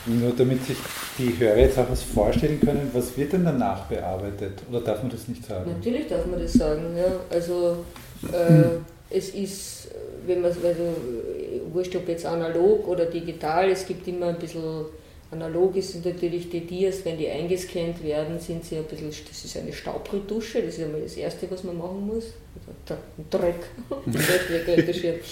Nur 0.05 0.31
damit 0.35 0.63
sich 0.63 0.77
die 1.17 1.37
Hörer 1.37 1.57
jetzt 1.57 1.77
auch 1.77 1.89
was 1.89 2.01
vorstellen 2.01 2.59
können, 2.59 2.89
was 2.93 3.17
wird 3.17 3.33
denn 3.33 3.43
danach 3.43 3.85
bearbeitet? 3.85 4.53
Oder 4.69 4.81
darf 4.81 5.01
man 5.01 5.11
das 5.11 5.27
nicht 5.27 5.45
sagen? 5.45 5.69
Natürlich 5.71 6.07
darf 6.07 6.25
man 6.25 6.39
das 6.39 6.53
sagen, 6.53 6.95
ja. 6.97 7.11
Also 7.29 7.83
äh, 8.31 8.79
es 9.09 9.29
ist, 9.29 9.89
wenn 10.25 10.41
man, 10.41 10.51
also, 10.51 10.95
wurscht 11.73 11.95
ob 11.95 12.07
jetzt 12.07 12.25
analog 12.25 12.87
oder 12.87 13.05
digital, 13.05 13.69
es 13.69 13.85
gibt 13.85 14.07
immer 14.07 14.27
ein 14.27 14.39
bisschen 14.39 14.85
Analog 15.31 15.75
ist 15.75 16.03
natürlich 16.03 16.49
die 16.49 16.61
Dias, 16.61 17.05
wenn 17.05 17.17
die 17.17 17.29
eingescannt 17.29 18.03
werden, 18.03 18.39
sind 18.39 18.65
sie 18.65 18.77
ein 18.77 18.85
bisschen, 18.85 19.09
das 19.09 19.45
ist 19.45 19.57
eine 19.57 19.71
Staubretusche, 19.71 20.63
das 20.63 20.77
ist 20.77 20.83
einmal 20.83 21.01
das 21.01 21.15
Erste, 21.17 21.49
was 21.51 21.63
man 21.63 21.77
machen 21.77 22.07
muss. 22.07 22.33
Dreck, 23.29 23.55
Dreck 24.07 24.49
wegretuschiert. 24.49 25.23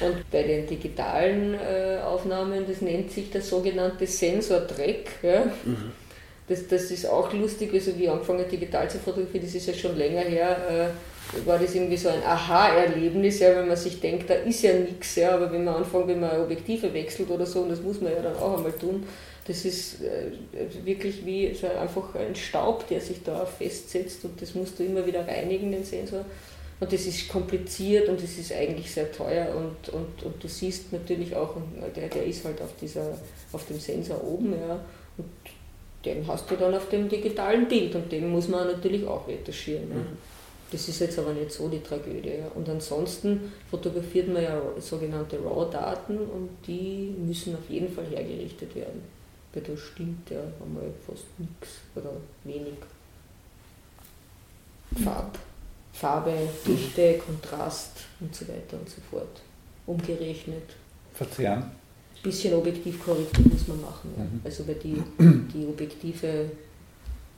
Und 0.00 0.28
bei 0.30 0.42
den 0.42 0.66
digitalen 0.66 1.54
äh, 1.54 1.98
Aufnahmen, 2.02 2.64
das 2.66 2.80
nennt 2.80 3.12
sich 3.12 3.30
der 3.30 3.42
sogenannte 3.42 4.06
Sensordreck. 4.06 5.10
Ja. 5.22 5.44
Mhm. 5.64 5.92
Das, 6.48 6.66
das 6.66 6.90
ist 6.90 7.06
auch 7.06 7.32
lustig, 7.32 7.72
also 7.72 7.96
wie 7.96 8.08
angefangen 8.08 8.46
digital 8.50 8.90
zu 8.90 8.98
fotografieren, 8.98 9.46
das 9.46 9.54
ist 9.54 9.66
ja 9.66 9.72
schon 9.72 9.96
länger 9.96 10.20
her, 10.20 10.92
äh, 10.92 11.46
war 11.46 11.58
das 11.58 11.74
irgendwie 11.74 11.96
so 11.96 12.10
ein 12.10 12.22
Aha-Erlebnis, 12.22 13.38
ja, 13.38 13.56
wenn 13.56 13.68
man 13.68 13.76
sich 13.76 13.98
denkt, 13.98 14.28
da 14.28 14.34
ist 14.34 14.62
ja 14.62 14.74
nichts, 14.74 15.16
ja, 15.16 15.34
aber 15.34 15.50
wenn 15.50 15.64
man 15.64 15.76
anfängt, 15.76 16.08
wenn 16.08 16.20
man 16.20 16.42
Objektive 16.42 16.92
wechselt 16.92 17.30
oder 17.30 17.46
so, 17.46 17.60
und 17.60 17.70
das 17.70 17.80
muss 17.80 18.02
man 18.02 18.12
ja 18.12 18.20
dann 18.20 18.36
auch 18.36 18.58
einmal 18.58 18.72
tun, 18.72 19.06
das 19.46 19.64
ist 19.64 20.00
äh, 20.02 20.30
wirklich 20.84 21.24
wie 21.26 21.52
so 21.54 21.66
einfach 21.66 22.14
ein 22.14 22.34
Staub, 22.34 22.88
der 22.88 23.00
sich 23.00 23.22
da 23.22 23.44
festsetzt 23.44 24.24
und 24.24 24.40
das 24.40 24.54
musst 24.54 24.78
du 24.78 24.84
immer 24.84 25.04
wieder 25.06 25.26
reinigen, 25.26 25.70
den 25.70 25.84
Sensor. 25.84 26.24
Und 26.80 26.92
das 26.92 27.06
ist 27.06 27.28
kompliziert 27.28 28.08
und 28.08 28.22
das 28.22 28.36
ist 28.36 28.52
eigentlich 28.52 28.90
sehr 28.90 29.12
teuer 29.12 29.54
und, 29.54 29.92
und, 29.94 30.22
und 30.24 30.42
du 30.42 30.48
siehst 30.48 30.92
natürlich 30.92 31.34
auch, 31.36 31.56
der, 31.94 32.08
der 32.08 32.24
ist 32.24 32.44
halt 32.44 32.60
auf, 32.60 32.74
dieser, 32.80 33.16
auf 33.52 33.66
dem 33.66 33.78
Sensor 33.78 34.24
oben, 34.24 34.52
ja, 34.52 34.80
und 35.16 35.26
den 36.04 36.26
hast 36.26 36.50
du 36.50 36.56
dann 36.56 36.74
auf 36.74 36.88
dem 36.88 37.08
digitalen 37.08 37.68
Bild 37.68 37.94
und 37.94 38.10
den 38.10 38.28
muss 38.30 38.48
man 38.48 38.66
natürlich 38.66 39.06
auch 39.06 39.28
retuschieren. 39.28 39.88
Ja. 39.90 39.96
Mhm. 39.96 40.18
Das 40.72 40.88
ist 40.88 41.00
jetzt 41.00 41.18
aber 41.18 41.32
nicht 41.32 41.52
so 41.52 41.68
die 41.68 41.80
Tragödie. 41.80 42.30
Ja. 42.30 42.50
Und 42.54 42.68
ansonsten 42.68 43.52
fotografiert 43.70 44.28
man 44.28 44.42
ja 44.42 44.60
sogenannte 44.80 45.38
RAW-Daten 45.38 46.18
und 46.18 46.48
die 46.66 47.14
müssen 47.16 47.54
auf 47.54 47.70
jeden 47.70 47.88
Fall 47.88 48.06
hergerichtet 48.06 48.74
werden 48.74 49.13
weil 49.54 49.62
da 49.62 49.76
stimmt 49.76 50.30
ja 50.30 50.40
einmal 50.40 50.90
fast 51.06 51.24
nichts 51.38 51.80
oder 51.94 52.12
wenig. 52.44 52.74
Farb, 55.02 55.38
Farbe, 55.92 56.32
Dichte, 56.66 57.18
Kontrast 57.18 58.06
und 58.20 58.34
so 58.34 58.46
weiter 58.48 58.78
und 58.78 58.88
so 58.88 59.00
fort. 59.10 59.40
Umgerechnet. 59.86 60.76
Verzehren? 61.12 61.70
Bisschen 62.22 62.54
Objektivkorrektur 62.54 63.44
muss 63.50 63.68
man 63.68 63.80
machen. 63.80 64.10
Ja. 64.16 64.24
Mhm. 64.24 64.40
Also 64.44 64.66
weil 64.66 64.76
die, 64.76 65.02
die 65.18 65.66
Objektive, 65.66 66.50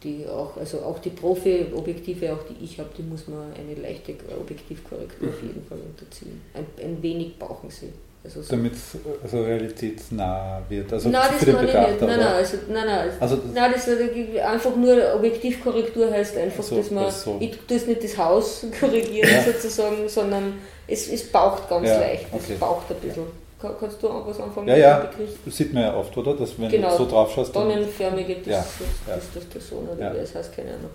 die 0.03 0.27
auch, 0.27 0.57
also 0.57 0.81
auch 0.81 0.99
die 1.01 1.11
Profi-Objektive, 1.11 2.33
auch 2.33 2.45
die 2.45 2.65
ich 2.65 2.79
habe, 2.79 2.91
die 2.97 3.03
muss 3.03 3.27
man 3.27 3.53
eine 3.53 3.75
leichte 3.75 4.15
Objektivkorrektur 4.39 5.29
auf 5.29 5.43
jeden 5.43 5.65
Fall 5.67 5.79
unterziehen. 5.79 6.41
Ein, 6.55 6.67
ein 6.83 7.03
wenig 7.03 7.39
brauchen 7.39 7.71
sie. 7.71 7.93
Also 8.27 8.43
so 8.43 8.51
Damit 8.51 8.73
es 8.73 8.99
also 9.23 9.45
realitätsnah 9.45 10.61
wird, 10.69 10.93
also 10.93 11.09
nein, 11.09 11.31
für 11.39 11.47
den 11.47 11.59
Betrachter. 11.59 12.07
Nein, 12.07 12.19
nein, 12.19 12.35
also, 12.35 12.57
nein, 12.69 12.87
nein, 12.87 13.11
also, 13.21 13.39
nein, 13.55 13.73
das 13.73 13.87
ist 13.87 14.39
einfach 14.41 14.75
nur 14.75 15.15
Objektivkorrektur 15.15 16.11
heißt 16.11 16.37
einfach, 16.37 16.65
so, 16.65 16.77
dass 16.77 16.91
man, 16.91 17.09
so. 17.11 17.37
ich 17.39 17.57
tue 17.69 17.77
nicht 17.77 18.03
das 18.03 18.19
Haus 18.19 18.67
korrigieren 18.81 19.31
ja. 19.31 19.43
sozusagen, 19.43 20.09
sondern 20.09 20.55
es, 20.89 21.09
es 21.09 21.31
baucht 21.31 21.69
ganz 21.69 21.89
ja, 21.89 22.01
leicht, 22.01 22.27
es 22.37 22.45
okay. 22.45 22.57
baucht 22.59 22.91
ein 22.91 22.97
bisschen. 22.97 23.27
kannst 23.61 24.03
du 24.03 24.09
auch 24.09 24.27
was 24.27 24.41
anfangen 24.41 24.69
ja, 24.69 24.77
ja, 24.77 25.11
Das 25.45 25.57
sieht 25.57 25.73
man 25.73 25.85
ja 25.85 25.97
oft, 25.97 26.17
oder? 26.17 26.35
Dass, 26.35 26.59
wenn 26.59 26.69
genau, 26.69 26.91
du 26.91 26.97
so 26.97 27.09
drauf 27.09 27.33
schaust. 27.33 27.53
Tonnenförmige, 27.53 28.39
das, 28.39 28.47
ja, 28.47 28.59
das, 28.59 28.77
das, 29.07 29.25
das 29.35 29.43
ist 29.45 29.55
der 29.55 29.61
Sohn 29.61 29.89
oder 29.89 30.01
ja. 30.01 30.15
wie 30.15 30.19
es 30.19 30.35
heißt, 30.35 30.55
keine 30.55 30.71
Ahnung. 30.71 30.91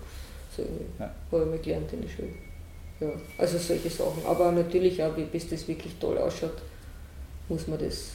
So 0.54 0.62
ja. 0.98 1.10
habe 1.32 1.44
ich 1.44 1.48
mal 1.48 1.58
gelernt 1.58 1.90
in 1.94 2.02
der 2.02 2.08
Schule. 2.10 2.28
Ja, 3.00 3.08
also 3.38 3.56
solche 3.56 3.88
Sachen. 3.88 4.22
Aber 4.26 4.52
natürlich 4.52 5.02
auch, 5.02 5.12
bis 5.12 5.48
das 5.48 5.66
wirklich 5.66 5.94
toll 5.98 6.18
ausschaut, 6.18 6.52
muss 7.52 7.68
man 7.68 7.78
das 7.78 8.12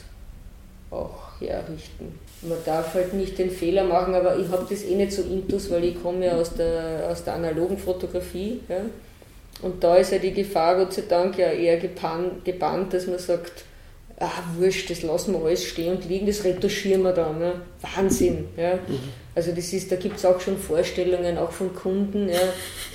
auch 0.90 1.40
herrichten. 1.40 2.18
Man 2.42 2.58
darf 2.64 2.94
halt 2.94 3.14
nicht 3.14 3.38
den 3.38 3.50
Fehler 3.50 3.84
machen, 3.84 4.14
aber 4.14 4.36
ich 4.36 4.48
habe 4.48 4.66
das 4.68 4.82
eh 4.82 4.94
nicht 4.94 5.12
so 5.12 5.22
intus, 5.22 5.70
weil 5.70 5.84
ich 5.84 6.02
komme 6.02 6.26
ja 6.26 6.32
aus 6.32 6.54
der, 6.54 7.08
aus 7.10 7.22
der 7.24 7.34
analogen 7.34 7.78
Fotografie. 7.78 8.60
Ja? 8.68 8.80
Und 9.62 9.82
da 9.82 9.96
ist 9.96 10.12
ja 10.12 10.18
die 10.18 10.32
Gefahr, 10.32 10.76
Gott 10.76 10.92
sei 10.92 11.02
Dank, 11.08 11.38
ja 11.38 11.50
eher 11.50 11.78
gebannt, 11.78 12.44
gebannt 12.44 12.94
dass 12.94 13.06
man 13.06 13.18
sagt, 13.18 13.64
ah, 14.20 14.30
wurscht, 14.58 14.90
das 14.90 15.02
lassen 15.02 15.32
wir 15.32 15.44
alles 15.44 15.64
stehen 15.64 15.96
und 15.96 16.08
liegen, 16.08 16.26
das 16.26 16.44
retuschieren 16.44 17.02
wir 17.02 17.12
dann. 17.12 17.38
Ne? 17.38 17.60
Wahnsinn. 17.80 18.48
Ja? 18.56 18.74
Mhm. 18.74 18.98
Also 19.38 19.52
das 19.52 19.72
ist, 19.72 19.92
da 19.92 19.94
gibt 19.94 20.16
es 20.16 20.24
auch 20.24 20.40
schon 20.40 20.58
Vorstellungen, 20.58 21.38
auch 21.38 21.52
von 21.52 21.72
Kunden, 21.72 22.28
ja, 22.28 22.40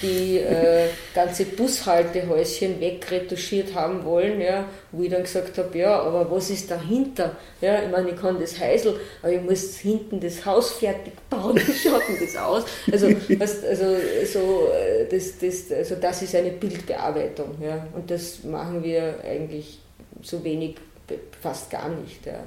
die 0.01 0.39
äh, 0.39 0.87
ganze 1.15 1.45
Bushaltehäuschen 1.45 2.81
wegretuschiert 2.81 3.73
haben 3.73 4.03
wollen, 4.03 4.41
ja, 4.41 4.65
wo 4.91 5.03
ich 5.03 5.09
dann 5.09 5.23
gesagt 5.23 5.57
habe, 5.57 5.77
ja, 5.77 6.01
aber 6.01 6.29
was 6.29 6.49
ist 6.49 6.69
dahinter? 6.69 7.37
Ja, 7.61 7.81
ich 7.81 7.89
meine, 7.89 8.09
ich 8.09 8.17
kann 8.17 8.41
das 8.41 8.59
Heisel, 8.59 8.99
aber 9.21 9.31
ich 9.31 9.41
muss 9.41 9.77
hinten 9.77 10.19
das 10.19 10.45
Haus 10.45 10.71
fertig 10.71 11.13
bauen, 11.29 11.55
wie 11.65 11.71
schaut 11.71 12.01
denn 12.09 12.17
das 12.19 12.35
aus? 12.35 12.65
Also, 12.91 13.07
was, 13.39 13.63
also, 13.63 13.85
so, 14.25 14.67
äh, 14.73 15.05
das, 15.09 15.37
das, 15.39 15.71
also 15.71 15.95
das 15.95 16.23
ist 16.23 16.35
eine 16.35 16.51
Bildbearbeitung, 16.51 17.55
ja, 17.61 17.87
und 17.95 18.11
das 18.11 18.43
machen 18.43 18.83
wir 18.83 19.15
eigentlich 19.23 19.79
so 20.21 20.43
wenig, 20.43 20.75
fast 21.41 21.69
gar 21.69 21.89
nicht. 21.89 22.25
Ja 22.25 22.43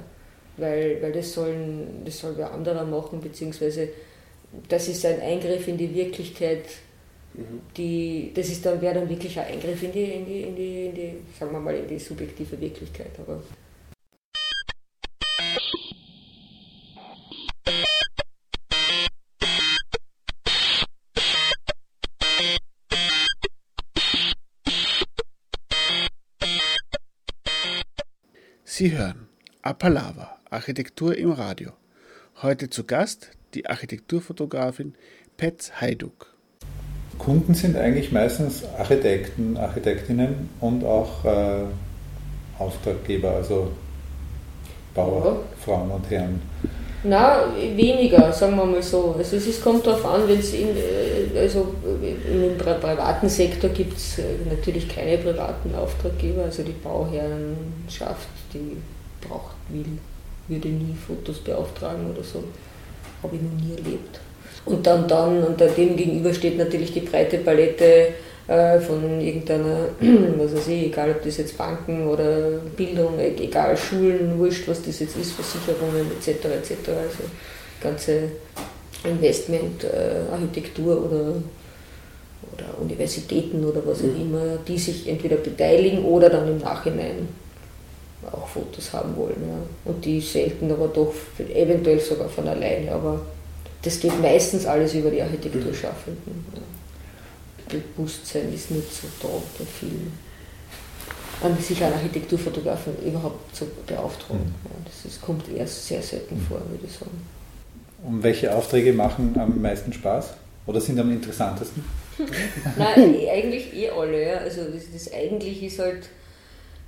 weil, 0.57 1.01
weil 1.01 1.11
das, 1.11 1.33
sollen, 1.33 2.01
das 2.03 2.19
soll 2.19 2.35
wer 2.35 2.51
anderer 2.51 2.83
machen, 2.83 3.21
beziehungsweise 3.21 3.89
das 4.67 4.87
ist 4.87 5.05
ein 5.05 5.21
Eingriff 5.21 5.67
in 5.67 5.77
die 5.77 5.93
Wirklichkeit, 5.93 6.65
mhm. 7.33 7.61
die, 7.75 8.31
das 8.33 8.49
ist 8.49 8.65
dann, 8.65 8.81
wäre 8.81 8.95
dann 8.95 9.09
wirklich 9.09 9.39
ein 9.39 9.53
Eingriff 9.53 9.81
in 9.83 9.91
die, 9.91 10.03
in 10.03 10.25
die, 10.25 10.41
in 10.41 10.55
die, 10.55 10.85
in 10.87 10.95
die, 10.95 11.13
sagen 11.39 11.51
wir 11.51 11.59
mal, 11.59 11.75
in 11.75 11.87
die 11.87 11.99
subjektive 11.99 12.59
Wirklichkeit. 12.59 13.11
Aber 13.19 13.41
Sie 28.77 28.95
hören 28.95 29.27
Apalava 29.63 30.37
Architektur 30.51 31.17
im 31.17 31.31
Radio. 31.31 31.71
Heute 32.43 32.69
zu 32.69 32.83
Gast 32.83 33.31
die 33.55 33.65
Architekturfotografin 33.65 34.93
Petz 35.35 35.71
Heiduk. 35.81 36.31
Kunden 37.17 37.55
sind 37.55 37.75
eigentlich 37.75 38.11
meistens 38.11 38.63
Architekten, 38.77 39.57
Architektinnen 39.57 40.51
und 40.59 40.83
auch 40.83 41.25
äh, 41.25 41.63
Auftraggeber, 42.59 43.31
also 43.31 43.71
Bauer. 44.93 45.43
Frauen 45.65 45.89
und 45.89 46.07
Herren. 46.11 46.39
Na, 47.03 47.45
weniger, 47.75 48.33
sagen 48.33 48.55
wir 48.55 48.65
mal 48.65 48.81
so. 48.81 49.15
Also 49.17 49.35
es 49.37 49.61
kommt 49.61 49.85
darauf 49.85 50.03
an, 50.05 50.27
wenn 50.27 50.39
es 50.39 50.53
in, 50.53 50.69
äh, 50.69 51.39
also 51.39 51.75
im 51.83 52.57
privaten 52.57 53.29
Sektor 53.29 53.69
gibt 53.69 53.97
es 53.97 54.17
äh, 54.17 54.23
natürlich 54.49 54.89
keine 54.89 55.17
privaten 55.17 55.75
Auftraggeber, 55.75 56.45
also 56.45 56.63
die 56.63 56.71
Bauherrenschaft, 56.71 58.27
die 58.53 58.77
braucht, 59.21 59.55
will 59.69 59.99
würde 60.47 60.69
nie 60.69 60.95
Fotos 60.95 61.39
beauftragen 61.39 62.09
oder 62.11 62.23
so. 62.23 62.43
Habe 63.21 63.35
ich 63.35 63.41
noch 63.41 63.61
nie 63.61 63.75
erlebt. 63.75 64.19
Und 64.65 64.85
dann, 64.85 65.07
dann 65.07 65.43
unter 65.43 65.67
dem 65.67 65.95
gegenüber 65.95 66.33
steht 66.33 66.57
natürlich 66.57 66.93
die 66.93 67.01
breite 67.01 67.37
Palette 67.39 68.09
äh, 68.47 68.79
von 68.79 69.19
irgendeiner, 69.19 69.89
was 70.37 70.55
weiß 70.55 70.67
ich, 70.69 70.85
egal 70.85 71.11
ob 71.11 71.23
das 71.23 71.37
jetzt 71.37 71.57
Banken 71.57 72.07
oder 72.07 72.59
Bildung, 72.75 73.19
e-, 73.19 73.35
egal 73.43 73.75
Schulen, 73.75 74.37
wurscht, 74.39 74.67
was 74.67 74.81
das 74.81 74.99
jetzt 74.99 75.17
ist, 75.17 75.33
Versicherungen 75.33 76.07
etc. 76.17 76.45
etc. 76.45 76.71
Also 76.87 77.23
ganze 77.81 78.31
Investment, 79.03 79.83
äh, 79.83 80.31
Architektur 80.31 81.05
oder, 81.05 81.33
oder 82.53 82.81
Universitäten 82.81 83.63
oder 83.65 83.85
was 83.85 83.99
auch 83.99 84.03
mhm. 84.03 84.21
immer, 84.21 84.57
die 84.67 84.77
sich 84.77 85.07
entweder 85.07 85.35
beteiligen 85.37 86.03
oder 86.05 86.29
dann 86.29 86.47
im 86.47 86.57
Nachhinein 86.57 87.27
auch 88.31 88.47
Fotos 88.47 88.93
haben 88.93 89.15
wollen. 89.15 89.41
Ja. 89.41 89.91
Und 89.91 90.03
die 90.03 90.19
selten 90.21 90.71
aber 90.71 90.87
doch 90.87 91.13
eventuell 91.53 91.99
sogar 91.99 92.29
von 92.29 92.47
alleine. 92.47 92.91
Aber 92.91 93.21
das 93.81 93.99
geht 93.99 94.19
meistens 94.21 94.65
alles 94.65 94.93
über 94.93 95.11
die 95.11 95.21
Architekturschaffenden. 95.21 96.45
Ja. 96.53 96.61
Bewusstsein 97.67 98.53
ist 98.53 98.71
nicht 98.71 98.91
so 98.93 99.07
da 99.21 99.27
bei 99.59 99.65
vielen. 99.65 100.11
An 101.41 101.55
sich 101.59 101.83
an 101.83 101.93
Architekturfotografen 101.93 102.93
überhaupt 103.05 103.55
zu 103.55 103.65
beauftragen. 103.85 104.45
Mhm. 104.45 104.85
Das 104.85 105.05
ist, 105.05 105.21
kommt 105.21 105.43
erst 105.55 105.87
sehr 105.87 106.01
selten 106.01 106.35
mhm. 106.35 106.41
vor, 106.41 106.61
würde 106.69 106.85
ich 106.85 106.93
sagen. 106.93 107.21
Und 108.03 108.23
welche 108.23 108.55
Aufträge 108.55 108.93
machen 108.93 109.35
am 109.39 109.61
meisten 109.61 109.93
Spaß? 109.93 110.33
Oder 110.65 110.81
sind 110.81 110.99
am 110.99 111.11
interessantesten? 111.11 111.83
Nein, 112.77 113.15
eigentlich 113.31 113.73
eh 113.73 113.89
alle. 113.89 114.27
Ja. 114.27 114.37
Also 114.37 114.61
das, 114.65 114.83
das 114.91 115.13
eigentlich 115.13 115.63
ist 115.63 115.79
halt 115.79 116.09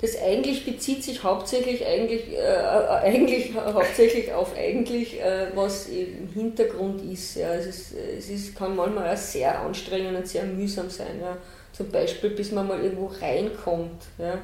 das 0.01 0.17
eigentlich 0.21 0.65
bezieht 0.65 1.03
sich 1.03 1.23
hauptsächlich 1.23 1.85
eigentlich, 1.85 2.29
äh, 2.29 2.37
äh, 2.37 2.87
eigentlich 3.03 3.53
hauptsächlich 3.73 4.31
auf 4.31 4.55
eigentlich, 4.57 5.19
äh, 5.19 5.47
was 5.53 5.89
im 5.89 6.29
Hintergrund 6.33 7.01
ist. 7.11 7.35
Ja. 7.35 7.53
Es, 7.53 7.65
ist, 7.65 7.93
es 8.17 8.29
ist, 8.29 8.55
kann 8.55 8.75
manchmal 8.75 9.13
auch 9.13 9.17
sehr 9.17 9.59
anstrengend 9.59 10.17
und 10.17 10.27
sehr 10.27 10.45
mühsam 10.45 10.89
sein. 10.89 11.19
Ja. 11.21 11.35
Zum 11.73 11.89
Beispiel, 11.89 12.29
bis 12.29 12.51
man 12.51 12.67
mal 12.67 12.81
irgendwo 12.81 13.07
reinkommt. 13.07 14.03
Ja. 14.17 14.37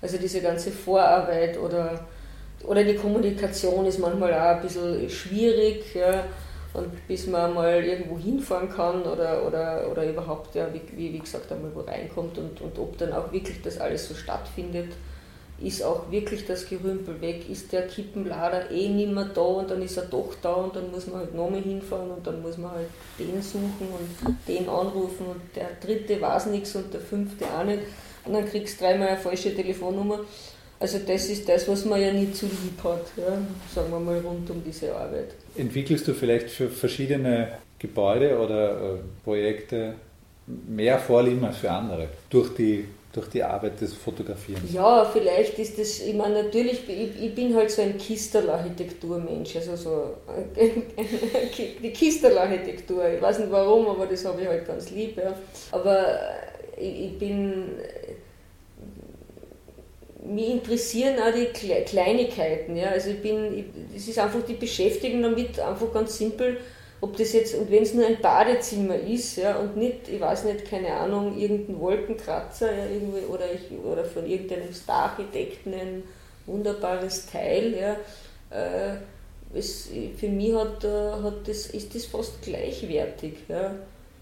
Also 0.00 0.16
diese 0.16 0.40
ganze 0.40 0.70
Vorarbeit 0.70 1.58
oder, 1.58 2.06
oder 2.64 2.82
die 2.82 2.94
Kommunikation 2.94 3.84
ist 3.84 3.98
manchmal 3.98 4.32
auch 4.32 4.56
ein 4.56 4.62
bisschen 4.62 5.10
schwierig. 5.10 5.94
Ja. 5.94 6.24
Und 6.76 7.08
bis 7.08 7.26
man 7.26 7.54
mal 7.54 7.82
irgendwo 7.82 8.18
hinfahren 8.18 8.68
kann 8.68 9.02
oder, 9.02 9.46
oder, 9.46 9.90
oder 9.90 10.08
überhaupt, 10.08 10.54
ja, 10.54 10.68
wie, 10.74 11.14
wie 11.14 11.18
gesagt, 11.18 11.50
einmal 11.50 11.74
wo 11.74 11.80
reinkommt 11.80 12.36
und, 12.36 12.60
und 12.60 12.78
ob 12.78 12.98
dann 12.98 13.14
auch 13.14 13.32
wirklich 13.32 13.62
das 13.62 13.78
alles 13.78 14.06
so 14.06 14.14
stattfindet, 14.14 14.92
ist 15.58 15.82
auch 15.82 16.10
wirklich 16.10 16.44
das 16.44 16.68
Gerümpel 16.68 17.18
weg, 17.22 17.48
ist 17.48 17.72
der 17.72 17.86
Kippenlader 17.86 18.70
eh 18.70 18.90
nicht 18.90 19.10
mehr 19.10 19.24
da 19.24 19.40
und 19.40 19.70
dann 19.70 19.80
ist 19.80 19.96
er 19.96 20.04
doch 20.04 20.34
da 20.42 20.52
und 20.52 20.76
dann 20.76 20.90
muss 20.90 21.06
man 21.06 21.20
halt 21.20 21.34
nochmal 21.34 21.62
hinfahren 21.62 22.10
und 22.10 22.26
dann 22.26 22.42
muss 22.42 22.58
man 22.58 22.72
halt 22.72 22.88
den 23.18 23.40
suchen 23.40 23.88
und 23.88 24.36
den 24.46 24.68
anrufen 24.68 25.26
und 25.26 25.40
der 25.54 25.70
dritte 25.80 26.20
weiß 26.20 26.46
nichts 26.46 26.76
und 26.76 26.92
der 26.92 27.00
fünfte 27.00 27.46
auch 27.46 27.64
nicht 27.64 27.84
und 28.26 28.34
dann 28.34 28.44
kriegst 28.44 28.78
du 28.78 28.84
dreimal 28.84 29.08
eine 29.08 29.16
falsche 29.16 29.54
Telefonnummer. 29.54 30.20
Also 30.78 30.98
das 30.98 31.26
ist 31.30 31.48
das, 31.48 31.66
was 31.68 31.86
man 31.86 32.02
ja 32.02 32.12
nicht 32.12 32.36
zu 32.36 32.44
lieb 32.44 32.84
hat, 32.84 33.06
ja, 33.16 33.38
sagen 33.74 33.90
wir 33.90 34.00
mal 34.00 34.18
rund 34.18 34.50
um 34.50 34.62
diese 34.62 34.94
Arbeit. 34.94 35.30
Entwickelst 35.58 36.06
du 36.08 36.14
vielleicht 36.14 36.50
für 36.50 36.68
verschiedene 36.68 37.48
Gebäude 37.78 38.38
oder 38.38 38.70
äh, 38.70 38.98
Projekte 39.24 39.94
mehr 40.46 40.98
Vorlieben 40.98 41.44
als 41.44 41.58
für 41.58 41.70
andere 41.70 42.08
durch 42.30 42.54
die, 42.54 42.84
durch 43.12 43.28
die 43.28 43.42
Arbeit 43.42 43.80
des 43.80 43.92
Fotografierens? 43.92 44.72
Ja, 44.72 45.04
vielleicht 45.04 45.58
ist 45.58 45.78
das, 45.78 46.00
ich 46.00 46.14
meine 46.14 46.44
natürlich, 46.44 46.88
ich, 46.88 47.22
ich 47.22 47.34
bin 47.34 47.54
halt 47.54 47.70
so 47.70 47.82
ein 47.82 47.98
Kistel-Architekturmensch, 47.98 49.56
also 49.56 49.76
so 49.76 50.14
die 51.82 51.90
Kistel-Architektur, 51.90 53.08
ich 53.08 53.20
weiß 53.20 53.40
nicht 53.40 53.50
warum, 53.50 53.88
aber 53.88 54.06
das 54.06 54.24
habe 54.24 54.42
ich 54.42 54.48
halt 54.48 54.66
ganz 54.66 54.90
lieb. 54.90 55.16
Ja. 55.16 55.34
Aber 55.72 56.06
ich, 56.76 57.06
ich 57.06 57.18
bin 57.18 57.64
mich 60.28 60.50
interessieren 60.50 61.16
auch 61.20 61.32
die 61.32 61.46
Kleinigkeiten. 61.84 62.76
Ja? 62.76 62.90
Also 62.90 63.10
ich 63.10 63.22
bin, 63.22 63.64
es 63.94 64.08
ist 64.08 64.18
einfach 64.18 64.42
die 64.42 64.54
Beschäftigung 64.54 65.22
damit, 65.22 65.58
einfach 65.58 65.92
ganz 65.92 66.18
simpel, 66.18 66.58
ob 67.00 67.16
das 67.16 67.32
jetzt, 67.32 67.54
und 67.54 67.70
wenn 67.70 67.82
es 67.82 67.94
nur 67.94 68.06
ein 68.06 68.20
Badezimmer 68.20 68.96
ist, 68.96 69.36
ja, 69.36 69.56
und 69.56 69.76
nicht, 69.76 70.08
ich 70.08 70.20
weiß 70.20 70.44
nicht, 70.44 70.64
keine 70.64 70.92
Ahnung, 70.94 71.38
irgendein 71.38 71.78
Wolkenkratzer 71.78 72.72
ja, 72.72 72.84
irgendwie, 72.86 73.26
oder, 73.26 73.44
ich, 73.52 73.70
oder 73.84 74.04
von 74.04 74.26
irgendeinem 74.26 74.72
Star-Architekten 74.72 75.74
ein 75.74 76.02
wunderbares 76.46 77.26
Teil, 77.26 77.74
ja, 77.74 77.96
äh, 78.50 78.96
es, 79.54 79.90
für 80.16 80.28
mich 80.28 80.54
hat, 80.54 80.84
äh, 80.84 81.12
hat 81.22 81.46
das, 81.46 81.66
ist 81.66 81.94
das 81.94 82.06
fast 82.06 82.40
gleichwertig, 82.42 83.34
ja, 83.48 83.74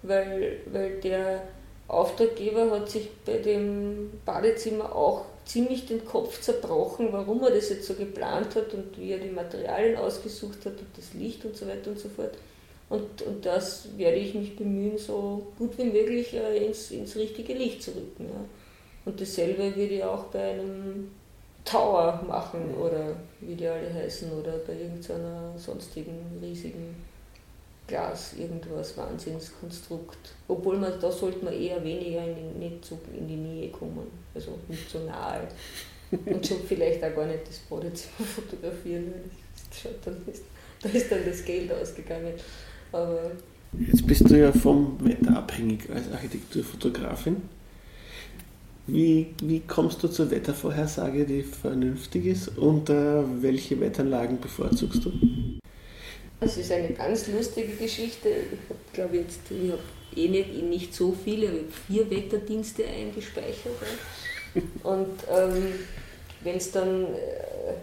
weil, 0.03 0.59
weil 0.73 1.01
der 1.01 1.43
Auftraggeber 1.87 2.71
hat 2.71 2.91
sich 2.91 3.09
bei 3.25 3.39
dem 3.39 4.11
Badezimmer 4.25 4.95
auch 4.95 5.27
ziemlich 5.45 5.87
den 5.87 6.05
Kopf 6.05 6.41
zerbrochen, 6.41 7.09
warum 7.13 7.43
er 7.43 7.51
das 7.51 7.69
jetzt 7.69 7.87
so 7.87 7.95
geplant 7.95 8.55
hat 8.55 8.73
und 8.75 8.99
wie 8.99 9.13
er 9.13 9.19
die 9.19 9.31
Materialien 9.31 9.97
ausgesucht 9.97 10.65
hat 10.65 10.79
und 10.79 10.89
das 10.97 11.15
Licht 11.15 11.45
und 11.45 11.57
so 11.57 11.67
weiter 11.67 11.91
und 11.91 11.99
so 11.99 12.09
fort. 12.09 12.33
Und, 12.89 13.23
und 13.23 13.45
das 13.45 13.89
werde 13.97 14.19
ich 14.19 14.35
mich 14.35 14.57
bemühen, 14.57 14.99
so 14.99 15.47
gut 15.59 15.77
wie 15.79 15.85
möglich 15.85 16.35
äh, 16.35 16.67
ins, 16.67 16.91
ins 16.91 17.17
richtige 17.17 17.55
Licht 17.55 17.83
zu 17.83 17.93
rücken. 17.93 18.27
Ja. 18.27 18.45
Und 19.05 19.21
dasselbe 19.21 19.75
würde 19.75 19.95
ich 19.95 20.05
auch 20.05 20.25
bei 20.25 20.53
einem 20.53 21.11
Tower 21.65 22.23
machen 22.29 22.75
oder 22.75 23.17
wie 23.41 23.55
die 23.55 23.67
alle 23.67 23.93
heißen 23.93 24.31
oder 24.33 24.59
bei 24.67 24.75
irgendeiner 24.75 25.55
sonstigen 25.57 26.39
riesigen 26.43 26.95
Glas 27.87 28.35
irgendwas 28.39 28.97
Wahnsinnskonstrukt. 28.97 30.35
Obwohl 30.49 30.79
man 30.79 30.93
da 31.01 31.11
sollte 31.11 31.45
man 31.45 31.53
eher 31.53 31.83
weniger 31.85 32.25
in, 32.25 32.59
nicht 32.59 32.85
so 32.85 32.99
in 33.17 33.29
die 33.29 33.37
Nähe 33.37 33.71
kommen, 33.71 34.07
also 34.35 34.59
nicht 34.69 34.91
so 34.91 35.01
nahe. 35.01 35.47
Und 36.11 36.47
schon 36.47 36.59
vielleicht 36.67 37.03
auch 37.03 37.15
gar 37.15 37.27
nicht 37.27 37.47
das 37.49 37.59
Badezimmer 37.59 38.27
fotografieren, 38.35 39.13
weil 39.13 40.21
da 40.83 40.89
ist 40.89 41.11
dann 41.11 41.25
das 41.25 41.45
Geld 41.45 41.73
ausgegangen. 41.73 42.35
Aber 42.93 43.33
Jetzt 43.79 44.07
bist 44.07 44.31
du 44.31 44.39
ja 44.39 44.53
vom 44.53 44.97
Wetter 45.05 45.37
abhängig 45.37 45.91
als 45.91 46.11
Architekturfotografin. 46.13 47.37
Wie, 48.87 49.35
wie 49.43 49.61
kommst 49.61 50.03
du 50.03 50.09
zur 50.09 50.31
Wettervorhersage, 50.31 51.25
die 51.25 51.43
vernünftig 51.43 52.27
ist 52.27 52.59
und 52.59 52.91
äh, 52.91 53.23
welche 53.43 53.81
Wetteranlagen 53.81 54.39
bevorzugst 54.41 55.05
du? 55.05 55.13
Das 56.41 56.57
ist 56.57 56.71
eine 56.73 56.91
ganz 56.91 57.29
lustige 57.29 57.75
Geschichte. 57.75 58.29
Ich 58.29 58.93
glaube 58.93 59.19
jetzt, 59.19 59.41
ich 59.51 59.71
habe 59.71 59.81
eh 60.17 60.29
nicht, 60.29 60.63
nicht 60.63 60.95
so 60.95 61.15
viele, 61.25 61.49
habe 61.49 61.65
vier 61.87 62.11
Wetterdienste 62.11 62.85
eingespeichert. 62.87 63.73
Und 64.83 65.09
ähm, 65.31 65.73
wenn 66.43 66.57
es 66.57 66.71
dann, 66.71 67.05
äh, 67.05 67.75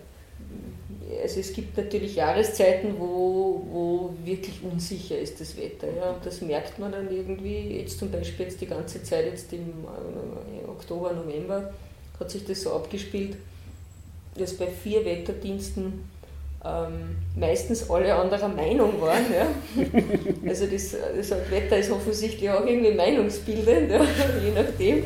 also 1.21 1.39
es 1.39 1.51
gibt 1.53 1.75
natürlich 1.75 2.15
Jahreszeiten, 2.15 2.95
wo, 2.97 3.65
wo 3.69 4.13
wirklich 4.23 4.61
unsicher 4.63 5.17
ist 5.17 5.41
das 5.41 5.57
Wetter. 5.57 5.87
Ja. 5.95 6.11
Und 6.11 6.25
das 6.25 6.41
merkt 6.41 6.79
man 6.79 6.91
dann 6.91 7.11
irgendwie, 7.11 7.77
jetzt 7.79 7.99
zum 7.99 8.11
Beispiel 8.11 8.45
jetzt 8.45 8.61
die 8.61 8.67
ganze 8.67 9.03
Zeit, 9.03 9.25
jetzt 9.25 9.51
im 9.53 9.85
äh, 9.85 10.69
Oktober, 10.69 11.13
November, 11.13 11.73
hat 12.19 12.31
sich 12.31 12.45
das 12.45 12.61
so 12.61 12.73
abgespielt, 12.73 13.35
dass 14.37 14.53
bei 14.53 14.67
vier 14.67 15.03
Wetterdiensten 15.03 16.03
ähm, 16.63 17.17
meistens 17.35 17.89
alle 17.89 18.13
anderer 18.15 18.47
Meinung 18.47 19.01
waren. 19.01 19.25
Ja. 19.33 19.47
Also 20.47 20.65
das, 20.65 20.95
das 21.15 21.31
Wetter 21.49 21.77
ist 21.77 21.91
offensichtlich 21.91 22.49
auch 22.49 22.65
irgendwie 22.65 22.91
meinungsbildend, 22.91 23.91
ja, 23.91 24.01
je 24.43 24.51
nachdem. 24.53 25.03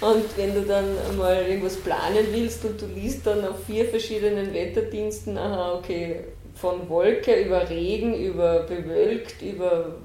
Und 0.00 0.36
wenn 0.36 0.54
du 0.54 0.60
dann 0.62 0.84
mal 1.16 1.44
irgendwas 1.48 1.76
planen 1.76 2.26
willst 2.30 2.64
und 2.64 2.80
du 2.80 2.86
liest 2.86 3.26
dann 3.26 3.44
auf 3.44 3.64
vier 3.66 3.86
verschiedenen 3.86 4.52
Wetterdiensten, 4.52 5.36
aha, 5.38 5.74
okay, 5.74 6.20
von 6.54 6.88
Wolke 6.88 7.34
über 7.42 7.68
Regen, 7.68 8.14
über 8.14 8.60
bewölkt, 8.60 9.42
über 9.42 9.96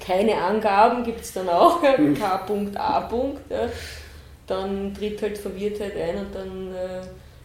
keine 0.00 0.34
Angaben 0.34 1.04
gibt 1.04 1.20
es 1.20 1.32
dann 1.32 1.48
auch, 1.48 1.80
K.A. 1.80 3.10
Ja, 3.50 3.68
dann 4.46 4.92
tritt 4.94 5.22
halt 5.22 5.38
Verwirrtheit 5.38 5.96
ein 5.96 6.16
und 6.18 6.34
dann 6.34 6.74
äh, 6.74 7.00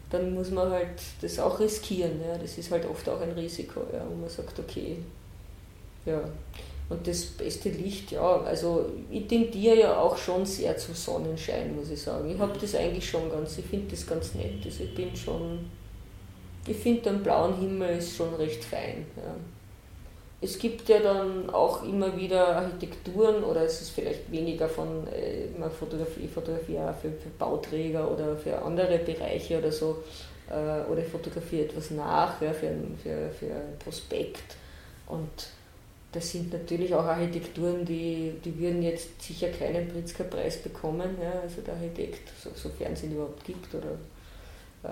dann 0.09 0.33
muss 0.33 0.51
man 0.51 0.69
halt 0.69 1.01
das 1.21 1.39
auch 1.39 1.59
riskieren. 1.59 2.21
Ja. 2.21 2.37
Das 2.37 2.57
ist 2.57 2.71
halt 2.71 2.85
oft 2.89 3.07
auch 3.09 3.19
ein 3.21 3.31
Risiko, 3.31 3.81
ja, 3.91 4.05
wo 4.09 4.15
man 4.15 4.29
sagt, 4.29 4.59
okay, 4.59 4.97
ja. 6.05 6.21
Und 6.89 7.05
das 7.05 7.25
beste 7.25 7.69
Licht, 7.69 8.11
ja, 8.11 8.41
also 8.41 8.85
ich 9.11 9.27
tendiere 9.27 9.77
ja 9.77 9.99
auch 9.99 10.17
schon 10.17 10.45
sehr 10.45 10.77
zu 10.77 10.93
Sonnenschein, 10.93 11.75
muss 11.75 11.89
ich 11.89 12.01
sagen. 12.01 12.29
Ich 12.31 12.39
habe 12.39 12.57
das 12.57 12.75
eigentlich 12.75 13.09
schon 13.09 13.29
ganz, 13.29 13.57
ich 13.57 13.65
finde 13.65 13.91
das 13.91 14.07
ganz 14.07 14.33
nett. 14.35 14.63
Also 14.63 14.85
ich 14.85 14.95
bin 14.95 15.13
schon, 15.13 15.69
ich 16.65 16.77
finde 16.77 17.01
den 17.01 17.23
blauen 17.23 17.59
Himmel 17.59 17.97
ist 17.97 18.15
schon 18.15 18.33
recht 18.35 18.63
fein. 18.63 19.05
Ja. 19.17 19.35
Es 20.39 20.59
gibt 20.59 20.87
ja 20.87 20.99
dann 20.99 21.49
auch 21.49 21.83
immer 21.83 22.15
wieder 22.15 22.57
Architekturen 22.57 23.43
oder 23.43 23.63
es 23.63 23.81
ist 23.81 23.89
vielleicht 23.89 24.31
weniger 24.31 24.69
von 24.69 25.07
äh, 25.07 25.47
Fotografie, 25.69 26.27
Fotografie 26.27 26.77
auch 26.77 26.93
für, 26.95 27.09
für, 27.09 27.29
Bauträger 27.39 28.11
oder 28.11 28.35
für 28.35 28.61
andere 28.61 28.99
Bereiche 28.99 29.57
oder 29.57 29.71
so 29.71 30.03
äh, 30.49 30.91
oder 30.91 31.01
ich 31.01 31.07
fotografiere 31.07 31.65
etwas 31.65 31.89
nach 31.89 32.39
ja, 32.39 32.53
für, 32.53 32.71
für, 33.01 33.29
für 33.31 33.47
ein 33.47 33.79
Prospekt 33.79 34.55
und 35.07 35.47
das 36.11 36.31
sind 36.31 36.53
natürlich 36.53 36.93
auch 36.95 37.03
Architekturen, 37.03 37.85
die, 37.85 38.33
die 38.43 38.57
würden 38.57 38.81
jetzt 38.81 39.21
sicher 39.21 39.49
keinen 39.49 39.89
Pritzker-Preis 39.89 40.57
bekommen, 40.63 41.17
ja, 41.21 41.41
also 41.41 41.61
der 41.61 41.73
Architekt, 41.73 42.29
so, 42.41 42.49
sofern 42.55 42.93
es 42.93 43.03
ihn 43.03 43.11
überhaupt 43.11 43.43
gibt 43.43 43.73
oder 43.75 43.91
äh, 44.83 44.87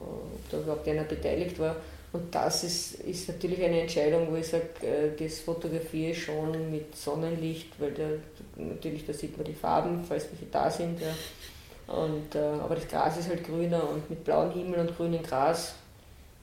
ob 0.00 0.50
da 0.50 0.58
überhaupt 0.58 0.88
einer 0.88 1.04
beteiligt 1.04 1.58
war. 1.58 1.76
Und 2.12 2.34
das 2.34 2.64
ist, 2.64 2.94
ist 3.00 3.28
natürlich 3.28 3.62
eine 3.62 3.82
Entscheidung, 3.82 4.28
wo 4.30 4.36
ich 4.36 4.48
sage, 4.48 4.68
äh, 4.82 5.16
das 5.16 5.40
fotografiere 5.40 6.10
ich 6.10 6.24
schon 6.24 6.70
mit 6.70 6.96
Sonnenlicht, 6.96 7.78
weil 7.78 7.92
der, 7.92 8.10
natürlich 8.56 9.06
da 9.06 9.12
sieht 9.12 9.36
man 9.36 9.46
die 9.46 9.54
Farben, 9.54 10.02
falls 10.02 10.24
welche 10.30 10.46
da 10.50 10.68
sind. 10.68 11.00
Ja. 11.00 11.94
Und, 11.94 12.34
äh, 12.34 12.38
aber 12.38 12.74
das 12.74 12.88
Gras 12.88 13.16
ist 13.16 13.28
halt 13.28 13.44
grüner 13.44 13.88
und 13.88 14.08
mit 14.10 14.24
blauem 14.24 14.52
Himmel 14.52 14.80
und 14.80 14.96
grünem 14.96 15.22
Gras, 15.22 15.74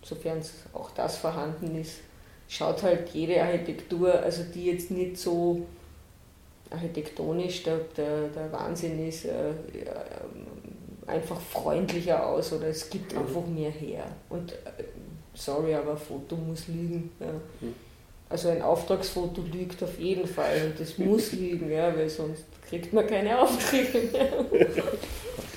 sofern 0.03 0.41
auch 0.73 0.91
das 0.91 1.17
vorhanden 1.17 1.79
ist, 1.79 1.99
schaut 2.47 2.83
halt 2.83 3.09
jede 3.09 3.41
Architektur, 3.41 4.13
also 4.13 4.43
die 4.43 4.65
jetzt 4.67 4.91
nicht 4.91 5.17
so 5.17 5.65
architektonisch 6.69 7.63
der, 7.63 7.79
der, 7.95 8.27
der 8.29 8.51
Wahnsinn 8.51 9.07
ist, 9.07 9.25
äh, 9.25 9.53
einfach 11.05 11.39
freundlicher 11.39 12.25
aus 12.27 12.51
oder 12.51 12.67
es 12.67 12.89
gibt 12.89 13.13
mhm. 13.13 13.19
einfach 13.19 13.45
mehr 13.45 13.71
her. 13.71 14.05
Und 14.29 14.53
sorry, 15.37 15.75
aber 15.75 15.91
ein 15.91 15.97
Foto 15.97 16.35
muss 16.35 16.67
lügen. 16.67 17.11
Ja. 17.19 17.27
Hm. 17.59 17.73
Also 18.29 18.49
ein 18.49 18.61
Auftragsfoto 18.61 19.41
lügt 19.41 19.81
auf 19.83 19.97
jeden 19.99 20.27
Fall 20.27 20.71
und 20.71 20.79
das 20.79 20.97
muss 20.97 21.31
lügen, 21.33 21.71
ja, 21.71 21.95
weil 21.95 22.09
sonst 22.09 22.43
kriegt 22.67 22.91
man 22.91 23.07
keine 23.07 23.39
Aufträge 23.39 24.09
mehr. 24.11 24.45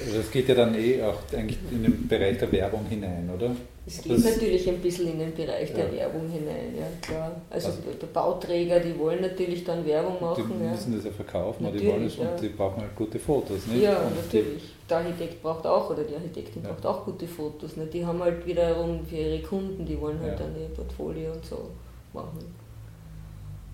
Also 0.06 0.20
es 0.20 0.30
geht 0.30 0.48
ja 0.48 0.54
dann 0.54 0.74
eh 0.74 1.02
auch 1.02 1.18
eigentlich 1.36 1.58
in 1.70 1.82
den 1.82 2.08
Bereich 2.08 2.38
der 2.38 2.50
Werbung 2.50 2.86
hinein, 2.88 3.28
oder? 3.34 3.54
Es 3.86 4.02
geht 4.02 4.12
das 4.12 4.24
natürlich 4.24 4.68
ein 4.68 4.78
bisschen 4.78 5.08
in 5.12 5.18
den 5.18 5.34
Bereich 5.34 5.72
der 5.72 5.92
Werbung 5.92 6.28
hinein, 6.28 6.74
ja 6.78 6.86
klar. 7.00 7.40
Also, 7.50 7.68
also 7.68 8.06
Bauträger, 8.12 8.80
die 8.80 8.98
wollen 8.98 9.20
natürlich 9.20 9.64
dann 9.64 9.84
Werbung 9.84 10.20
machen. 10.20 10.44
Die 10.46 10.68
müssen 10.68 10.92
ja. 10.92 10.96
das 10.96 11.06
ja 11.06 11.10
verkaufen, 11.10 11.66
die 11.72 11.86
wollen 11.86 12.06
es 12.06 12.16
ja. 12.16 12.30
und 12.30 12.40
die 12.40 12.48
brauchen 12.48 12.80
halt 12.80 12.94
gute 12.94 13.18
Fotos, 13.18 13.66
nicht? 13.66 13.82
Ja, 13.82 13.98
und 13.98 14.16
natürlich. 14.16 14.62
Der 14.88 14.98
Architekt 14.98 15.42
braucht 15.42 15.66
auch 15.66 15.90
oder 15.90 16.02
die 16.02 16.14
Architektin 16.14 16.62
braucht 16.62 16.84
auch 16.84 17.04
gute 17.04 17.26
Fotos. 17.26 17.76
Nicht? 17.76 17.94
Die 17.94 18.04
haben 18.04 18.20
halt 18.20 18.44
wiederum 18.44 19.06
für 19.06 19.16
ihre 19.16 19.40
Kunden, 19.40 19.86
die 19.86 20.00
wollen 20.00 20.20
halt 20.20 20.40
dann 20.40 20.54
ihr 20.60 20.68
Portfolio 20.68 21.32
und 21.32 21.44
so 21.44 21.70
machen. 22.12 22.54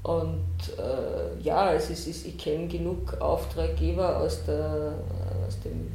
Und 0.02 0.78
äh, 0.78 1.42
ja, 1.42 1.72
es 1.72 1.90
ist, 1.90 2.06
ich 2.06 2.38
kenne 2.38 2.68
genug 2.68 3.20
Auftraggeber 3.20 4.20
aus, 4.20 4.44
der, 4.46 4.94
aus 5.46 5.58
dem 5.60 5.90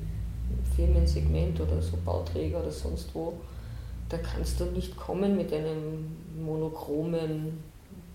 Firmensegment 0.76 1.60
oder 1.60 1.82
so 1.82 1.98
Bauträger 2.04 2.62
oder 2.62 2.72
sonst 2.72 3.14
wo. 3.14 3.34
Da 4.10 4.18
kannst 4.18 4.60
du 4.60 4.66
nicht 4.66 4.98
kommen 4.98 5.38
mit 5.38 5.54
einem 5.54 6.18
monochromen, 6.44 7.64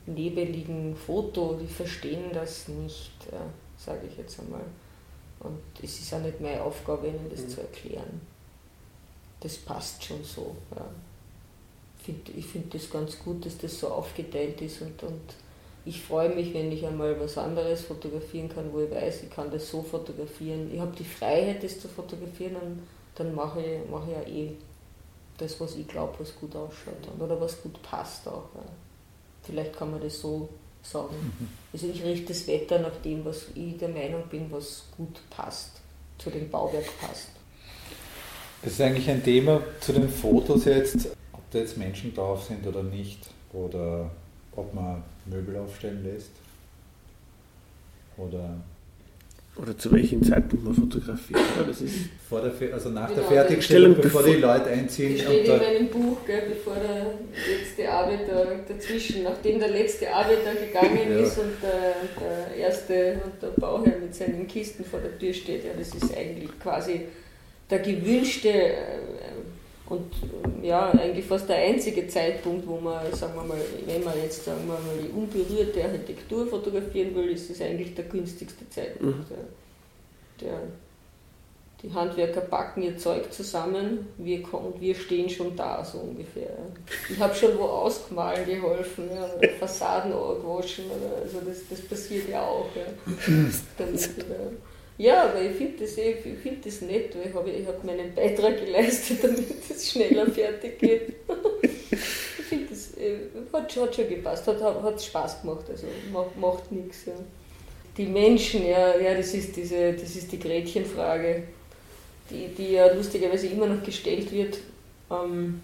nebeligen 0.06 0.94
Foto. 0.94 1.58
Die 1.60 1.66
verstehen 1.66 2.32
das 2.32 2.68
nicht, 2.68 3.12
ja, 3.32 3.40
sage 3.78 4.06
ich 4.10 4.16
jetzt 4.18 4.40
einmal. 4.40 4.64
Und 5.40 5.60
es 5.82 6.00
ist 6.00 6.12
auch 6.12 6.20
nicht 6.20 6.40
meine 6.40 6.62
Aufgabe, 6.62 7.08
ihnen 7.08 7.30
das 7.30 7.42
mhm. 7.42 7.48
zu 7.48 7.60
erklären. 7.60 8.20
Das 9.40 9.56
passt 9.56 10.04
schon 10.04 10.22
so. 10.24 10.56
Ja. 10.74 10.86
Ich 12.36 12.46
finde 12.46 12.78
das 12.78 12.88
ganz 12.88 13.18
gut, 13.18 13.44
dass 13.44 13.58
das 13.58 13.80
so 13.80 13.88
aufgeteilt 13.88 14.60
ist 14.60 14.80
und, 14.80 15.02
und 15.02 15.34
ich 15.86 16.02
freue 16.02 16.34
mich, 16.34 16.52
wenn 16.52 16.72
ich 16.72 16.84
einmal 16.84 17.18
was 17.20 17.38
anderes 17.38 17.82
fotografieren 17.82 18.48
kann, 18.48 18.72
wo 18.72 18.80
ich 18.80 18.90
weiß, 18.90 19.22
ich 19.22 19.30
kann 19.30 19.52
das 19.52 19.70
so 19.70 19.82
fotografieren. 19.82 20.68
Ich 20.74 20.80
habe 20.80 20.94
die 20.96 21.04
Freiheit, 21.04 21.62
das 21.62 21.80
zu 21.80 21.86
fotografieren 21.86 22.56
und 22.56 22.82
dann 23.14 23.34
mache 23.34 23.60
ich, 23.60 23.88
mache 23.88 24.10
ich 24.10 24.16
ja 24.16 24.34
eh 24.34 24.52
das, 25.38 25.60
was 25.60 25.76
ich 25.76 25.86
glaube, 25.86 26.14
was 26.18 26.34
gut 26.34 26.56
ausschaut 26.56 27.08
oder 27.20 27.40
was 27.40 27.62
gut 27.62 27.80
passt 27.82 28.26
auch. 28.26 28.48
Ja. 28.54 28.62
Vielleicht 29.44 29.76
kann 29.76 29.92
man 29.92 30.00
das 30.00 30.20
so 30.20 30.48
sagen. 30.82 31.14
Mhm. 31.22 31.48
Also 31.72 31.86
ich 31.86 32.02
richte 32.02 32.28
das 32.28 32.46
Wetter 32.48 32.80
nach 32.80 32.96
dem, 33.04 33.24
was 33.24 33.46
ich 33.54 33.76
der 33.78 33.88
Meinung 33.88 34.24
bin, 34.28 34.50
was 34.50 34.86
gut 34.96 35.20
passt, 35.30 35.80
zu 36.18 36.30
dem 36.30 36.50
Bauwerk 36.50 36.86
passt. 37.00 37.28
Das 38.62 38.72
ist 38.72 38.80
eigentlich 38.80 39.08
ein 39.08 39.22
Thema 39.22 39.62
zu 39.80 39.92
den 39.92 40.08
Fotos 40.08 40.64
jetzt, 40.64 41.10
ob 41.32 41.48
da 41.52 41.58
jetzt 41.58 41.76
Menschen 41.76 42.12
drauf 42.12 42.44
sind 42.44 42.66
oder 42.66 42.82
nicht, 42.82 43.20
oder 43.52 44.10
ob 44.56 44.74
man 44.74 45.02
Möbel 45.26 45.56
aufstellen 45.56 46.02
lässt 46.04 46.30
oder 48.16 48.56
oder 49.58 49.76
zu 49.78 49.90
welchem 49.90 50.22
Zeitpunkt 50.22 50.66
man 50.66 50.74
fotografiert. 50.74 51.40
Das 51.66 51.80
ist 51.80 51.94
Vor 52.28 52.42
der, 52.42 52.74
also 52.74 52.90
nach 52.90 53.08
genau, 53.08 53.20
der 53.22 53.30
Fertigstellung, 53.30 53.94
bevor, 53.94 54.20
bevor 54.20 54.34
die 54.34 54.40
Leute 54.40 54.66
einziehen. 54.66 55.16
Steht 55.16 55.46
in 55.46 55.56
meinem 55.56 55.88
Buch, 55.88 56.18
gell, 56.26 56.42
bevor 56.50 56.74
der 56.74 57.06
letzte 57.32 57.90
Arbeiter 57.90 58.46
dazwischen, 58.68 59.22
nachdem 59.22 59.58
der 59.58 59.70
letzte 59.70 60.12
Arbeiter 60.12 60.54
gegangen 60.54 61.10
ja. 61.10 61.18
ist 61.20 61.38
und 61.38 61.52
der, 61.62 61.94
der, 62.20 62.54
erste 62.54 63.18
und 63.24 63.42
der 63.42 63.58
Bauherr 63.58 63.98
mit 63.98 64.14
seinen 64.14 64.46
Kisten 64.46 64.84
vor 64.84 65.00
der 65.00 65.18
Tür 65.18 65.32
steht. 65.32 65.64
Ja, 65.64 65.70
das 65.76 65.88
ist 65.88 66.14
eigentlich 66.14 66.50
quasi 66.60 67.06
der 67.70 67.78
gewünschte 67.78 68.50
äh, 68.50 68.74
und 69.88 70.12
ja, 70.62 70.90
eigentlich 70.90 71.24
fast 71.24 71.48
der 71.48 71.56
einzige 71.58 72.08
Zeitpunkt, 72.08 72.66
wo 72.66 72.78
man, 72.78 73.12
sagen 73.14 73.34
wir 73.36 73.44
mal, 73.44 73.60
wenn 73.86 74.02
man 74.02 74.14
jetzt 74.20 74.44
sagen 74.44 74.66
wir 74.66 74.74
mal 74.74 74.80
die 75.00 75.10
unberührte 75.10 75.84
Architektur 75.84 76.46
fotografieren 76.46 77.14
will, 77.14 77.30
ist 77.30 77.50
es 77.50 77.60
eigentlich 77.60 77.94
der 77.94 78.06
günstigste 78.06 78.68
Zeitpunkt. 78.68 79.18
Mhm. 79.18 79.24
Der, 80.40 80.48
der, 80.48 80.58
Die 81.82 81.92
Handwerker 81.92 82.40
packen 82.40 82.82
ihr 82.82 82.98
Zeug 82.98 83.32
zusammen 83.32 84.08
wir, 84.18 84.42
und 84.54 84.80
wir 84.80 84.94
stehen 84.96 85.30
schon 85.30 85.54
da, 85.54 85.84
so 85.84 85.98
ungefähr. 85.98 86.50
Ich 87.08 87.20
habe 87.20 87.34
schon 87.34 87.56
wo 87.56 87.64
ausgemalen 87.64 88.44
geholfen, 88.44 89.08
ja, 89.14 89.24
oder 89.36 89.48
Fassaden 89.50 90.10
gewaschen, 90.10 90.86
oder, 90.86 91.22
also 91.22 91.40
das, 91.46 91.58
das 91.70 91.80
passiert 91.82 92.28
ja 92.28 92.42
auch. 92.42 92.70
Ja, 92.74 92.86
Damit, 93.78 94.00
ja 94.00 94.34
aber 95.24 95.42
ich 95.42 95.56
finde 95.56 95.84
das, 95.84 95.92
find 95.92 96.64
das 96.64 96.80
nett, 96.80 97.14
weil 97.16 97.28
ich 97.28 97.34
habe 97.34 97.50
ich 97.50 97.66
hab 97.66 97.84
meinen 97.84 98.14
Beitrag 98.14 98.64
geleistet, 98.64 99.18
damit 99.22 99.44
es 99.68 99.90
schneller 99.90 100.26
fertig 100.26 100.78
geht. 100.78 101.08
ich 101.62 102.44
finde 102.44 102.66
das 102.70 102.96
äh, 102.96 103.18
hat, 103.52 103.76
hat 103.76 103.94
schon 103.94 104.08
gepasst, 104.08 104.46
hat, 104.46 104.62
hat 104.62 105.02
Spaß 105.02 105.42
gemacht, 105.42 105.66
also 105.68 105.86
macht, 106.12 106.36
macht 106.38 106.72
nichts. 106.72 107.06
Ja. 107.06 107.12
Die 107.96 108.06
Menschen, 108.06 108.66
ja, 108.66 108.96
ja 108.98 109.14
das, 109.14 109.34
ist 109.34 109.54
diese, 109.56 109.92
das 109.92 110.16
ist 110.16 110.32
die 110.32 110.38
Gretchenfrage 110.38 111.42
die, 112.30 112.48
die 112.48 112.72
ja 112.72 112.92
lustigerweise 112.92 113.46
immer 113.48 113.66
noch 113.66 113.82
gestellt 113.82 114.32
wird. 114.32 114.58
Ähm, 115.10 115.60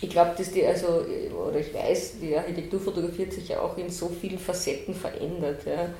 ich 0.00 0.08
glaube, 0.08 0.34
dass 0.36 0.50
die, 0.52 0.64
also, 0.64 1.04
oder 1.48 1.58
ich 1.58 1.74
weiß, 1.74 2.14
die 2.20 2.36
Architektur 2.36 2.80
fotografiert 2.80 3.32
sich 3.32 3.48
ja 3.48 3.60
auch 3.60 3.76
in 3.76 3.90
so 3.90 4.08
vielen 4.08 4.38
Facetten 4.38 4.94
verändert. 4.94 5.66
Ja. 5.66 5.90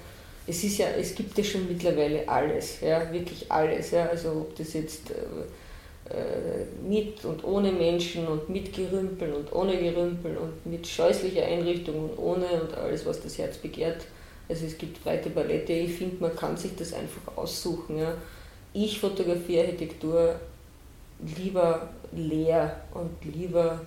Es 0.47 0.65
ist 0.65 0.79
ja, 0.79 0.87
es 0.99 1.15
gibt 1.15 1.37
ja 1.39 1.45
schon 1.45 1.69
mittlerweile 1.69 2.29
alles, 2.29 2.81
ja, 2.81 3.13
wirklich 3.13 3.51
alles. 3.51 3.91
Ja. 3.93 4.07
Also 4.07 4.31
ob 4.31 4.57
das 4.57 4.73
jetzt 4.73 5.11
äh, 5.11 6.15
äh 6.15 6.65
mit 6.89 7.25
und 7.25 7.45
ohne 7.45 7.71
Menschen 7.71 8.27
und 8.27 8.49
mit 8.49 8.73
Gerümpel 8.73 9.33
und 9.33 9.53
ohne 9.53 9.77
Gerümpel 9.77 10.37
und 10.37 10.67
mit 10.67 10.87
scheußlicher 10.87 11.45
Einrichtung 11.45 12.11
und 12.11 12.19
ohne 12.19 12.47
und 12.63 12.75
alles, 12.75 13.07
was 13.07 13.21
das 13.23 13.39
Herz 13.39 13.59
begehrt. 13.59 14.07
Also 14.49 14.67
es 14.67 14.77
gibt 14.77 15.05
breite 15.05 15.31
Palette. 15.31 15.73
Ich 15.73 15.93
finde, 15.93 16.17
man 16.21 16.35
kann 16.35 16.57
sich 16.57 16.75
das 16.77 16.93
einfach 16.93 17.37
aussuchen. 17.37 17.99
Ja 17.99 18.15
ich 18.73 19.01
fotografiere 19.01 19.65
Architektur 19.65 20.39
lieber 21.37 21.89
leer 22.13 22.81
und 22.95 23.11
lieber 23.25 23.81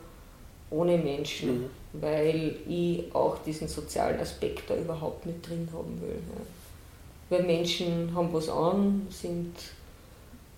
ohne 0.70 0.98
Menschen, 0.98 1.64
mhm. 1.64 1.70
Weil 1.94 2.56
ich 2.68 3.14
auch 3.14 3.38
diesen 3.46 3.68
sozialen 3.68 4.20
Aspekt 4.20 4.70
da 4.70 4.76
überhaupt 4.76 5.26
nicht 5.26 5.48
drin 5.48 5.70
haben 5.72 6.02
will. 6.02 6.18
Ja. 6.18 7.38
Weil 7.38 7.44
Menschen 7.46 8.14
haben 8.14 8.34
was 8.34 8.50
an, 8.50 9.08
sind, 9.10 9.56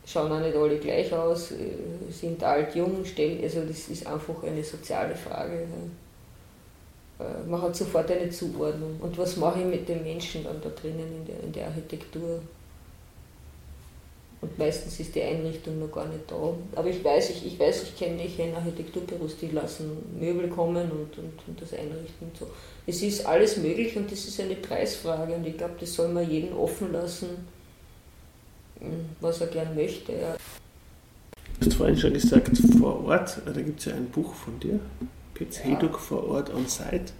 schauen 0.06 0.32
auch 0.32 0.40
nicht 0.40 0.56
alle 0.56 0.78
gleich 0.78 1.12
aus, 1.14 1.52
äh, 1.52 2.12
sind 2.12 2.44
alt, 2.44 2.76
jung, 2.76 3.04
stellen, 3.04 3.44
also 3.44 3.62
das 3.62 3.90
ist 3.90 4.08
einfach 4.08 4.44
eine 4.44 4.64
soziale 4.64 5.16
Frage. 5.16 5.68
Ja. 7.20 7.26
Äh, 7.26 7.48
man 7.48 7.62
hat 7.62 7.76
sofort 7.76 8.10
eine 8.10 8.30
Zuordnung. 8.30 8.98
Und 9.02 9.18
was 9.18 9.36
mache 9.38 9.60
ich 9.60 9.66
mit 9.66 9.88
den 9.88 10.04
Menschen 10.04 10.44
dann 10.44 10.62
da 10.62 10.70
drinnen 10.70 11.18
in 11.20 11.26
der, 11.26 11.40
in 11.42 11.52
der 11.52 11.68
Architektur? 11.68 12.40
Und 14.46 14.60
meistens 14.60 15.00
ist 15.00 15.16
die 15.16 15.24
Einrichtung 15.24 15.80
noch 15.80 15.92
gar 15.92 16.06
nicht 16.06 16.30
da. 16.30 16.54
Aber 16.76 16.88
ich 16.88 17.04
weiß, 17.04 17.32
ich, 17.32 17.48
ich 17.48 17.60
weiß, 17.60 17.82
ich 17.82 17.98
kenne 17.98 18.24
ich 18.24 18.38
kenne 18.38 18.56
Architekturbüros, 18.56 19.38
die 19.42 19.48
lassen 19.48 19.98
Möbel 20.20 20.50
kommen 20.50 20.92
und, 20.92 21.18
und, 21.18 21.34
und 21.48 21.60
das 21.60 21.74
einrichten 21.74 22.28
und 22.28 22.38
so. 22.38 22.48
Es 22.86 23.02
ist 23.02 23.26
alles 23.26 23.58
möglich 23.58 23.98
und 23.98 24.12
das 24.12 24.26
ist 24.26 24.40
eine 24.40 24.54
Preisfrage 24.54 25.34
und 25.34 25.48
ich 25.48 25.58
glaube, 25.58 25.74
das 25.80 25.96
soll 25.96 26.10
man 26.10 26.30
jeden 26.30 26.54
offen 26.54 26.94
lassen, 26.94 27.30
hm, 28.80 29.06
was 29.20 29.42
er 29.42 29.48
gern 29.48 29.74
möchte. 29.74 30.12
Ja. 30.12 30.36
Du 31.60 31.66
hast 31.66 31.78
vorhin 31.78 31.98
schon 31.98 32.14
gesagt, 32.14 32.56
vor 32.78 33.04
Ort, 33.04 33.42
da 33.48 33.62
gibt 33.62 33.80
es 33.80 33.86
ja 33.86 33.96
ein 33.96 34.10
Buch 34.10 34.36
von 34.36 34.60
dir, 34.60 34.80
Petz 35.34 35.58
ja. 35.58 35.72
Heduk 35.72 35.98
vor 36.00 36.30
Ort 36.30 36.54
on 36.54 36.68
Site. 36.68 37.14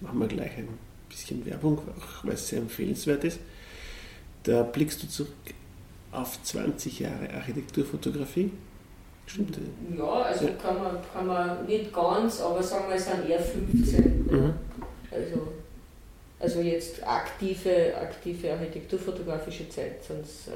Machen 0.00 0.18
wir 0.18 0.28
gleich 0.28 0.56
ein 0.56 0.68
bisschen 1.10 1.44
Werbung, 1.44 1.82
weil 2.22 2.32
es 2.32 2.48
sehr 2.48 2.60
empfehlenswert 2.60 3.22
ist. 3.24 3.38
Da 4.44 4.62
blickst 4.62 5.02
du 5.02 5.08
zurück 5.08 5.34
auf 6.12 6.42
20 6.42 7.00
Jahre 7.00 7.30
Architekturfotografie? 7.34 8.50
Stimmt 9.26 9.56
das? 9.56 9.96
Ja, 9.96 10.12
also 10.12 10.46
ja. 10.46 10.52
Kann, 10.54 10.82
man, 10.82 10.96
kann 11.12 11.26
man 11.26 11.66
nicht 11.66 11.92
ganz, 11.92 12.40
aber 12.40 12.62
sagen 12.62 12.88
wir, 12.88 12.96
es 12.96 13.04
sind 13.04 13.28
eher 13.28 13.40
15. 13.40 14.26
Mhm. 14.26 14.54
Also, 15.10 15.48
also 16.40 16.60
jetzt 16.60 17.06
aktive, 17.06 17.96
aktive 17.96 18.52
architekturfotografische 18.52 19.68
Zeit 19.68 20.00
es 20.00 20.48
äh, 20.48 20.52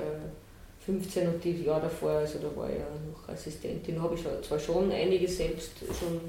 15 0.84 1.28
und 1.28 1.44
die 1.44 1.62
Jahre 1.62 1.82
davor, 1.82 2.10
also 2.10 2.38
da 2.38 2.56
war 2.56 2.68
ich 2.68 2.78
ja 2.78 2.86
noch 3.10 3.28
Assistentin, 3.28 4.02
habe 4.02 4.14
ich 4.16 4.46
zwar 4.46 4.58
schon 4.58 4.90
einige 4.90 5.28
selbst 5.28 5.78
schon 5.98 6.20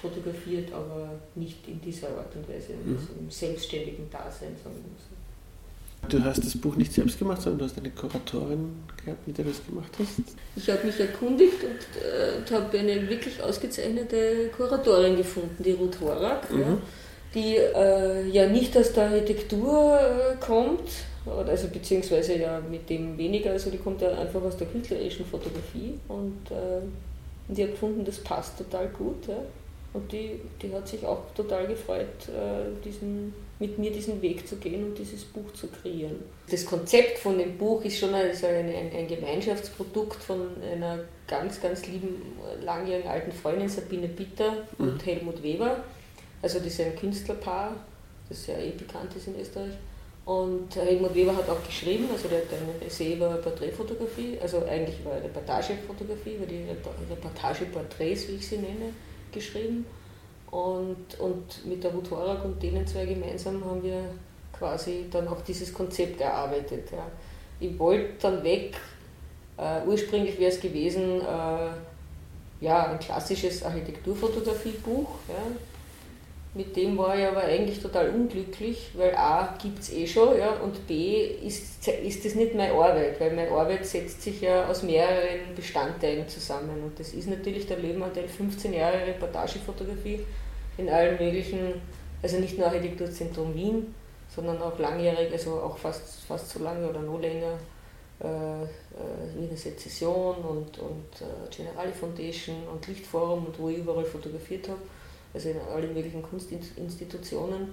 fotografiert, 0.00 0.72
aber 0.72 1.10
nicht 1.34 1.66
in 1.66 1.80
dieser 1.80 2.08
Art 2.08 2.34
und 2.36 2.48
Weise, 2.48 2.74
mhm. 2.74 2.96
also 2.96 3.12
im 3.18 3.30
selbstständigen 3.30 4.08
Dasein, 4.10 4.54
wir 4.64 4.98
so. 4.98 5.19
Du 6.08 6.24
hast 6.24 6.44
das 6.44 6.56
Buch 6.56 6.76
nicht 6.76 6.92
selbst 6.92 7.18
gemacht, 7.18 7.42
sondern 7.42 7.60
du 7.60 7.64
hast 7.66 7.78
eine 7.78 7.90
Kuratorin 7.90 8.82
gehabt, 9.04 9.26
mit 9.26 9.38
der 9.38 9.44
du 9.44 9.50
das 9.50 9.64
gemacht 9.64 9.92
hast? 9.98 10.34
Ich 10.56 10.68
habe 10.68 10.86
mich 10.86 10.98
erkundigt 10.98 11.62
und, 11.62 12.02
äh, 12.02 12.38
und 12.38 12.50
habe 12.50 12.78
eine 12.78 13.08
wirklich 13.08 13.40
ausgezeichnete 13.42 14.50
Kuratorin 14.56 15.16
gefunden, 15.16 15.62
die 15.62 15.72
Ruth 15.72 16.00
Horak, 16.00 16.50
mhm. 16.50 16.60
ja, 16.60 16.78
die 17.34 17.56
äh, 17.56 18.28
ja 18.28 18.48
nicht 18.48 18.76
aus 18.76 18.92
der 18.92 19.04
Architektur 19.04 20.00
äh, 20.00 20.36
kommt, 20.44 20.90
also 21.26 21.68
beziehungsweise 21.68 22.38
ja 22.38 22.60
mit 22.60 22.88
dem 22.90 23.16
weniger, 23.16 23.52
also 23.52 23.70
die 23.70 23.78
kommt 23.78 24.00
ja 24.00 24.10
einfach 24.18 24.42
aus 24.42 24.56
der 24.56 24.66
künstlerischen 24.66 25.26
Fotografie 25.26 25.98
und 26.08 26.50
äh, 26.50 26.80
die 27.48 27.64
hat 27.64 27.72
gefunden, 27.72 28.04
das 28.04 28.18
passt 28.18 28.58
total 28.58 28.88
gut. 28.88 29.26
Ja. 29.28 29.38
Und 29.92 30.10
die, 30.12 30.40
die 30.62 30.72
hat 30.72 30.86
sich 30.86 31.04
auch 31.04 31.22
total 31.34 31.66
gefreut, 31.66 32.28
äh, 32.28 32.84
diesen, 32.84 33.34
mit 33.60 33.78
mir 33.78 33.92
diesen 33.92 34.20
Weg 34.22 34.48
zu 34.48 34.56
gehen 34.56 34.84
und 34.84 34.98
dieses 34.98 35.22
Buch 35.22 35.52
zu 35.52 35.68
kreieren. 35.68 36.16
Das 36.50 36.64
Konzept 36.64 37.18
von 37.18 37.38
dem 37.38 37.58
Buch 37.58 37.84
ist 37.84 37.98
schon 37.98 38.14
also 38.14 38.46
ein, 38.46 38.66
ein, 38.66 38.90
ein 38.96 39.06
Gemeinschaftsprodukt 39.06 40.22
von 40.22 40.48
einer 40.62 41.00
ganz, 41.28 41.60
ganz 41.60 41.86
lieben, 41.86 42.22
langjährigen 42.64 43.10
alten 43.10 43.32
Freundin 43.32 43.68
Sabine 43.68 44.08
Bitter 44.08 44.66
und 44.78 44.94
mhm. 44.94 45.00
Helmut 45.00 45.42
Weber. 45.42 45.84
Also 46.40 46.58
das 46.58 46.68
ist 46.68 46.80
ein 46.80 46.96
Künstlerpaar, 46.96 47.76
das 48.30 48.46
ja 48.46 48.56
eh 48.58 48.70
bekannt 48.70 49.14
ist 49.14 49.26
in 49.26 49.38
Österreich. 49.38 49.74
Und 50.24 50.74
Helmut 50.74 51.14
Weber 51.14 51.36
hat 51.36 51.48
auch 51.50 51.62
geschrieben, 51.66 52.08
also 52.10 52.28
der 52.28 52.38
hat 52.38 52.46
einen 52.52 52.80
Essay 52.86 53.14
über 53.14 53.28
Porträtfotografie, 53.36 54.38
also 54.40 54.64
eigentlich 54.64 55.00
über 55.00 55.22
Reportagefotografie, 55.22 56.36
über 56.36 56.46
die 56.46 56.64
Reportageporträts, 57.10 58.28
wie 58.28 58.36
ich 58.36 58.48
sie 58.48 58.56
nenne 58.56 58.94
geschrieben. 59.32 59.84
Und, 60.50 61.18
und 61.20 61.64
mit 61.66 61.84
der 61.84 61.92
Ruth 61.92 62.10
Horak 62.10 62.44
und 62.44 62.60
denen 62.62 62.86
zwei 62.86 63.06
gemeinsam 63.06 63.64
haben 63.64 63.82
wir 63.82 64.02
quasi 64.52 65.06
dann 65.10 65.28
auch 65.28 65.40
dieses 65.42 65.72
Konzept 65.72 66.20
erarbeitet. 66.20 66.90
Ja. 66.90 67.06
Ich 67.60 67.78
wollte 67.78 68.14
dann 68.20 68.42
weg, 68.42 68.76
äh, 69.56 69.80
ursprünglich 69.86 70.38
wäre 70.38 70.50
es 70.50 70.60
gewesen, 70.60 71.20
äh, 71.20 72.64
ja, 72.64 72.90
ein 72.90 72.98
klassisches 72.98 73.62
Architekturfotografiebuch. 73.62 75.08
Ja. 75.28 75.34
Mit 76.52 76.74
dem 76.74 76.98
war 76.98 77.16
ich 77.16 77.24
aber 77.24 77.44
eigentlich 77.44 77.80
total 77.80 78.10
unglücklich, 78.10 78.90
weil 78.94 79.14
A 79.14 79.56
gibt 79.62 79.78
es 79.78 79.92
eh 79.92 80.04
schon 80.04 80.36
ja, 80.36 80.50
und 80.54 80.84
B 80.88 81.24
ist, 81.24 81.86
ist 81.86 82.24
das 82.24 82.34
nicht 82.34 82.56
meine 82.56 82.72
Arbeit, 82.72 83.20
weil 83.20 83.36
meine 83.36 83.52
Arbeit 83.52 83.86
setzt 83.86 84.22
sich 84.22 84.40
ja 84.40 84.66
aus 84.66 84.82
mehreren 84.82 85.54
Bestandteilen 85.54 86.28
zusammen. 86.28 86.82
Und 86.82 86.98
das 86.98 87.14
ist 87.14 87.28
natürlich 87.28 87.68
der 87.68 87.78
Löwenanteil 87.78 88.26
15 88.26 88.72
Jahre 88.72 89.06
Reportagefotografie 89.06 90.26
in 90.76 90.88
allen 90.88 91.18
möglichen, 91.24 91.80
also 92.20 92.38
nicht 92.38 92.58
nur 92.58 92.66
Architekturzentrum 92.66 93.54
Wien, 93.54 93.94
sondern 94.34 94.60
auch 94.60 94.76
langjährig, 94.76 95.30
also 95.32 95.52
auch 95.52 95.78
fast, 95.78 96.24
fast 96.26 96.50
so 96.50 96.64
lange 96.64 96.88
oder 96.88 97.00
noch 97.00 97.20
länger, 97.20 97.58
äh, 98.20 98.26
äh, 98.26 98.66
Wiener 99.36 99.56
Sezession 99.56 100.34
und, 100.38 100.78
und 100.80 101.20
äh, 101.20 101.56
Generali 101.56 101.92
Foundation 101.92 102.56
und 102.72 102.88
Lichtforum 102.88 103.46
und 103.46 103.58
wo 103.58 103.68
ich 103.68 103.78
überall 103.78 104.04
fotografiert 104.04 104.68
habe 104.68 104.80
also 105.32 105.48
in 105.50 105.56
alle 105.72 105.88
möglichen 105.88 106.22
Kunstinstitutionen. 106.22 107.68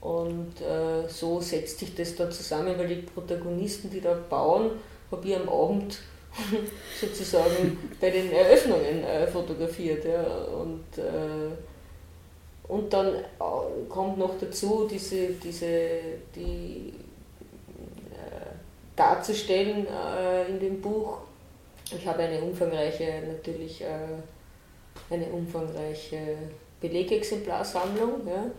Und 0.00 0.60
äh, 0.60 1.08
so 1.08 1.40
setzt 1.40 1.80
sich 1.80 1.94
das 1.94 2.14
da 2.14 2.30
zusammen, 2.30 2.78
weil 2.78 2.88
die 2.88 3.02
Protagonisten, 3.02 3.90
die 3.90 4.00
da 4.00 4.14
bauen, 4.14 4.70
habe 5.10 5.28
ich 5.28 5.36
am 5.36 5.48
Abend 5.48 5.98
sozusagen 7.00 7.76
bei 8.00 8.10
den 8.10 8.30
Eröffnungen 8.30 9.02
äh, 9.04 9.26
fotografiert. 9.26 10.04
Ja. 10.04 10.22
Und, 10.22 10.98
äh, 10.98 11.50
und 12.68 12.92
dann 12.92 13.14
äh, 13.16 13.22
kommt 13.88 14.18
noch 14.18 14.38
dazu, 14.38 14.88
diese, 14.88 15.30
diese, 15.32 16.00
die 16.36 16.92
äh, 18.12 18.54
darzustellen 18.94 19.86
äh, 19.86 20.48
in 20.48 20.60
dem 20.60 20.80
Buch. 20.80 21.18
Ich 21.90 22.06
habe 22.06 22.22
eine 22.22 22.40
umfangreiche, 22.42 23.22
natürlich 23.26 23.82
eine 25.08 25.24
umfangreiche 25.28 26.36
Belegexemplarsammlung, 26.80 28.26
ja, 28.26 28.50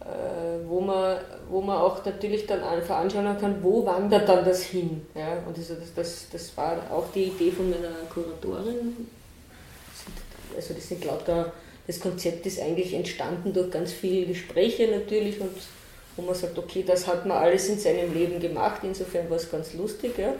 äh, 0.00 0.66
wo, 0.66 0.80
man, 0.80 1.18
wo 1.48 1.60
man 1.60 1.78
auch 1.78 2.04
natürlich 2.04 2.46
dann 2.46 2.62
einfach 2.62 2.98
anschauen 2.98 3.36
kann, 3.38 3.62
wo 3.62 3.84
wandert 3.84 4.28
dann 4.28 4.44
das 4.44 4.62
hin. 4.62 5.02
Ja. 5.14 5.38
Und 5.46 5.56
das, 5.56 5.72
das, 5.94 6.26
das 6.32 6.56
war 6.56 6.78
auch 6.90 7.06
die 7.14 7.24
Idee 7.24 7.50
von 7.50 7.70
meiner 7.70 7.88
Kuratorin. 8.12 9.08
Also 10.56 10.74
das 10.74 10.88
sind 10.88 11.04
lauter, 11.04 11.52
das 11.86 12.00
Konzept 12.00 12.46
ist 12.46 12.60
eigentlich 12.60 12.94
entstanden 12.94 13.52
durch 13.52 13.70
ganz 13.70 13.92
viele 13.92 14.26
Gespräche 14.26 14.88
natürlich 14.88 15.40
und 15.40 15.56
wo 16.16 16.22
man 16.22 16.34
sagt, 16.34 16.58
okay, 16.58 16.84
das 16.86 17.06
hat 17.06 17.24
man 17.24 17.38
alles 17.38 17.68
in 17.68 17.78
seinem 17.78 18.12
Leben 18.12 18.40
gemacht, 18.40 18.80
insofern 18.82 19.30
war 19.30 19.36
es 19.36 19.50
ganz 19.50 19.74
lustig. 19.74 20.18
Ja. 20.18 20.34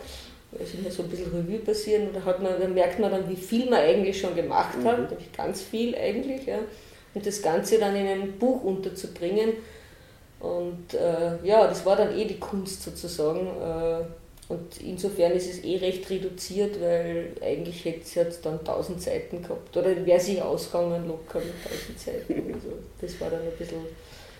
Ich 0.58 0.74
nicht, 0.74 0.92
so 0.92 1.02
ein 1.02 1.08
bisschen 1.08 1.30
Revue 1.32 1.58
passieren. 1.58 2.08
Und 2.08 2.16
da, 2.16 2.24
hat 2.24 2.42
man, 2.42 2.60
da 2.60 2.66
merkt 2.66 2.98
man 2.98 3.10
dann, 3.10 3.28
wie 3.28 3.36
viel 3.36 3.66
man 3.66 3.80
eigentlich 3.80 4.20
schon 4.20 4.34
gemacht 4.34 4.76
hat, 4.84 4.98
mhm. 4.98 5.06
nämlich 5.06 5.32
ganz 5.32 5.62
viel 5.62 5.94
eigentlich. 5.94 6.46
Ja. 6.46 6.58
Und 7.14 7.26
das 7.26 7.42
Ganze 7.42 7.78
dann 7.78 7.96
in 7.96 8.06
ein 8.06 8.38
Buch 8.38 8.62
unterzubringen. 8.64 9.54
Und 10.40 10.94
äh, 10.94 11.36
ja, 11.44 11.66
das 11.66 11.84
war 11.84 11.96
dann 11.96 12.16
eh 12.16 12.24
die 12.24 12.38
Kunst 12.38 12.82
sozusagen. 12.82 13.46
Äh, 13.46 14.04
und 14.52 14.80
insofern 14.80 15.32
ist 15.32 15.48
es 15.48 15.62
eh 15.62 15.76
recht 15.76 16.10
reduziert, 16.10 16.80
weil 16.80 17.28
eigentlich 17.40 17.84
hätte 17.84 18.00
es 18.00 18.14
jetzt 18.16 18.44
dann 18.44 18.58
1000 18.58 19.00
Seiten 19.00 19.42
gehabt. 19.42 19.76
Oder 19.76 20.04
wäre 20.04 20.18
sich 20.18 20.42
ausgegangen 20.42 21.06
locker 21.06 21.38
mit 21.38 21.54
1000 21.64 22.00
Seiten. 22.00 22.54
Also 22.54 22.72
das 23.00 23.20
war 23.20 23.30
dann 23.30 23.42
ein 23.42 23.56
bisschen. 23.56 23.78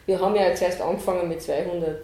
Wir 0.06 0.20
haben 0.20 0.34
ja 0.34 0.48
jetzt 0.48 0.62
erst 0.62 0.80
angefangen 0.80 1.28
mit 1.28 1.40
200 1.40 2.00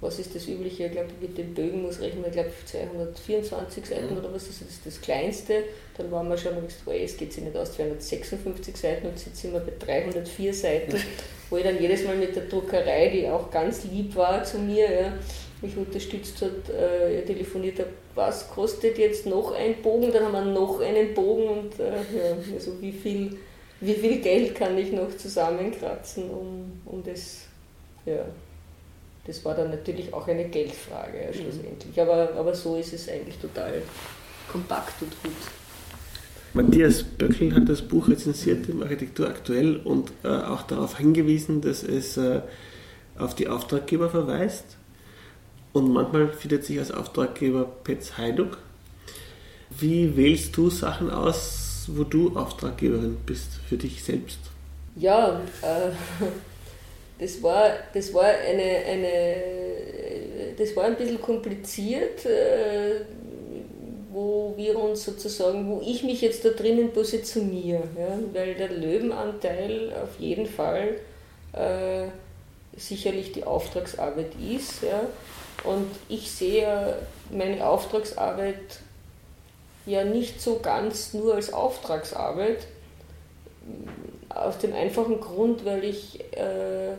was 0.00 0.18
ist 0.20 0.34
das 0.34 0.46
Übliche? 0.46 0.86
Ich 0.86 0.92
glaube, 0.92 1.08
mit 1.20 1.36
den 1.36 1.54
Bögen 1.54 1.82
muss 1.82 2.00
rechnen, 2.00 2.24
ich 2.26 2.32
glaube 2.32 2.50
224 2.66 3.84
Seiten 3.84 4.12
mhm. 4.12 4.18
oder 4.18 4.32
was 4.32 4.48
ist 4.48 4.62
das, 4.62 4.80
das 4.84 5.00
kleinste. 5.00 5.64
Dann 5.96 6.10
waren 6.12 6.28
wir 6.28 6.38
schon, 6.38 6.56
und 6.56 6.66
gesagt, 6.66 6.84
oh, 6.86 6.92
es 6.92 7.16
geht 7.16 7.32
sich 7.32 7.42
nicht 7.42 7.56
aus, 7.56 7.72
256 7.72 8.76
Seiten 8.76 9.08
und 9.08 9.14
jetzt 9.14 9.36
sind 9.36 9.52
wir 9.52 9.60
bei 9.60 9.72
304 9.78 10.54
Seiten, 10.54 10.96
wo 11.50 11.56
ich 11.56 11.64
dann 11.64 11.80
jedes 11.80 12.04
Mal 12.04 12.16
mit 12.16 12.36
der 12.36 12.44
Druckerei, 12.44 13.08
die 13.08 13.28
auch 13.28 13.50
ganz 13.50 13.84
lieb 13.84 14.14
war 14.14 14.44
zu 14.44 14.58
mir, 14.58 14.90
ja, 14.90 15.12
mich 15.60 15.76
unterstützt 15.76 16.40
hat, 16.42 16.70
äh, 16.72 17.20
telefoniert 17.22 17.80
habe, 17.80 17.90
was 18.14 18.48
kostet 18.48 18.96
jetzt 18.98 19.26
noch 19.26 19.52
ein 19.52 19.82
Bogen, 19.82 20.12
dann 20.12 20.24
haben 20.26 20.32
wir 20.32 20.44
noch 20.44 20.80
einen 20.80 21.14
Bogen 21.14 21.48
und 21.48 21.80
äh, 21.80 21.90
ja, 22.16 22.36
also 22.54 22.80
wie 22.80 22.92
viel, 22.92 23.36
wie 23.80 23.94
viel 23.94 24.20
Geld 24.20 24.54
kann 24.54 24.78
ich 24.78 24.92
noch 24.92 25.16
zusammenkratzen, 25.16 26.30
um, 26.30 26.80
um 26.84 27.02
das 27.02 27.46
ja, 28.06 28.24
das 29.28 29.44
war 29.44 29.54
dann 29.54 29.70
natürlich 29.70 30.12
auch 30.14 30.26
eine 30.26 30.48
Geldfrage 30.48 31.22
ja, 31.26 31.32
schlussendlich. 31.32 31.94
Mhm. 31.94 32.02
Aber, 32.02 32.30
aber 32.34 32.54
so 32.54 32.76
ist 32.76 32.94
es 32.94 33.08
eigentlich 33.10 33.36
total 33.36 33.82
kompakt 34.50 35.02
und 35.02 35.22
gut. 35.22 35.32
Matthias 36.54 37.02
Böckel 37.02 37.54
hat 37.54 37.68
das 37.68 37.82
Buch 37.82 38.08
rezensiert 38.08 38.70
im 38.70 38.82
Architektur 38.82 39.28
aktuell 39.28 39.76
und 39.76 40.10
äh, 40.24 40.28
auch 40.28 40.62
darauf 40.62 40.96
hingewiesen, 40.96 41.60
dass 41.60 41.82
es 41.82 42.16
äh, 42.16 42.40
auf 43.18 43.34
die 43.34 43.48
Auftraggeber 43.48 44.08
verweist. 44.08 44.64
Und 45.74 45.92
manchmal 45.92 46.32
findet 46.32 46.64
sich 46.64 46.78
als 46.78 46.90
Auftraggeber 46.90 47.66
Petz 47.84 48.16
Heiduk. 48.16 48.56
Wie 49.68 50.16
wählst 50.16 50.56
du 50.56 50.70
Sachen 50.70 51.10
aus, 51.10 51.84
wo 51.88 52.04
du 52.04 52.34
Auftraggeberin 52.34 53.18
bist 53.26 53.60
für 53.68 53.76
dich 53.76 54.02
selbst? 54.02 54.38
Ja, 54.96 55.42
äh, 55.60 55.90
das 57.18 57.42
war, 57.42 57.70
das 57.92 58.14
war 58.14 58.24
eine, 58.24 58.62
eine 58.62 59.34
das 60.58 60.74
war 60.74 60.84
ein 60.84 60.96
bisschen 60.96 61.20
kompliziert, 61.20 62.26
äh, 62.26 63.02
wo 64.10 64.54
wir 64.56 64.78
uns 64.78 65.04
sozusagen, 65.04 65.68
wo 65.70 65.80
ich 65.80 66.02
mich 66.02 66.20
jetzt 66.20 66.44
da 66.44 66.50
drinnen 66.50 66.92
positioniere, 66.92 67.84
ja, 67.96 68.18
weil 68.32 68.54
der 68.54 68.70
Löwenanteil 68.70 69.92
auf 70.02 70.18
jeden 70.18 70.46
Fall 70.46 70.96
äh, 71.52 72.08
sicherlich 72.76 73.32
die 73.32 73.44
Auftragsarbeit 73.44 74.32
ist. 74.40 74.82
Ja, 74.82 75.02
und 75.64 75.90
ich 76.08 76.30
sehe 76.30 76.96
meine 77.30 77.66
Auftragsarbeit 77.66 78.80
ja 79.86 80.04
nicht 80.04 80.40
so 80.40 80.58
ganz 80.58 81.14
nur 81.14 81.34
als 81.34 81.52
Auftragsarbeit, 81.52 82.66
aus 84.48 84.58
dem 84.58 84.72
einfachen 84.72 85.20
Grund, 85.20 85.64
weil 85.64 85.84
ich, 85.84 86.20
äh, 86.32 86.94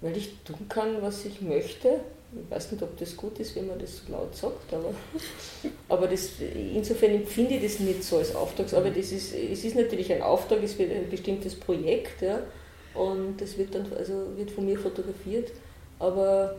weil 0.00 0.16
ich 0.16 0.32
tun 0.44 0.66
kann, 0.68 1.00
was 1.02 1.24
ich 1.24 1.40
möchte. 1.40 2.00
Ich 2.32 2.50
weiß 2.54 2.72
nicht, 2.72 2.82
ob 2.82 2.96
das 2.98 3.16
gut 3.16 3.38
ist, 3.38 3.56
wenn 3.56 3.68
man 3.68 3.78
das 3.78 3.96
so 3.96 4.12
laut 4.12 4.34
sagt, 4.36 4.72
aber, 4.72 4.92
aber 5.88 6.06
das, 6.08 6.32
insofern 6.54 7.12
empfinde 7.12 7.54
ich 7.54 7.62
das 7.62 7.80
nicht 7.80 8.04
so 8.04 8.18
als 8.18 8.34
Auftragsarbeit. 8.34 8.96
Es 8.96 9.12
ist, 9.12 9.34
es 9.34 9.64
ist 9.64 9.76
natürlich 9.76 10.12
ein 10.12 10.22
Auftrag, 10.22 10.62
es 10.62 10.78
wird 10.78 10.92
ein 10.92 11.08
bestimmtes 11.08 11.54
Projekt 11.54 12.20
ja, 12.20 12.40
und 12.94 13.40
das 13.40 13.56
wird 13.56 13.74
dann 13.74 13.86
also 13.96 14.26
wird 14.36 14.50
von 14.50 14.66
mir 14.66 14.78
fotografiert, 14.78 15.52
aber 15.98 16.56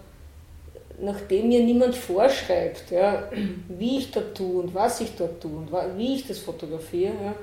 nachdem 1.01 1.49
mir 1.49 1.63
niemand 1.63 1.95
vorschreibt, 1.95 2.91
ja, 2.91 3.29
wie 3.67 3.99
ich 3.99 4.11
da 4.11 4.21
tue 4.21 4.63
und 4.63 4.73
was 4.73 5.01
ich 5.01 5.15
da 5.15 5.27
tue 5.27 5.51
und 5.51 5.71
wie 5.97 6.15
ich 6.15 6.27
das 6.27 6.39
fotografiere, 6.39 7.13
ja, 7.13 7.35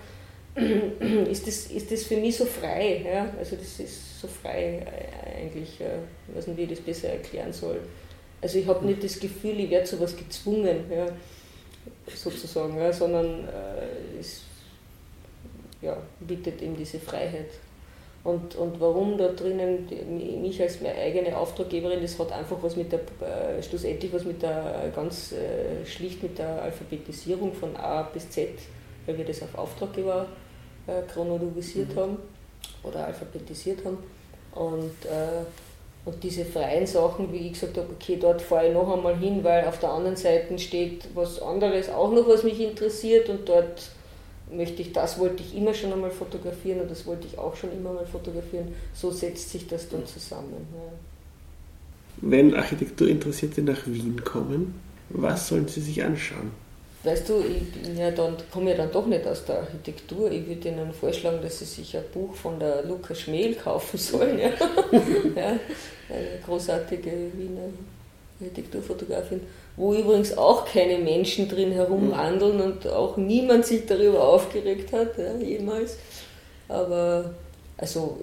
ist 1.30 1.46
das, 1.46 1.66
ist 1.66 1.92
das 1.92 2.04
für 2.04 2.16
mich 2.16 2.36
so 2.36 2.46
frei. 2.46 3.04
Ja? 3.04 3.30
Also 3.38 3.56
das 3.56 3.78
ist 3.78 4.20
so 4.20 4.26
frei 4.26 4.82
äh, 4.86 5.40
eigentlich. 5.42 5.78
Ja? 5.78 5.98
Ich 6.28 6.36
weiß 6.36 6.46
nicht, 6.48 6.56
wie 6.56 6.62
ich 6.62 6.70
das 6.70 6.80
besser 6.80 7.08
erklären 7.10 7.52
soll. 7.52 7.80
Also 8.40 8.58
ich 8.58 8.66
habe 8.66 8.84
nicht 8.86 9.04
das 9.04 9.18
Gefühl, 9.20 9.60
ich 9.60 9.70
werde 9.70 9.86
zu 9.86 10.00
was 10.00 10.16
gezwungen, 10.16 10.90
ja? 10.90 11.06
sozusagen, 12.14 12.78
ja? 12.78 12.92
sondern 12.92 13.44
äh, 13.44 14.18
es 14.20 14.42
ja, 15.82 15.96
bietet 16.20 16.62
eben 16.62 16.76
diese 16.76 16.98
Freiheit. 16.98 17.50
Und, 18.24 18.56
und 18.56 18.80
warum 18.80 19.16
da 19.16 19.28
drinnen 19.28 19.86
mich 20.42 20.60
als 20.60 20.80
meine 20.80 20.96
eigene 20.96 21.36
Auftraggeberin, 21.36 22.02
das 22.02 22.18
hat 22.18 22.32
einfach 22.32 22.56
was 22.60 22.74
mit 22.74 22.90
der, 22.90 23.00
äh, 23.20 23.62
schlussendlich 23.62 24.12
was 24.12 24.24
mit 24.24 24.42
der, 24.42 24.90
ganz 24.94 25.32
äh, 25.32 25.86
schlicht 25.86 26.22
mit 26.24 26.38
der 26.38 26.62
Alphabetisierung 26.62 27.52
von 27.52 27.76
A 27.76 28.02
bis 28.02 28.28
Z, 28.30 28.48
weil 29.06 29.18
wir 29.18 29.24
das 29.24 29.42
auf 29.42 29.54
Auftraggeber 29.54 30.26
äh, 30.86 31.02
chronologisiert 31.12 31.94
mhm. 31.94 32.00
haben 32.00 32.16
oder 32.82 33.06
alphabetisiert 33.06 33.84
haben. 33.84 33.98
Und, 34.52 35.04
äh, 35.04 35.44
und 36.04 36.22
diese 36.22 36.44
freien 36.44 36.86
Sachen, 36.86 37.32
wie 37.32 37.48
ich 37.48 37.52
gesagt 37.54 37.76
habe, 37.76 37.88
okay, 37.92 38.16
dort 38.20 38.40
fahre 38.40 38.68
ich 38.68 38.74
noch 38.74 38.90
einmal 38.92 39.16
hin, 39.16 39.42
weil 39.42 39.66
auf 39.66 39.78
der 39.80 39.90
anderen 39.90 40.16
Seite 40.16 40.58
steht 40.58 41.08
was 41.14 41.42
anderes, 41.42 41.90
auch 41.90 42.12
noch 42.12 42.28
was 42.28 42.44
mich 42.44 42.60
interessiert 42.60 43.28
und 43.28 43.48
dort 43.48 43.90
möchte 44.50 44.82
ich, 44.82 44.92
das 44.92 45.18
wollte 45.18 45.42
ich 45.42 45.56
immer 45.56 45.74
schon 45.74 45.92
einmal 45.92 46.10
fotografieren 46.10 46.80
und 46.80 46.90
das 46.90 47.04
wollte 47.06 47.26
ich 47.26 47.38
auch 47.38 47.56
schon 47.56 47.72
immer 47.72 47.92
mal 47.92 48.06
fotografieren. 48.06 48.68
So 48.94 49.10
setzt 49.10 49.50
sich 49.50 49.66
das 49.66 49.88
dann 49.88 50.06
zusammen. 50.06 50.66
Ja. 50.72 50.92
Wenn 52.18 52.54
Architekturinteressierte 52.54 53.62
nach 53.62 53.86
Wien 53.86 54.22
kommen, 54.24 54.80
was 55.10 55.48
sollen 55.48 55.68
sie 55.68 55.80
sich 55.80 56.02
anschauen? 56.02 56.50
Weißt 57.06 57.28
du, 57.28 57.40
ich 57.40 57.98
ja 57.98 58.10
dann, 58.10 58.36
komme 58.52 58.72
ja 58.72 58.76
dann 58.76 58.92
doch 58.92 59.06
nicht 59.06 59.26
aus 59.26 59.44
der 59.44 59.60
Architektur. 59.60 60.30
Ich 60.30 60.46
würde 60.46 60.68
Ihnen 60.68 60.92
vorschlagen, 60.92 61.38
dass 61.42 61.60
Sie 61.60 61.64
sich 61.64 61.96
ein 61.96 62.04
Buch 62.12 62.34
von 62.34 62.58
der 62.58 62.84
Luca 62.84 63.14
Schmel 63.14 63.54
kaufen 63.54 63.98
sollen. 63.98 64.38
Ja. 64.38 64.48
ja, 65.36 65.58
eine 66.08 66.40
großartige 66.44 67.10
Wiener 67.34 67.68
Architekturfotografin, 68.40 69.40
wo 69.76 69.94
übrigens 69.94 70.36
auch 70.36 70.66
keine 70.66 70.98
Menschen 70.98 71.48
drin 71.48 71.72
herumwandeln 71.72 72.60
und 72.60 72.86
auch 72.86 73.16
niemand 73.16 73.64
sich 73.64 73.86
darüber 73.86 74.22
aufgeregt 74.22 74.92
hat, 74.92 75.16
ja, 75.16 75.36
jemals. 75.36 75.96
Aber 76.68 77.30
also 77.78 78.18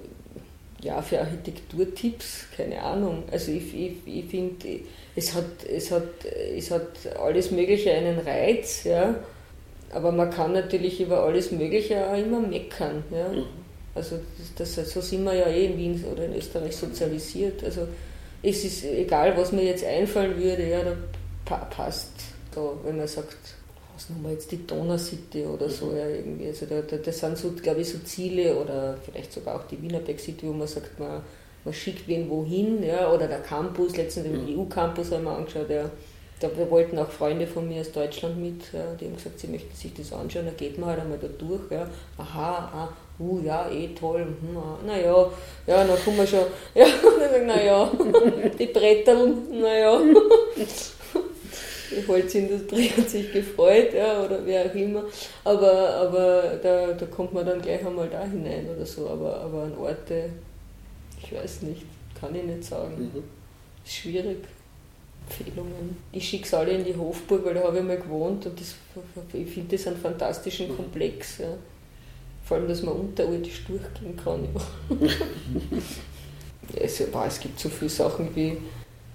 ja, 0.84 1.02
für 1.02 1.20
Architekturtipps, 1.22 2.46
keine 2.56 2.82
Ahnung. 2.82 3.24
Also 3.32 3.52
ich, 3.52 3.74
ich, 3.74 3.94
ich 4.06 4.26
finde, 4.26 4.82
es 5.16 5.34
hat, 5.34 5.64
es, 5.70 5.92
hat, 5.92 6.26
es 6.26 6.72
hat 6.72 6.88
alles 7.20 7.52
Mögliche 7.52 7.92
einen 7.92 8.20
Reiz, 8.20 8.84
ja. 8.84 9.16
Aber 9.92 10.12
man 10.12 10.32
kann 10.32 10.54
natürlich 10.54 11.00
über 11.00 11.24
alles 11.24 11.52
Mögliche 11.52 12.08
auch 12.08 12.18
immer 12.18 12.40
meckern. 12.40 13.04
Ja. 13.12 13.30
Mhm. 13.30 13.46
Also 13.96 14.20
das, 14.58 14.76
das, 14.76 14.92
so 14.92 15.02
sind 15.02 15.24
wir 15.24 15.36
ja 15.36 15.48
eh 15.48 15.68
in 15.68 15.78
Wien 15.78 16.04
oder 16.12 16.26
in 16.26 16.36
Österreich 16.36 16.76
sozialisiert. 16.76 17.64
Also 17.64 17.88
es 18.42 18.66
ist 18.66 18.84
egal, 18.86 19.38
was 19.38 19.52
mir 19.52 19.64
jetzt 19.64 19.86
einfallen 19.86 20.36
würde, 20.42 20.68
ja, 20.68 20.80
da 20.84 21.56
passt 21.70 22.12
da, 22.54 22.72
wenn 22.84 22.98
man 22.98 23.08
sagt, 23.08 23.38
was 23.96 24.10
nochmal 24.10 24.34
jetzt 24.34 24.52
die 24.52 24.66
Donau-City 24.66 25.46
oder 25.46 25.70
so, 25.70 25.94
ja, 25.96 26.08
irgendwie. 26.08 26.48
Also 26.48 26.66
da, 26.66 26.82
da, 26.82 26.98
das 26.98 27.20
sind 27.20 27.38
so, 27.38 27.52
glaube 27.52 27.82
ich, 27.82 27.90
so 27.90 28.00
Ziele 28.00 28.56
oder 28.56 28.98
vielleicht 29.04 29.32
sogar 29.34 29.56
auch 29.56 29.68
die 29.68 29.82
Wienerberg 29.82 30.20
City, 30.20 30.48
wo 30.48 30.54
man 30.54 30.68
sagt, 30.68 31.00
man 31.00 31.22
man 31.66 31.74
schickt 31.74 32.08
wen 32.08 32.30
wohin, 32.30 32.84
ja, 32.84 33.12
oder 33.12 33.28
der 33.28 33.40
Campus, 33.40 33.96
letztens 33.96 34.26
den 34.26 34.46
mhm. 34.46 34.60
EU-Campus 34.60 35.12
haben 35.12 35.24
wir 35.24 35.36
angeschaut, 35.38 35.70
ja. 35.70 35.90
Da 36.40 36.50
wollten 36.70 37.00
auch 37.00 37.10
Freunde 37.10 37.48
von 37.48 37.70
mir 37.70 37.80
aus 37.80 37.92
Deutschland 37.94 38.38
mit, 38.38 38.74
ja, 38.74 38.94
die 39.00 39.06
haben 39.06 39.16
gesagt, 39.16 39.40
sie 39.40 39.48
möchten 39.48 39.74
sich 39.74 39.94
das 39.94 40.12
anschauen, 40.12 40.46
da 40.46 40.52
geht 40.52 40.78
man 40.78 40.90
halt 40.90 41.00
einmal 41.00 41.18
da 41.18 41.28
durch, 41.28 41.72
ja. 41.72 41.88
aha, 42.18 42.70
ah, 42.74 42.90
uh, 43.18 43.40
ja, 43.42 43.70
eh 43.70 43.90
toll, 43.98 44.26
hm, 44.26 44.58
ah, 44.58 44.78
naja, 44.86 45.30
ja, 45.68 45.84
dann 45.86 46.04
kommen 46.04 46.18
wir 46.18 46.28
schon, 46.28 46.46
ja, 46.76 46.86
naja, 47.46 47.90
die 48.60 48.66
Bretter, 48.66 49.26
naja, 49.52 50.02
die 51.96 52.08
Holzindustrie 52.08 52.90
hat 52.90 53.10
sich 53.10 53.32
gefreut, 53.32 53.94
ja, 53.94 54.24
oder 54.24 54.46
wer 54.46 54.66
auch 54.66 54.76
immer, 54.76 55.04
aber, 55.44 55.90
aber 55.96 56.60
da, 56.62 56.94
da 56.94 57.06
kommt 57.08 57.34
man 57.34 57.46
dann 57.46 57.62
gleich 57.62 57.86
einmal 57.86 58.10
da 58.10 58.24
hinein 58.24 58.68
oder 58.76 58.86
so, 58.86 59.10
aber, 59.10 59.40
aber 59.42 59.64
an 59.64 59.78
Orte, 59.78 60.30
ich 61.22 61.34
weiß 61.34 61.64
nicht, 61.64 61.84
kann 62.20 62.36
ich 62.36 62.44
nicht 62.44 62.64
sagen. 62.64 63.12
Mhm. 63.14 63.24
Ist 63.86 63.94
schwierig. 63.94 64.38
Empfehlungen. 65.26 65.98
Ich 66.12 66.28
schicke 66.28 66.46
es 66.46 66.54
alle 66.54 66.72
in 66.72 66.84
die 66.84 66.96
Hofburg, 66.96 67.46
weil 67.46 67.54
da 67.54 67.64
habe 67.64 67.78
ich 67.78 67.84
mal 67.84 67.98
gewohnt 67.98 68.46
und 68.46 68.60
das, 68.60 68.76
ich 69.34 69.50
finde 69.50 69.78
das 69.78 69.88
einen 69.88 69.98
fantastischen 69.98 70.70
mhm. 70.70 70.76
Komplex. 70.76 71.40
Ja. 71.40 71.56
Vor 72.46 72.58
allem, 72.58 72.68
dass 72.68 72.84
man 72.84 72.96
unterirdisch 72.96 73.64
durchgehen 73.66 74.18
kann. 74.18 74.48
Ja. 74.54 75.08
also, 76.82 77.06
boah, 77.12 77.26
es 77.26 77.40
gibt 77.40 77.60
so 77.60 77.70
viele 77.70 77.90
Sachen 77.90 78.36
wie, 78.36 78.58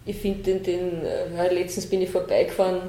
ich 0.08 0.16
finde 0.16 0.42
den, 0.42 0.62
den 0.62 1.02
ja, 1.36 1.44
letztens 1.44 1.86
bin 1.86 2.02
ich 2.02 2.10
vorbeigefahren 2.10 2.80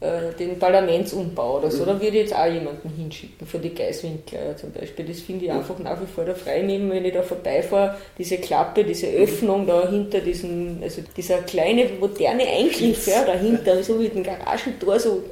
äh, 0.00 0.32
den 0.38 0.60
Parlamentsumbau 0.60 1.58
oder 1.58 1.72
so, 1.72 1.84
da 1.84 1.94
würde 1.94 2.18
ich 2.18 2.22
jetzt 2.22 2.34
auch 2.34 2.46
jemanden 2.46 2.88
hinschicken, 2.88 3.44
für 3.44 3.58
die 3.58 3.74
Geiswinkler 3.74 4.56
zum 4.56 4.70
Beispiel. 4.70 5.04
Das 5.06 5.20
finde 5.20 5.46
ich 5.46 5.50
einfach 5.50 5.76
nach 5.80 6.00
wie 6.00 6.06
vor 6.06 6.24
da 6.24 6.34
frei 6.34 6.62
nehmen, 6.62 6.88
wenn 6.90 7.04
ich 7.04 7.14
da 7.14 7.22
vorbeifahre, 7.22 7.96
diese 8.16 8.38
Klappe, 8.38 8.84
diese 8.84 9.08
Öffnung 9.08 9.66
da 9.66 9.88
hinter 9.90 10.20
diesem, 10.20 10.78
also 10.82 11.02
dieser 11.16 11.38
kleine 11.38 11.86
moderne 11.98 12.44
Eingriff 12.44 13.08
ja, 13.08 13.24
dahinter, 13.24 13.82
so 13.82 13.98
wie 13.98 14.08
ein 14.14 14.22
Garagentor, 14.22 15.00
so 15.00 15.24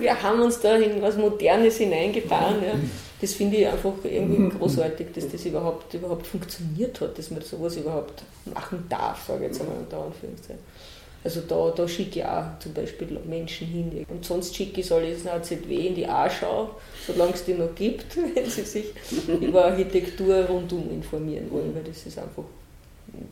wir 0.00 0.20
haben 0.20 0.40
uns 0.40 0.58
da 0.60 0.74
in 0.74 1.00
was 1.00 1.16
Modernes 1.16 1.76
hineingetan. 1.76 2.62
Ja. 2.62 2.74
Das 3.20 3.34
finde 3.34 3.58
ich 3.58 3.68
einfach 3.68 3.92
irgendwie 4.02 4.48
großartig, 4.56 5.08
dass 5.14 5.28
das 5.28 5.44
überhaupt, 5.44 5.92
überhaupt 5.92 6.26
funktioniert 6.26 7.00
hat, 7.00 7.18
dass 7.18 7.30
man 7.30 7.42
sowas 7.42 7.76
überhaupt 7.76 8.22
machen 8.54 8.84
darf, 8.88 9.26
sage 9.26 9.44
ich 9.44 9.50
jetzt 9.50 9.60
einmal 9.60 9.78
unter 9.78 10.04
Anführungszeichen. 10.04 10.62
Also 11.22 11.42
da, 11.42 11.70
da 11.76 11.86
schicke 11.86 12.20
ich 12.20 12.24
auch 12.24 12.58
zum 12.60 12.72
Beispiel 12.72 13.18
Menschen 13.26 13.66
hin. 13.66 14.06
Und 14.08 14.24
sonst 14.24 14.56
schicke 14.56 14.80
ich 14.80 14.90
alles 14.90 15.24
nach 15.24 15.42
ZW 15.42 15.88
in 15.88 15.94
die 15.94 16.06
A-Schau, 16.06 16.70
solange 17.06 17.34
es 17.34 17.44
die 17.44 17.52
noch 17.52 17.74
gibt, 17.74 18.16
wenn 18.34 18.48
sie 18.48 18.62
sich 18.62 18.86
über 19.40 19.66
Architektur 19.66 20.46
rundum 20.46 20.90
informieren 20.90 21.50
wollen, 21.50 21.74
weil 21.74 21.84
das 21.84 22.06
ist 22.06 22.18
einfach 22.18 22.44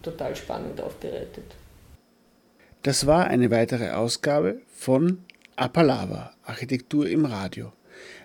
total 0.03 0.37
spannend 0.37 0.81
aufbereitet. 0.83 1.45
Das 2.83 3.07
war 3.07 3.27
eine 3.27 3.51
weitere 3.51 3.91
Ausgabe 3.91 4.61
von 4.75 5.25
Apalava, 5.57 6.33
Architektur 6.45 7.09
im 7.09 7.25
Radio, 7.25 7.73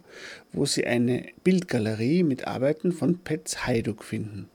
wo 0.54 0.66
Sie 0.66 0.88
eine 0.88 1.28
Bildgalerie 1.44 2.24
mit 2.24 2.48
Arbeiten 2.48 2.92
von 2.92 3.20
Petz 3.20 3.68
Heiduk 3.68 4.04
finden. 4.04 4.50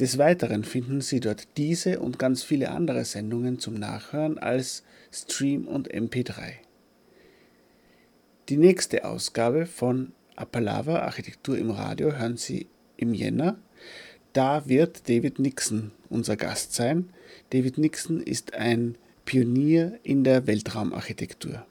Des 0.00 0.18
Weiteren 0.18 0.64
finden 0.64 1.00
Sie 1.00 1.20
dort 1.20 1.46
diese 1.56 2.00
und 2.00 2.18
ganz 2.18 2.42
viele 2.42 2.72
andere 2.72 3.04
Sendungen 3.04 3.60
zum 3.60 3.74
Nachhören 3.74 4.38
als 4.38 4.82
Stream 5.12 5.68
und 5.68 5.94
MP3. 5.94 6.54
Die 8.48 8.56
nächste 8.56 9.04
Ausgabe 9.04 9.64
von 9.64 10.10
Apalava 10.34 10.98
Architektur 10.98 11.56
im 11.56 11.70
Radio 11.70 12.10
hören 12.12 12.36
Sie 12.36 12.66
im 12.96 13.14
Jänner 13.14 13.58
da 14.36 14.68
wird 14.68 15.08
David 15.08 15.38
Nixon 15.38 15.92
unser 16.10 16.36
Gast 16.36 16.74
sein. 16.74 17.08
David 17.50 17.78
Nixon 17.78 18.20
ist 18.20 18.52
ein 18.52 18.96
Pionier 19.24 19.98
in 20.02 20.24
der 20.24 20.46
Weltraumarchitektur. 20.46 21.64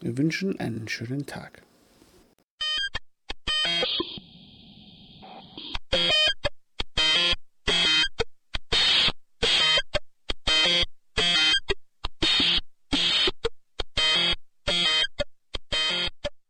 Wir 0.00 0.18
wünschen 0.18 0.58
einen 0.58 0.88
schönen 0.88 1.26
Tag. 1.26 1.62